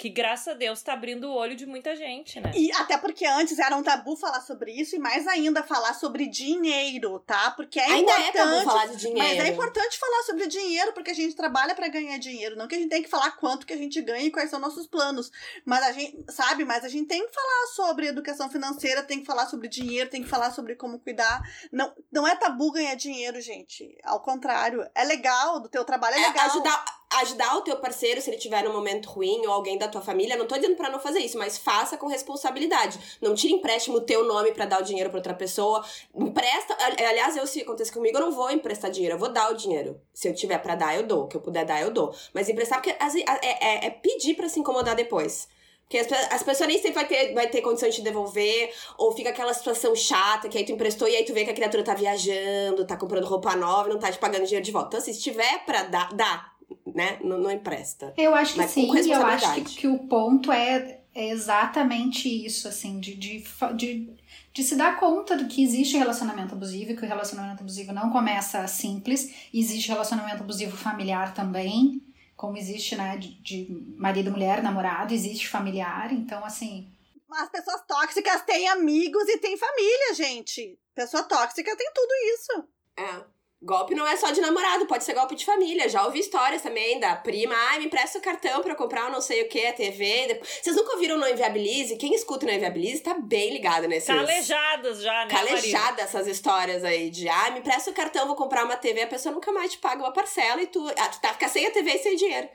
[0.00, 2.50] Que graças a Deus tá abrindo o olho de muita gente, né?
[2.54, 6.26] E até porque antes era um tabu falar sobre isso, e mais ainda falar sobre
[6.26, 7.50] dinheiro, tá?
[7.50, 8.32] Porque é Ainda é importante.
[8.32, 9.18] tabu falar de dinheiro.
[9.28, 12.56] Mas é importante falar sobre dinheiro, porque a gente trabalha pra ganhar dinheiro.
[12.56, 14.58] Não que a gente tem que falar quanto que a gente ganha e quais são
[14.58, 15.30] nossos planos.
[15.66, 16.64] Mas a gente, sabe?
[16.64, 20.22] Mas a gente tem que falar sobre educação financeira, tem que falar sobre dinheiro, tem
[20.22, 21.42] que falar sobre como cuidar.
[21.70, 23.98] Não, não é tabu ganhar dinheiro, gente.
[24.02, 24.82] Ao contrário.
[24.94, 26.46] É legal, do teu trabalho é É, legal.
[26.46, 26.84] ajudar,
[27.20, 30.36] ajudar o teu parceiro se ele tiver num momento ruim, ou alguém da tua família,
[30.36, 32.98] não tô dizendo pra não fazer isso, mas faça com responsabilidade.
[33.20, 35.84] Não tire empréstimo teu nome para dar o dinheiro pra outra pessoa.
[36.14, 36.76] Empresta.
[36.80, 40.00] Aliás, eu, se acontecer comigo, eu não vou emprestar dinheiro, eu vou dar o dinheiro.
[40.14, 41.26] Se eu tiver para dar, eu dou.
[41.26, 42.14] Que eu puder dar, eu dou.
[42.32, 45.48] Mas emprestar, porque é, é, é pedir para se incomodar depois.
[45.90, 49.10] Porque as, as pessoas nem sempre vai ter, vai ter condição de te devolver, ou
[49.10, 51.82] fica aquela situação chata que aí tu emprestou e aí tu vê que a criatura
[51.82, 54.86] tá viajando, tá comprando roupa nova não tá te pagando dinheiro de volta.
[54.86, 56.52] Então, assim, se tiver pra dar, dá,
[56.86, 57.18] né?
[57.22, 58.12] Não, não empresta.
[58.16, 62.68] Eu acho que Mas sim, eu acho que, que o ponto é, é exatamente isso,
[62.68, 63.44] assim, de, de,
[63.76, 64.10] de,
[64.52, 68.66] de se dar conta do que existe relacionamento abusivo, que o relacionamento abusivo não começa
[68.66, 72.02] simples, existe relacionamento abusivo familiar também
[72.40, 73.66] como existe, né, de, de
[73.98, 76.90] marido, mulher, namorado, existe familiar, então assim.
[77.30, 80.78] As pessoas tóxicas têm amigos e têm família, gente.
[80.94, 82.68] Pessoa tóxica tem tudo isso.
[82.96, 83.24] É.
[83.62, 85.86] Golpe não é só de namorado, pode ser golpe de família.
[85.86, 87.54] Já ouvi histórias também da prima.
[87.54, 90.40] Ai, me empresta o cartão pra comprar não sei o que, a TV.
[90.42, 91.96] Vocês nunca ouviram no Inviabilize?
[91.96, 94.06] Quem escuta no Inviabilize tá bem ligado nesses...
[94.06, 97.28] Calejadas já, né, Calejadas essas histórias aí de...
[97.28, 99.02] Ai, me empresta o cartão, vou comprar uma TV.
[99.02, 101.66] A pessoa nunca mais te paga uma parcela e tu, ah, tu tá, fica sem
[101.66, 102.48] a TV e sem dinheiro.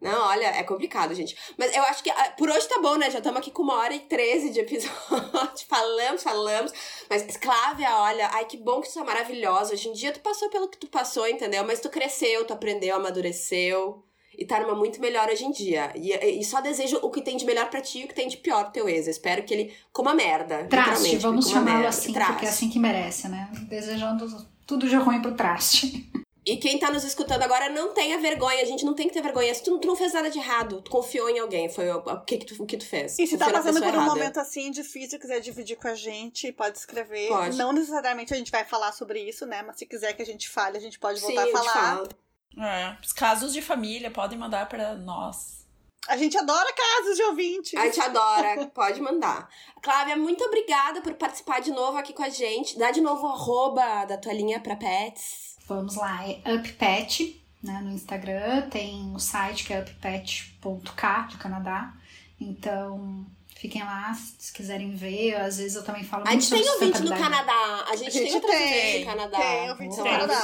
[0.00, 1.36] Não, olha, é complicado, gente.
[1.56, 3.10] Mas eu acho que ah, por hoje tá bom, né?
[3.10, 4.94] Já estamos aqui com uma hora e treze de episódio.
[5.68, 6.72] falamos, falamos.
[7.10, 9.74] Mas, Clávia, olha, ai, que bom que tu é maravilhosa.
[9.74, 11.64] Hoje em dia tu passou pelo que tu passou, entendeu?
[11.64, 14.04] Mas tu cresceu, tu aprendeu, amadureceu.
[14.38, 15.92] E tá numa muito melhor hoje em dia.
[15.96, 18.28] E, e só desejo o que tem de melhor para ti e o que tem
[18.28, 19.08] de pior pro teu ex.
[19.08, 20.64] Eu espero que ele coma merda.
[20.66, 22.32] Traste, vamos chamá-lo assim, Traste.
[22.34, 23.50] porque é assim que merece, né?
[23.68, 26.08] Desejando tudo de ruim pro traste.
[26.48, 29.20] E quem tá nos escutando agora não tenha vergonha, a gente não tem que ter
[29.20, 29.54] vergonha.
[29.54, 32.20] Se tu, tu não fez nada de errado, tu confiou em alguém, foi o, o,
[32.24, 33.18] que, que tu, o que tu fez.
[33.18, 34.06] E se tá passando por um errada.
[34.06, 37.28] momento assim difícil, quiser dividir com a gente, pode escrever.
[37.28, 37.54] Pode.
[37.58, 39.62] Não necessariamente a gente vai falar sobre isso, né?
[39.62, 42.08] Mas se quiser que a gente fale, a gente pode voltar Sim, a falar.
[42.56, 45.66] É, os casos de família podem mandar para nós.
[46.08, 47.78] A gente adora casos de ouvintes.
[47.78, 49.50] A gente adora, pode mandar.
[49.82, 52.78] Clávia, muito obrigada por participar de novo aqui com a gente.
[52.78, 55.47] Dá de novo o arroba da tua linha pra pets.
[55.68, 61.92] Vamos lá, é UpPet, né, no Instagram, tem o site que é uppet.k do Canadá.
[62.40, 65.34] Então, fiquem lá se quiserem ver.
[65.34, 67.84] Às vezes eu também falo A gente tem ouvinte no Canadá.
[67.90, 69.38] A gente, a gente tem outra tem, no Canadá.
[69.38, 70.42] Tem ouvinte no Canadá.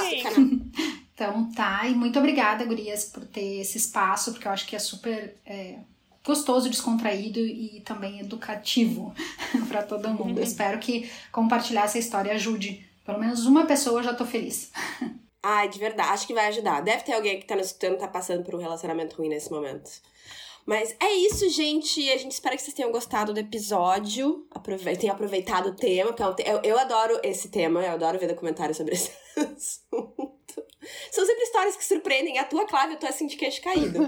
[1.13, 4.79] Então tá, e muito obrigada, Gurias, por ter esse espaço, porque eu acho que é
[4.79, 5.77] super é,
[6.25, 9.15] gostoso, descontraído e também educativo
[9.69, 10.39] para todo mundo.
[10.43, 14.71] Espero que compartilhar essa história ajude pelo menos uma pessoa, eu já tô feliz.
[15.41, 16.81] Ai, de verdade, acho que vai ajudar.
[16.81, 19.91] Deve ter alguém que tá nos escutando tá passando por um relacionamento ruim nesse momento.
[20.65, 22.11] Mas é isso, gente.
[22.11, 24.47] A gente espera que vocês tenham gostado do episódio.
[24.49, 28.27] Aprove tenham aproveitado o tema, porque é eu, eu adoro esse tema, eu adoro ver
[28.27, 30.25] documentários sobre esse assunto.
[31.11, 32.39] São sempre histórias que surpreendem.
[32.39, 33.99] A tua, Cláudia, eu tô assim de queixo caído.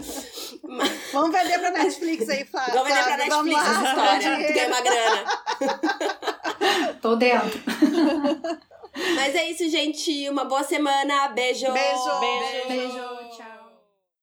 [0.64, 1.10] Mas...
[1.14, 2.74] Vamos vender pra Netflix aí, Flávia.
[2.74, 4.48] Vamos vender pra Netflix essa história.
[4.48, 5.26] Tu ganha uma grana.
[7.02, 7.62] Tô dentro.
[9.16, 10.30] Mas é isso, gente.
[10.30, 11.28] Uma boa semana.
[11.30, 11.72] Beijo.
[11.72, 12.20] Beijo.
[12.20, 12.68] Beijo.
[12.68, 13.17] Beijo.